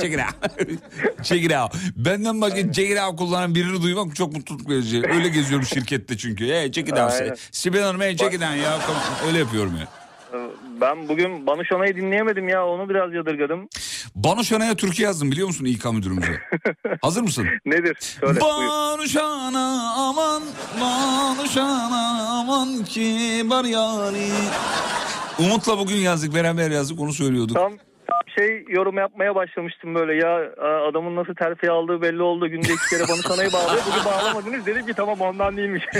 Check 0.00 0.14
it 0.14 0.20
out. 0.20 1.24
check 1.24 1.44
it 1.44 1.52
out. 1.52 1.72
Benden 1.96 2.40
it 2.58 3.00
out 3.00 3.18
kullanan 3.18 3.54
birini 3.54 3.82
duymak 3.82 4.16
çok 4.16 4.32
mutluluk 4.32 4.68
verici. 4.68 5.02
Öyle 5.08 5.28
geziyorum 5.28 5.66
şirkette 5.66 6.16
çünkü. 6.16 6.46
Hey, 6.46 6.72
check 6.72 6.88
it. 6.88 6.98
Aynen. 6.98 7.36
Sibel 7.52 7.82
Hanım 7.82 8.00
hey, 8.00 8.16
check 8.16 8.34
it 8.34 8.40
ya. 8.40 8.78
Öyle 9.26 9.38
yapıyorum 9.38 9.72
ya. 9.80 9.88
Ben 10.80 11.08
bugün 11.08 11.46
Banu 11.46 11.64
Şanay'ı 11.64 11.96
dinleyemedim 11.96 12.48
ya. 12.48 12.66
Onu 12.66 12.88
biraz 12.88 13.14
yadırgadım. 13.14 13.68
Banu 14.14 14.44
Şana'ya 14.44 14.74
türkü 14.74 15.02
yazdım 15.02 15.30
biliyor 15.30 15.46
musun 15.46 15.64
İK 15.64 15.92
müdürümüze? 15.92 16.40
Hazır 17.02 17.22
mısın? 17.22 17.46
Nedir? 17.66 17.96
Söyle. 18.00 18.40
Banu 18.40 19.08
Şana 19.08 19.94
aman, 19.96 20.42
Banu 20.80 21.48
Şana 21.48 22.28
aman 22.30 22.84
kibar 22.84 23.64
yani. 23.64 24.28
Umut'la 25.38 25.78
bugün 25.78 25.96
yazdık 25.96 26.34
beraber 26.34 26.70
yazdık 26.70 27.00
onu 27.00 27.12
söylüyorduk. 27.12 27.56
Tam 27.56 27.72
şey 28.38 28.64
yorum 28.68 28.96
yapmaya 28.98 29.34
başlamıştım 29.34 29.94
böyle 29.94 30.14
ya 30.14 30.52
adamın 30.88 31.16
nasıl 31.16 31.34
terfi 31.34 31.70
aldığı 31.70 32.02
belli 32.02 32.22
oldu. 32.22 32.48
Günde 32.48 32.72
iki 32.72 32.88
kere 32.90 33.02
bana 33.08 33.16
sanayı 33.34 33.52
bağlıyor. 33.52 33.82
Bugün 33.90 34.04
bağlamadınız. 34.04 34.66
Dedim 34.66 34.86
ki 34.86 34.92
tamam 34.96 35.20
ondan 35.20 35.56
değilmiş. 35.56 35.84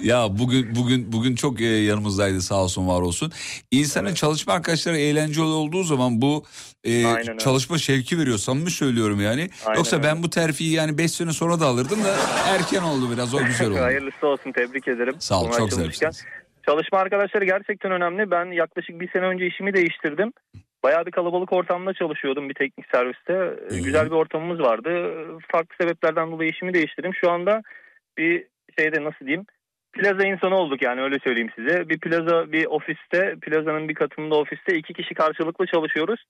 Ya 0.00 0.26
bugün 0.30 0.74
bugün 0.76 1.12
bugün 1.12 1.34
çok 1.34 1.60
e, 1.60 1.64
yanımızdaydı 1.64 2.42
sağ 2.42 2.62
olsun 2.62 2.88
var 2.88 3.00
olsun. 3.00 3.32
İnsanın 3.70 4.14
çalışma 4.14 4.52
arkadaşları 4.52 4.96
eğlenceli 4.96 5.44
olduğu 5.44 5.82
zaman 5.82 6.22
bu 6.22 6.44
e, 6.84 7.06
Aynen 7.06 7.28
öyle. 7.28 7.38
çalışma 7.38 7.78
şevki 7.78 8.18
veriyor. 8.18 8.38
Samimi 8.38 8.70
söylüyorum 8.70 9.20
yani. 9.20 9.48
Aynen 9.66 9.76
Yoksa 9.78 9.96
öyle. 9.96 10.06
ben 10.06 10.22
bu 10.22 10.30
terfiyi 10.30 10.72
yani 10.74 10.98
5 10.98 11.12
sene 11.12 11.32
sonra 11.32 11.60
da 11.60 11.66
alırdım 11.66 12.04
da 12.04 12.16
erken 12.48 12.82
oldu 12.82 13.10
biraz 13.12 13.34
o 13.34 13.44
güzel 13.44 13.70
oldu. 13.70 13.78
Hayırlısı 13.82 14.26
olsun 14.26 14.52
tebrik 14.52 14.88
ederim. 14.88 15.14
Sağ 15.18 15.40
ol, 15.40 15.50
çok 15.52 15.72
zarifsiniz. 15.72 16.24
Çalışma 16.66 16.98
arkadaşları 16.98 17.44
gerçekten 17.44 17.92
önemli. 17.92 18.30
Ben 18.30 18.52
yaklaşık 18.52 19.00
bir 19.00 19.10
sene 19.12 19.24
önce 19.24 19.46
işimi 19.46 19.74
değiştirdim. 19.74 20.32
Bayağı 20.82 21.06
bir 21.06 21.10
kalabalık 21.10 21.52
ortamda 21.52 21.94
çalışıyordum 21.94 22.48
bir 22.48 22.54
teknik 22.54 22.86
serviste. 22.94 23.32
Ee, 23.70 23.80
Güzel 23.84 24.06
bir 24.06 24.10
ortamımız 24.16 24.60
vardı. 24.60 25.14
Farklı 25.52 25.74
sebeplerden 25.80 26.32
dolayı 26.32 26.50
işimi 26.50 26.74
değiştirdim. 26.74 27.14
Şu 27.14 27.30
anda 27.30 27.62
bir 28.18 28.46
şeyde 28.78 29.04
nasıl 29.04 29.26
diyeyim 29.26 29.46
plaza 29.92 30.26
insanı 30.28 30.56
olduk 30.56 30.82
yani 30.82 31.00
öyle 31.02 31.18
söyleyeyim 31.24 31.50
size. 31.56 31.88
Bir 31.88 31.98
plaza 32.00 32.52
bir 32.52 32.66
ofiste 32.66 33.36
plazanın 33.42 33.88
bir 33.88 33.94
katında 33.94 34.34
ofiste 34.34 34.76
iki 34.78 34.92
kişi 34.92 35.14
karşılıklı 35.14 35.66
çalışıyoruz. 35.66 36.20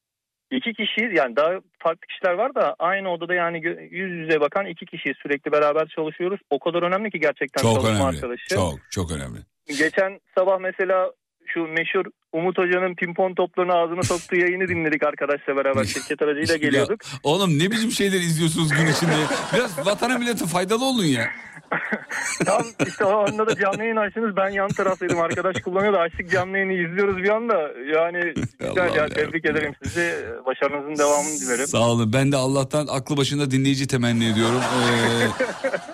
İki 0.51 0.73
kişiyiz 0.73 1.17
yani 1.17 1.37
daha 1.37 1.51
farklı 1.79 2.07
kişiler 2.09 2.33
var 2.33 2.55
da 2.55 2.75
aynı 2.79 3.11
odada 3.13 3.35
yani 3.35 3.65
yüz 3.91 4.13
yüze 4.13 4.41
bakan 4.41 4.67
iki 4.67 4.87
kişiyiz 4.87 5.17
sürekli 5.23 5.53
beraber 5.53 5.87
çalışıyoruz. 5.87 6.41
O 6.51 6.59
kadar 6.59 6.83
önemli 6.83 7.11
ki 7.11 7.21
gerçekten 7.21 7.63
Çok 7.63 7.75
çalışma 7.75 7.91
önemli. 7.91 8.17
arkadaşı. 8.17 8.49
Çok 8.49 8.75
çok 8.91 9.13
önemli. 9.13 9.39
Geçen 9.79 10.21
sabah 10.39 10.59
mesela 10.61 11.13
şu 11.55 11.61
meşhur 11.61 12.05
Umut 12.33 12.59
Hoca'nın 12.59 12.95
pimpon 12.95 13.35
toplarını 13.35 13.73
ağzına 13.73 14.03
soktuğu 14.03 14.37
yayını 14.37 14.69
dinledik 14.69 15.03
arkadaşla 15.03 15.57
beraber 15.57 15.85
şirket 15.95 16.23
aracıyla 16.23 16.57
geliyorduk. 16.57 17.05
Ya, 17.05 17.19
oğlum 17.23 17.59
ne 17.59 17.71
biçim 17.71 17.91
şeyler 17.91 18.21
izliyorsunuz 18.21 18.69
gün 18.69 18.87
içinde? 18.87 19.13
Biraz 19.55 19.87
vatana 19.87 20.19
millete 20.19 20.47
faydalı 20.47 20.85
olun 20.85 21.05
ya. 21.05 21.31
Tam 22.47 22.63
işte 22.87 23.05
o 23.05 23.19
anda 23.19 23.47
da 23.47 23.57
canlı 23.57 23.83
yayın 23.83 23.97
açtınız 23.97 24.37
ben 24.37 24.49
yan 24.49 24.69
taraftaydım 24.69 25.21
arkadaş 25.21 25.57
kullanıyordu 25.61 25.97
açtık 25.97 26.31
canlı 26.31 26.59
yayını 26.59 26.73
izliyoruz 26.73 27.17
bir 27.17 27.29
anda 27.29 27.55
yani 27.95 28.35
güzel 28.59 28.95
ya 28.97 29.09
tebrik 29.09 29.45
ederim 29.45 29.75
sizi 29.83 30.15
başarınızın 30.47 30.99
devamını 30.99 31.41
dilerim. 31.41 31.67
Sağ 31.67 31.91
olun. 31.91 32.13
Ben 32.13 32.33
de 32.33 32.37
Allah'tan 32.37 32.87
aklı 32.91 33.17
başında 33.17 33.51
dinleyici 33.51 33.87
temenni 33.87 34.33
ediyorum. 34.33 34.61
Ee, 34.61 35.29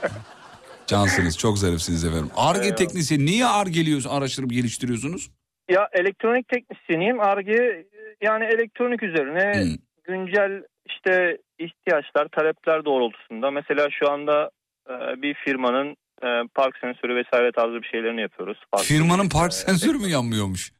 cansınız. 0.87 1.39
Çok 1.39 1.59
zarifsiniz 1.59 2.05
efendim. 2.05 2.31
Arge 2.37 2.75
teknisyeni 2.75 3.27
niye 3.27 3.47
Arge'liyorsunuz, 3.47 4.17
araştırıp 4.17 4.51
geliştiriyorsunuz? 4.51 5.31
Ya 5.71 5.89
elektronik 5.93 6.49
teknisyeniyim 6.49 7.21
Arge 7.21 7.87
yani 8.23 8.45
elektronik 8.45 9.03
üzerine 9.03 9.53
Hmm. 9.63 9.77
güncel 10.05 10.63
işte 10.87 11.39
ihtiyaçlar 11.59 12.29
talepler 12.29 12.85
doğrultusunda 12.85 13.51
mesela 13.51 13.89
şu 13.91 14.11
anda 14.11 14.51
e, 14.91 15.23
bir 15.23 15.35
firmanın 15.35 15.97
e, 16.23 16.29
park 16.55 16.77
sensörü 16.81 17.17
vesaire 17.17 17.53
tarzı 17.53 17.83
bir 17.83 17.89
şeylerini 17.89 18.21
yapıyoruz. 18.21 18.59
Farklı 18.71 18.87
Firmanın 18.87 19.29
park 19.29 19.53
e, 19.53 19.55
sensörü 19.55 19.99
mü 19.99 20.09
yanmıyormuş? 20.09 20.73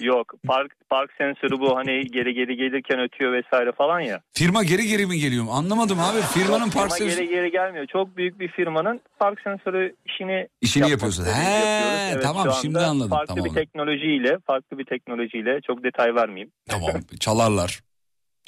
Yok 0.00 0.34
park 0.46 0.72
park 0.90 1.10
sensörü 1.18 1.60
bu 1.60 1.76
hani 1.76 2.06
geri 2.06 2.34
geri 2.34 2.56
gelirken 2.56 3.00
ötüyor 3.00 3.32
vesaire 3.32 3.72
falan 3.72 4.00
ya. 4.00 4.20
Firma 4.32 4.64
geri 4.64 4.86
geri 4.86 5.06
mi 5.06 5.18
geliyor? 5.18 5.44
Anlamadım 5.50 5.98
abi. 6.00 6.20
Firmanın 6.20 6.64
Yok, 6.64 6.74
park 6.74 6.92
firma 6.92 7.08
sensörü... 7.08 7.24
geri 7.24 7.28
geri 7.28 7.50
gelmiyor. 7.50 7.86
Çok 7.86 8.16
büyük 8.16 8.40
bir 8.40 8.48
firmanın 8.48 9.00
park 9.18 9.40
sensörü 9.40 9.94
işini 10.06 10.48
İşini 10.60 10.90
yapıyorsun. 10.90 11.24
He, 11.24 11.28
yapıyoruz. 11.28 12.12
Evet, 12.12 12.22
tamam, 12.22 12.42
şu 12.44 12.50
anda 12.50 12.60
şimdi 12.62 12.78
anladım, 12.78 13.10
Farklı 13.10 13.34
tamam. 13.34 13.44
bir 13.44 13.54
teknolojiyle, 13.54 14.38
farklı 14.46 14.78
bir 14.78 14.84
teknolojiyle 14.84 15.60
çok 15.66 15.84
detay 15.84 16.14
vermeyeyim. 16.14 16.50
Tamam 16.68 16.90
çalarlar. 17.20 17.80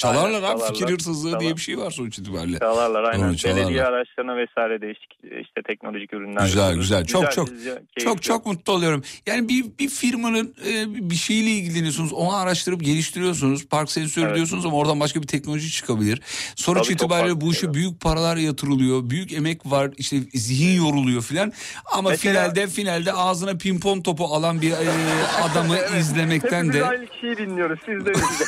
Çalarlar 0.01 0.25
Aynen, 0.27 0.37
abi 0.39 0.43
çalarlar. 0.59 0.69
fikir 0.75 0.93
hırsızlığı 0.95 1.31
diye 1.31 1.41
Çalar. 1.51 1.57
bir 1.57 1.63
şey 1.63 1.79
var 1.79 1.91
sonuç 1.91 2.19
itibariyle. 2.19 2.59
Çalarlar 2.59 3.03
aynen. 3.05 3.29
Doğru, 3.29 3.37
çalarlar. 3.37 3.63
Belediye 3.65 3.85
araçlarına 3.85 4.37
vesaire 4.37 4.81
değişik 4.81 5.11
işte 5.41 5.63
teknolojik 5.67 6.13
ürünler. 6.15 6.43
Güzel 6.43 6.59
yapıyoruz. 6.61 6.83
güzel 6.85 7.05
çok 7.07 7.33
çok 7.33 7.49
güzel, 7.49 7.75
keyifli. 7.75 8.05
çok 8.05 8.23
çok 8.23 8.47
mutlu 8.47 8.73
oluyorum. 8.73 9.03
Yani 9.27 9.49
bir 9.49 9.65
bir 9.79 9.89
firmanın 9.89 10.55
e, 10.69 11.11
bir 11.11 11.15
şeyle 11.15 11.51
ilgileniyorsunuz, 11.51 12.13
onu 12.13 12.37
araştırıp 12.37 12.81
geliştiriyorsunuz. 12.85 13.67
Park 13.69 13.91
sensörü 13.91 14.25
Evet. 14.25 14.37
diyorsunuz 14.37 14.67
ama 14.67 14.77
oradan 14.77 15.01
başka 15.01 15.23
bir 15.23 15.27
teknoloji 15.27 15.71
çıkabilir. 15.71 16.21
Sonuç 16.57 16.79
Tabii, 16.79 16.87
çok 16.89 16.95
itibariyle 16.97 17.41
bu 17.41 17.53
işe 17.53 17.75
büyük 17.75 18.01
paralar 18.01 18.37
yatırılıyor, 18.37 19.11
büyük 19.11 19.33
emek 19.33 19.67
var, 19.67 19.91
işte 19.97 20.17
zihin 20.35 20.77
yoruluyor 20.85 21.23
filan. 21.23 21.53
Ama 21.93 22.11
Mesela- 22.11 22.33
finalde 22.43 22.67
finalde 22.67 23.13
ağzına 23.13 23.57
pimpon 23.57 24.01
topu 24.01 24.25
alan 24.25 24.61
bir 24.63 24.71
e, 24.71 24.77
adamı 25.43 25.77
izlemekten 25.99 26.59
Hepimiz 26.59 26.75
de 26.75 26.85
aynı 26.87 27.07
kişiyi 27.07 27.37
dinliyoruz. 27.37 27.79
Siz 27.87 28.07
de 28.07 28.11
biz 28.15 28.21
de. 28.41 28.45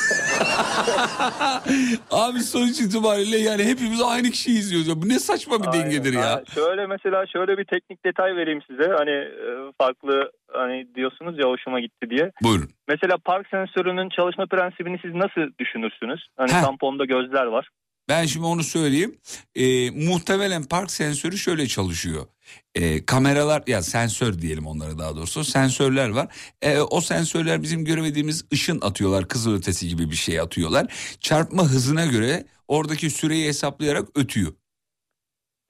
abi 2.11 2.39
sonuç 2.39 2.79
itibariyle 2.81 3.37
yani 3.37 3.63
hepimiz 3.63 4.01
aynı 4.01 4.29
kişiyi 4.29 4.57
izliyoruz. 4.59 4.87
Ya 4.87 5.01
Bu 5.01 5.09
ne 5.09 5.19
saçma 5.19 5.59
bir 5.61 5.67
Aynen. 5.67 5.85
dengedir 5.85 6.13
ya. 6.13 6.29
Ha, 6.31 6.41
Şöyle 6.55 6.87
mesela 6.87 7.25
şöyle 7.27 7.57
bir 7.57 7.65
teknik 7.65 8.05
detay 8.05 8.35
vereyim 8.35 8.61
size. 8.67 8.91
Hani 8.97 9.11
e, 9.11 9.71
farklı 9.81 10.31
hani 10.53 10.95
diyorsunuz 10.95 11.39
ya 11.39 11.45
hoşuma 11.49 11.79
gitti 11.79 12.09
diye. 12.09 12.31
Buyurun. 12.43 12.69
Mesela 12.87 13.17
park 13.25 13.47
sensörünün 13.47 14.09
çalışma 14.09 14.45
prensibini 14.45 14.99
siz 15.01 15.13
nasıl 15.13 15.41
düşünürsünüz? 15.59 16.27
Hani 16.37 16.51
Heh. 16.51 16.61
tamponda 16.63 17.05
gözler 17.05 17.45
var. 17.45 17.69
Ben 18.09 18.25
şimdi 18.25 18.45
onu 18.45 18.63
söyleyeyim. 18.63 19.17
Ee, 19.55 19.91
muhtemelen 19.91 20.63
park 20.63 20.91
sensörü 20.91 21.37
şöyle 21.37 21.67
çalışıyor. 21.67 22.27
Ee, 22.75 23.05
kameralar 23.05 23.63
ya 23.67 23.81
sensör 23.83 24.41
diyelim 24.41 24.67
onlara 24.67 24.97
daha 24.97 25.15
doğrusu 25.15 25.43
sensörler 25.43 26.09
var. 26.09 26.27
Ee, 26.61 26.79
o 26.79 27.01
sensörler 27.01 27.63
bizim 27.63 27.85
göremediğimiz 27.85 28.45
ışın 28.53 28.81
atıyorlar 28.81 29.27
kızılötesi 29.27 29.87
gibi 29.87 30.11
bir 30.11 30.15
şey 30.15 30.39
atıyorlar. 30.39 30.93
Çarpma 31.19 31.63
hızına 31.63 32.05
göre 32.05 32.45
oradaki 32.67 33.09
süreyi 33.09 33.47
hesaplayarak 33.47 34.09
ötüyor. 34.15 34.53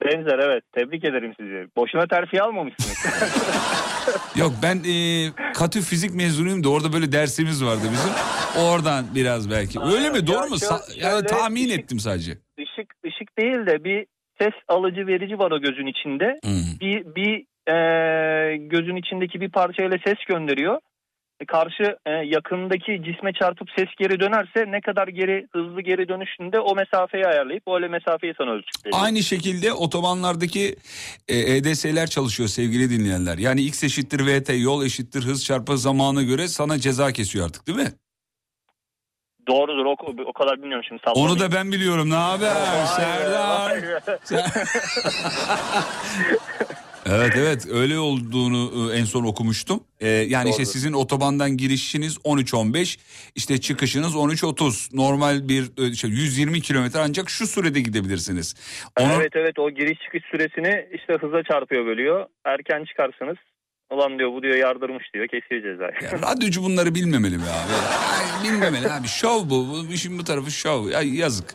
Benzer 0.04 0.38
evet. 0.38 0.64
Tebrik 0.72 1.04
ederim 1.04 1.32
sizi. 1.40 1.66
Boşuna 1.76 2.06
terfi 2.06 2.42
almamışsınız. 2.42 2.98
Yok 4.36 4.52
ben 4.62 4.76
e, 4.76 4.94
katı 5.54 5.80
fizik 5.80 6.14
mezunuyum 6.14 6.64
da 6.64 6.68
orada 6.68 6.92
böyle 6.92 7.12
dersimiz 7.12 7.64
vardı 7.64 7.82
bizim. 7.92 8.10
Oradan 8.64 9.04
biraz 9.14 9.50
belki. 9.50 9.80
Öyle 9.80 10.10
mi 10.10 10.16
Ya 10.16 10.26
doğru 10.26 10.46
mu? 10.48 10.58
şöyle- 10.58 10.72
Sa- 10.74 11.00
yani 11.04 11.26
tahmin 11.26 11.68
ışık- 11.68 11.80
ettim 11.80 11.98
sadece. 11.98 12.32
Işık 12.58 12.94
ışık 13.06 13.38
değil 13.38 13.66
de 13.66 13.84
bir 13.84 14.06
ses 14.40 14.52
alıcı 14.68 15.06
verici 15.06 15.38
var 15.38 15.50
o 15.50 15.60
gözün 15.60 15.86
içinde. 15.86 16.38
Hmm. 16.44 16.80
Bir 16.80 17.04
bir 17.14 17.44
e, 17.72 18.56
gözün 18.56 18.96
içindeki 18.96 19.40
bir 19.40 19.50
parçayla 19.50 19.98
ses 20.06 20.18
gönderiyor. 20.28 20.78
Karşı 21.46 21.96
e, 22.06 22.10
yakındaki 22.10 23.02
cisme 23.04 23.32
çarpıp 23.32 23.68
ses 23.76 23.88
geri 23.98 24.20
dönerse 24.20 24.64
ne 24.72 24.80
kadar 24.80 25.08
geri 25.08 25.46
hızlı 25.52 25.80
geri 25.80 26.08
dönüşünde 26.08 26.60
o 26.60 26.74
mesafeyi 26.74 27.26
ayarlayıp 27.26 27.62
öyle 27.68 27.88
mesafeyi 27.88 28.34
sana 28.38 28.50
ölçüp 28.50 28.86
veriyor. 28.86 29.00
Aynı 29.04 29.22
şekilde 29.22 29.72
otobanlardaki 29.72 30.76
e, 31.28 31.38
EDS'ler 31.38 32.06
çalışıyor 32.06 32.48
sevgili 32.48 32.90
dinleyenler. 32.90 33.38
Yani 33.38 33.62
X 33.62 33.84
eşittir 33.84 34.20
VT 34.26 34.50
yol 34.62 34.84
eşittir 34.84 35.22
hız 35.22 35.44
çarpı 35.44 35.78
zamana 35.78 36.22
göre 36.22 36.48
sana 36.48 36.78
ceza 36.78 37.12
kesiyor 37.12 37.46
artık 37.46 37.66
değil 37.66 37.78
mi? 37.78 37.92
Doğrudur 39.46 39.84
o, 39.84 39.96
o 40.26 40.32
kadar 40.32 40.58
bilmiyorum 40.58 40.84
şimdi. 40.88 41.02
Onu 41.06 41.14
sallamayayım. 41.14 41.52
da 41.52 41.56
ben 41.56 41.72
biliyorum. 41.72 42.10
Ne 42.10 42.14
haber 42.14 42.86
Serdar? 42.86 43.72
Evet 47.06 47.32
evet 47.36 47.66
öyle 47.72 47.98
olduğunu 47.98 48.92
e, 48.92 48.96
en 48.98 49.04
son 49.04 49.24
okumuştum. 49.24 49.80
E, 50.00 50.08
yani 50.08 50.50
işte 50.50 50.62
Doğru. 50.62 50.70
sizin 50.72 50.92
otobandan 50.92 51.56
girişiniz 51.56 52.16
13-15 52.16 52.98
işte 53.34 53.60
çıkışınız 53.60 54.14
13-30 54.14 54.96
normal 54.96 55.48
bir 55.48 55.90
e, 55.90 55.94
şey, 55.94 56.10
120 56.10 56.60
kilometre 56.60 56.98
ancak 56.98 57.30
şu 57.30 57.46
sürede 57.46 57.80
gidebilirsiniz. 57.80 58.54
Onu, 59.00 59.12
Evet 59.12 59.32
evet 59.36 59.58
o 59.58 59.70
giriş 59.70 59.98
çıkış 60.04 60.22
süresini 60.30 60.86
işte 60.94 61.12
hıza 61.20 61.42
çarpıyor 61.42 61.86
bölüyor. 61.86 62.26
Erken 62.44 62.84
çıkarsınız. 62.84 63.36
Ulan 63.90 64.18
diyor 64.18 64.32
bu 64.32 64.42
diyor 64.42 64.54
yardırmış 64.54 65.04
diyor 65.14 65.28
kesiyor 65.28 65.62
cezayı. 65.62 65.92
Ya 66.12 66.28
radyocu 66.32 66.62
bunları 66.62 66.94
bilmemeli 66.94 67.36
mi 67.36 67.42
abi? 67.42 67.72
Ay, 68.14 68.44
bilmemeli 68.52 68.90
abi. 68.92 69.08
Şov 69.08 69.50
bu. 69.50 69.68
bu. 69.68 69.92
işin 69.92 70.18
bu 70.18 70.24
tarafı 70.24 70.50
şov. 70.50 70.88
Ya 70.88 71.00
yazık. 71.02 71.54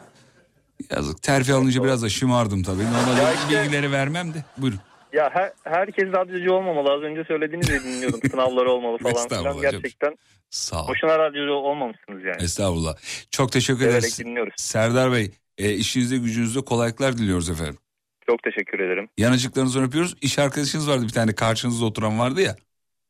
Yazık. 0.92 1.24
Terfi 1.24 1.54
alınca 1.54 1.84
biraz 1.84 2.04
da 2.04 2.10
şımardım 2.10 2.64
tabii. 2.64 2.84
Normalde 2.84 3.22
Ya 3.22 3.34
işte- 3.34 3.64
bilgileri 3.64 3.92
vermem 3.92 4.34
de. 4.34 4.44
Buyurun. 4.58 4.80
Ya 5.14 5.30
her, 5.34 5.52
herkes 5.64 6.06
radyocu 6.06 6.52
olmamalı. 6.54 6.92
Az 6.94 7.02
önce 7.02 7.24
söylediğiniz 7.24 7.70
de 7.70 7.84
dinliyordum. 7.84 8.20
Sınavları 8.32 8.72
olmalı 8.72 8.98
falan 8.98 9.28
filan. 9.28 9.62
Gerçekten 9.62 10.16
Sağ 10.50 10.84
ol. 10.84 10.88
boşuna 10.88 11.20
radyocu 11.20 11.52
olmamışsınız 11.52 12.24
yani. 12.24 12.44
Estağfurullah. 12.44 12.96
Çok 13.32 13.52
teşekkür 13.52 13.88
ederiz. 13.88 14.20
dinliyoruz. 14.20 14.54
Serdar 14.58 15.12
Bey 15.12 15.32
e, 15.58 15.74
işinizde 15.74 16.18
gücünüzde 16.18 16.62
kolaylıklar 16.62 17.18
diliyoruz 17.18 17.50
efendim. 17.50 17.78
Çok 18.30 18.44
teşekkür 18.44 18.80
ederim. 18.80 19.10
Yanıcıklarınızı 19.18 19.84
öpüyoruz. 19.84 20.16
İş 20.22 20.40
arkadaşınız 20.40 20.90
vardı 20.90 21.04
bir 21.04 21.14
tane 21.14 21.36
karşınızda 21.36 21.86
oturan 21.86 22.20
vardı 22.20 22.42
ya. 22.42 22.56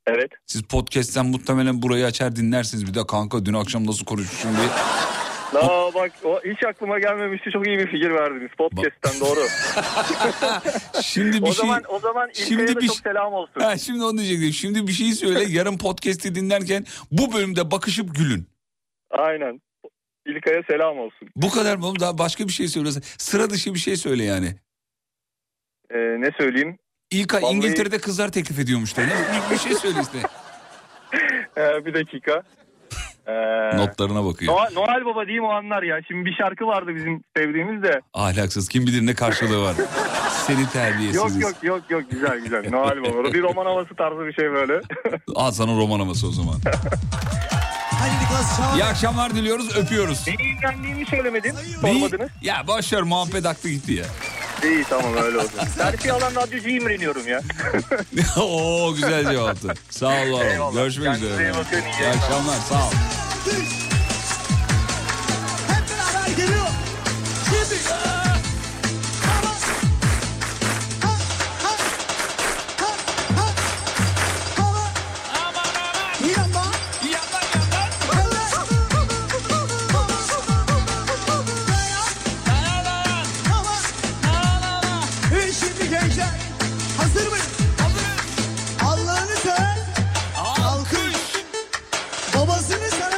Evet. 0.07 0.31
Siz 0.45 0.61
podcast'ten 0.61 1.26
muhtemelen 1.26 1.81
burayı 1.81 2.05
açar 2.05 2.35
dinlersiniz. 2.35 2.88
Bir 2.88 2.93
de 2.93 3.07
kanka 3.07 3.45
dün 3.45 3.53
akşam 3.53 3.88
nasıl 3.88 4.05
konuşmuşum 4.05 4.51
diye. 4.57 4.67
Aa, 5.55 5.93
bak 5.93 6.11
o 6.23 6.39
hiç 6.45 6.63
aklıma 6.63 6.99
gelmemişti. 6.99 7.49
Çok 7.51 7.67
iyi 7.67 7.77
bir 7.80 7.85
fikir 7.91 8.09
verdiniz. 8.11 8.51
Podcast'ten 8.57 9.19
doğru. 9.19 9.39
Şimdi 11.03 11.38
bir 11.38 11.41
o 11.41 11.45
şey... 11.45 11.53
zaman 11.53 11.84
o 11.89 11.99
zaman 11.99 12.30
Şimdi 12.34 12.76
bir- 12.77 12.88
çok 12.88 12.95
selam 12.95 13.34
olsun. 13.34 13.61
Ha, 13.61 13.77
şimdi 13.77 14.03
onu 14.03 14.17
diyecektim. 14.17 14.53
Şimdi 14.53 14.88
bir 14.88 14.91
şey 14.91 15.11
söyle. 15.11 15.43
Yarın 15.47 15.77
podcast'i 15.77 16.35
dinlerken 16.35 16.85
bu 17.11 17.34
bölümde 17.34 17.71
bakışıp 17.71 18.15
gülün. 18.15 18.47
Aynen. 19.11 19.61
İlkay'a 20.26 20.63
selam 20.69 20.99
olsun. 20.99 21.30
Bu 21.35 21.49
kadar 21.51 21.76
mı 21.77 21.85
oğlum? 21.85 21.99
Daha 21.99 22.17
başka 22.17 22.47
bir 22.47 22.53
şey 22.53 22.67
söyle. 22.67 22.89
Sıra 23.17 23.49
dışı 23.49 23.73
bir 23.73 23.80
şey 23.80 23.95
söyle 23.95 24.23
yani. 24.23 24.55
Ee, 25.91 25.97
ne 25.97 26.31
söyleyeyim? 26.38 26.77
İlkay 27.11 27.41
Vallahi- 27.41 27.55
İngiltere'de 27.55 27.97
kızlar 27.97 28.31
teklif 28.31 28.59
ediyormuş 28.59 28.97
da. 28.97 29.01
Bir 29.51 29.57
şey 29.57 29.73
söyle 29.73 29.97
işte. 30.01 30.17
Ee, 31.57 31.85
bir 31.85 31.93
dakika. 31.93 32.43
Ee, 33.30 33.77
Notlarına 33.77 34.26
bakıyor. 34.26 34.53
Noel, 34.53 34.73
Noel 34.73 35.06
Baba 35.06 35.26
diyeyim 35.26 35.43
o 35.43 35.49
anlar 35.49 35.84
ya. 35.84 35.99
Şimdi 36.07 36.26
bir 36.26 36.34
şarkı 36.34 36.68
vardı 36.68 36.91
bizim 36.95 37.23
sevdiğimiz 37.38 37.84
de. 37.84 38.01
Ahlaksız 38.14 38.69
kim 38.69 38.88
bilir 38.88 39.06
ne 39.06 39.14
karşılığı 39.15 39.61
var. 39.64 39.76
Seni 40.47 40.69
terbiyesiz. 40.69 41.15
Yok 41.15 41.31
yok 41.41 41.64
yok 41.64 41.81
yok 41.89 42.03
güzel 42.11 42.39
güzel. 42.39 42.69
Noel 42.72 43.03
Baba. 43.03 43.34
Bir 43.34 43.41
roman 43.41 43.65
havası 43.65 43.95
tarzı 43.95 44.26
bir 44.27 44.34
şey 44.34 44.51
böyle. 44.51 44.73
Al 45.35 45.51
sana 45.51 45.72
roman 45.72 45.99
havası 45.99 46.27
o 46.27 46.31
zaman. 46.31 46.56
İyi 48.76 48.84
akşamlar 48.84 49.35
diliyoruz 49.35 49.77
öpüyoruz. 49.77 50.26
Neyi 50.81 51.06
söylemedin. 51.06 51.51
Sormadınız. 51.81 52.30
Ya 52.41 52.64
boşver 52.68 53.01
muhabbet 53.01 53.45
aklı 53.45 53.69
gitti 53.69 53.93
ya. 53.93 54.06
İyi 54.64 54.84
tamam 54.90 55.18
öyle 55.23 55.38
olsun. 55.38 55.52
Terfi 55.77 56.14
alan 56.14 56.36
radyocuyu 56.36 56.76
imreniyorum 56.76 57.27
ya. 57.27 57.41
Oo 58.44 58.94
güzel 58.94 59.31
cevaptı. 59.31 59.73
Sağ 59.90 60.07
ol 60.07 60.30
ol. 60.31 60.41
Eyvallah. 60.41 60.73
Görüşmek 60.73 61.06
Kendinize 61.06 61.34
üzere. 61.34 61.44
iyi 61.52 61.53
bakın, 61.53 61.77
iyi 61.77 61.94
İyi 61.99 62.02
yayınlar. 62.03 62.23
akşamlar 62.23 62.56
sağ 62.69 62.88
ol. 62.88 62.91
Beraber 65.69 66.30
geliyor. 66.38 66.68
Şimdi 67.45 67.81
Babasını 92.60 92.90
seven 92.90 93.09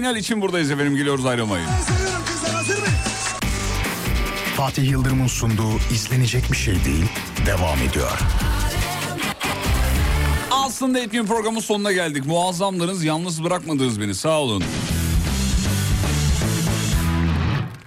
final 0.00 0.16
için 0.16 0.40
buradayız 0.40 0.70
efendim. 0.70 0.96
Geliyoruz 0.96 1.26
ayrılmayın. 1.26 1.66
Fatih 4.56 4.90
Yıldırım'ın 4.90 5.26
sunduğu 5.26 5.78
izlenecek 5.92 6.52
bir 6.52 6.56
şey 6.56 6.84
değil 6.84 7.04
devam 7.46 7.78
ediyor. 7.78 8.18
Aslında 10.50 10.98
etkin 10.98 11.26
programın 11.26 11.60
sonuna 11.60 11.92
geldik. 11.92 12.26
Muazzamdınız, 12.26 13.04
yalnız 13.04 13.44
bırakmadınız 13.44 14.00
beni. 14.00 14.14
Sağ 14.14 14.40
olun. 14.40 14.64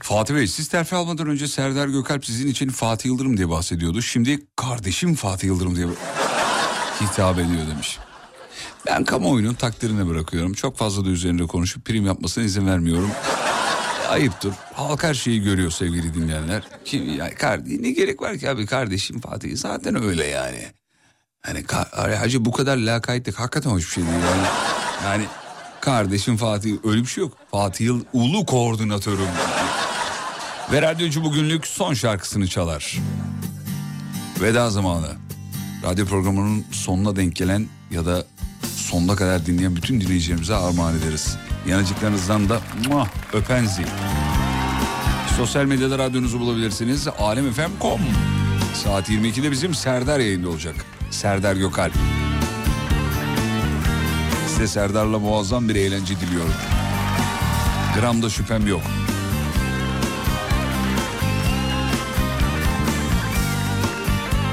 Fatih 0.02 0.36
Bey 0.36 0.48
siz 0.48 0.68
terfi 0.68 0.96
almadan 0.96 1.28
önce 1.28 1.48
Serdar 1.48 1.88
Gökalp 1.88 2.26
sizin 2.26 2.48
için 2.48 2.70
Fatih 2.70 3.06
Yıldırım 3.06 3.38
diye 3.38 3.50
bahsediyordu. 3.50 4.02
Şimdi 4.02 4.40
kardeşim 4.56 5.16
Fatih 5.16 5.48
Yıldırım 5.48 5.76
diye 5.76 5.88
hitap 7.02 7.40
ediyor 7.40 7.68
demiş. 7.72 8.00
Ben 8.94 9.04
kamuoyunun 9.04 9.54
takdirine 9.54 10.08
bırakıyorum. 10.08 10.54
Çok 10.54 10.78
fazla 10.78 11.06
da 11.06 11.10
üzerinde 11.10 11.44
konuşup 11.48 11.86
prim 11.86 12.06
yapmasına 12.06 12.44
izin 12.44 12.68
vermiyorum. 12.68 13.12
Ayıptır. 14.10 14.54
Halk 14.74 15.04
her 15.04 15.14
şeyi 15.14 15.42
görüyor 15.42 15.72
sevgili 15.72 16.14
dinleyenler. 16.14 16.64
Kim, 16.86 17.18
ya, 17.18 17.36
kardeş, 17.36 17.80
ne 17.80 17.92
gerek 17.92 18.22
var 18.22 18.38
ki 18.38 18.50
abi 18.50 18.66
kardeşim 18.66 19.20
Fatih 19.20 19.58
zaten 19.58 20.04
öyle 20.04 20.26
yani. 20.26 20.66
Hani 21.42 21.66
hacı 22.16 22.46
bu 22.46 22.52
kadar 22.52 22.78
lakaytlık 22.78 23.40
hakikaten 23.40 23.70
hoş 23.70 23.86
bir 23.88 23.92
şey 23.92 24.04
değil 24.04 24.16
yani. 24.16 24.48
Yani 25.04 25.26
kardeşim 25.82 26.38
Fatih 26.38 26.78
öyle 26.84 27.02
bir 27.02 27.08
şey 27.08 27.22
yok. 27.22 27.38
Fatih 27.52 27.86
Yıl 27.86 28.04
ulu 28.14 28.46
koordinatörüm. 28.46 29.28
Ve 30.72 30.82
radyocu 30.82 31.24
bugünlük 31.24 31.68
son 31.68 31.94
şarkısını 31.94 32.48
çalar. 32.48 32.98
Veda 34.42 34.70
zamanı. 34.70 35.10
Radyo 35.84 36.06
programının 36.06 36.66
sonuna 36.72 37.16
denk 37.16 37.36
gelen 37.36 37.68
ya 37.92 38.06
da 38.06 38.26
sonuna 38.84 39.16
kadar 39.16 39.46
dinleyen 39.46 39.76
bütün 39.76 40.02
dinleyicilerimize 40.02 40.56
armağan 40.56 40.98
ederiz. 40.98 41.38
Yanıcıklarınızdan 41.68 42.50
da 42.50 42.62
muah, 42.88 43.08
öpen 43.34 43.66
zil. 43.66 43.86
Sosyal 45.38 45.66
medyada 45.66 45.98
radyonuzu 45.98 46.40
bulabilirsiniz. 46.40 47.08
Alemfm.com 47.20 48.02
Saat 48.84 49.10
22'de 49.10 49.52
bizim 49.52 49.74
Serdar 49.74 50.20
yayında 50.20 50.50
olacak. 50.50 50.76
Serdar 51.12 51.56
Gökalp. 51.56 51.94
Size 54.48 54.68
Serdar'la 54.68 55.20
muazzam 55.20 55.70
bir 55.70 55.76
eğlence 55.76 56.20
diliyorum. 56.20 56.54
Gramda 58.00 58.30
şüphem 58.30 58.68
yok. 58.68 58.82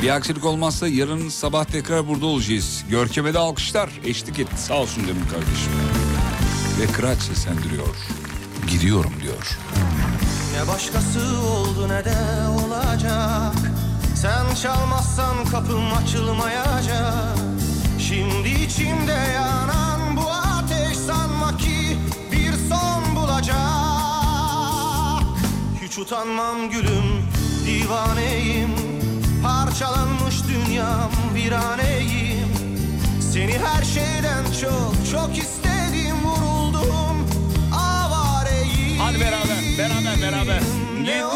Bir 0.03 0.09
aksilik 0.09 0.45
olmazsa 0.45 0.89
yarın 0.89 1.29
sabah 1.29 1.65
tekrar 1.65 2.09
burada 2.09 2.27
olacağız. 2.27 2.85
Görkem'e 2.91 3.35
de 3.35 3.39
alkışlar 3.39 3.91
eşlik 4.05 4.39
etti 4.39 4.63
sağ 4.63 4.75
olsun 4.75 5.03
dedim 5.05 5.27
kardeşim. 5.31 5.73
Ve 6.81 6.93
kıraç 6.93 7.19
seslendiriyor. 7.19 7.97
Gidiyorum 8.71 9.13
diyor. 9.23 9.59
Ne 10.55 10.69
başkası 10.69 11.21
oldu 11.41 11.89
ne 11.89 12.05
de 12.05 12.17
olacak 12.49 13.55
Sen 14.17 14.55
çalmazsan 14.63 15.45
kapım 15.45 15.93
açılmayacak 15.93 17.39
Şimdi 17.99 18.49
içimde 18.49 19.19
yanan 19.35 20.17
bu 20.17 20.31
ateş 20.31 20.97
sanma 20.97 21.57
ki 21.57 21.97
bir 22.33 22.53
son 22.69 23.17
bulacak 23.17 23.57
Hiç 25.83 25.99
utanmam 25.99 26.71
gülüm 26.71 27.27
divaneyim 27.67 28.90
Parçalanmış 29.43 30.35
dünyam 30.49 31.11
viraneyim 31.35 32.49
Seni 33.33 33.53
her 33.59 33.85
şeyden 33.85 34.45
çok 34.61 34.95
çok 35.13 35.39
istedim 35.39 36.17
vuruldum 36.25 37.27
avareyim 37.73 38.99
Hadi 38.99 39.21
beraber, 39.21 39.79
beraber, 39.79 40.23
beraber. 40.23 40.61
Ne 41.03 41.27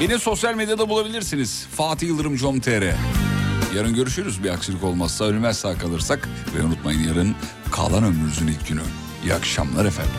Beni 0.00 0.18
sosyal 0.18 0.54
medyada 0.54 0.88
bulabilirsiniz. 0.88 1.66
Fatih 1.76 2.06
Yıldırım 2.06 2.36
com.tr 2.36 2.94
Yarın 3.76 3.94
görüşürüz 3.94 4.44
bir 4.44 4.50
aksilik 4.50 4.84
olmazsa 4.84 5.24
ölmez 5.24 5.58
sağ 5.58 5.78
kalırsak. 5.78 6.28
Ve 6.56 6.62
unutmayın 6.62 7.08
yarın 7.08 7.34
kalan 7.70 8.04
ömrünüzün 8.04 8.46
ilk 8.46 8.68
günü. 8.68 8.82
İyi 9.24 9.34
akşamlar 9.34 9.84
efendim. 9.84 10.12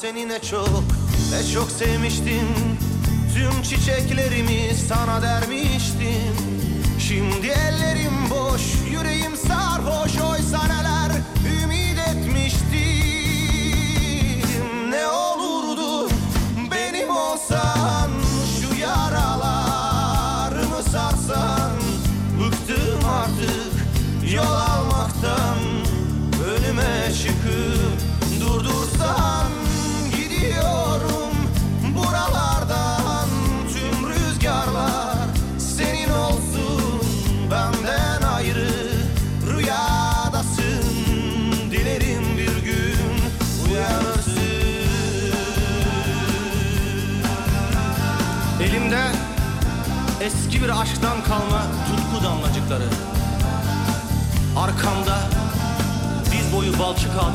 Seni 0.00 0.28
ne 0.28 0.42
çok 0.42 0.84
ne 1.32 1.52
çok 1.52 1.70
sevmiştim. 1.70 2.48
Tüm 3.34 3.62
çiçeklerimi 3.62 4.74
sana 4.88 5.22
dermiştim. 5.22 6.34
Şimdi 6.98 7.46
ellerim 7.46 8.30
boş, 8.30 8.62
yüreğim 8.90 9.36
sarhoş 9.36 10.07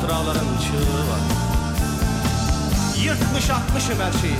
hatıraların 0.04 0.46
çığlığı 0.46 1.04
var. 1.10 1.20
Yırtmış 3.04 3.50
atmışım 3.50 4.00
her 4.00 4.12
şeyi. 4.20 4.36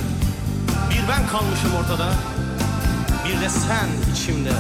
Bir 0.91 1.09
ben 1.09 1.27
kalmışım 1.27 1.75
ortada. 1.75 2.13
Bir 3.25 3.41
de 3.41 3.49
sen 3.49 4.13
içimde. 4.13 4.53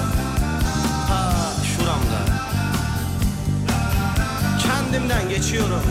Ta 1.09 1.32
şuramda. 1.64 2.20
Kendimden 4.62 5.28
geçiyorum. 5.28 5.82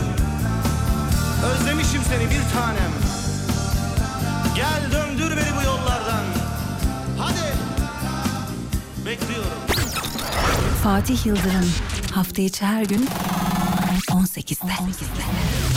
Özlemişim 1.44 2.02
seni 2.08 2.30
bir 2.30 2.42
tanem. 2.54 2.92
Gel 4.56 4.92
döndür 4.92 5.36
beni 5.36 5.56
bu 5.60 5.62
yollardan. 5.64 6.24
Hadi. 7.18 7.54
Bekliyorum. 9.06 9.58
Fatih 10.82 11.26
Yıldırım. 11.26 11.72
Hafta 12.14 12.42
içi 12.42 12.66
her 12.66 12.84
gün 12.84 13.08
18'de. 14.36 15.73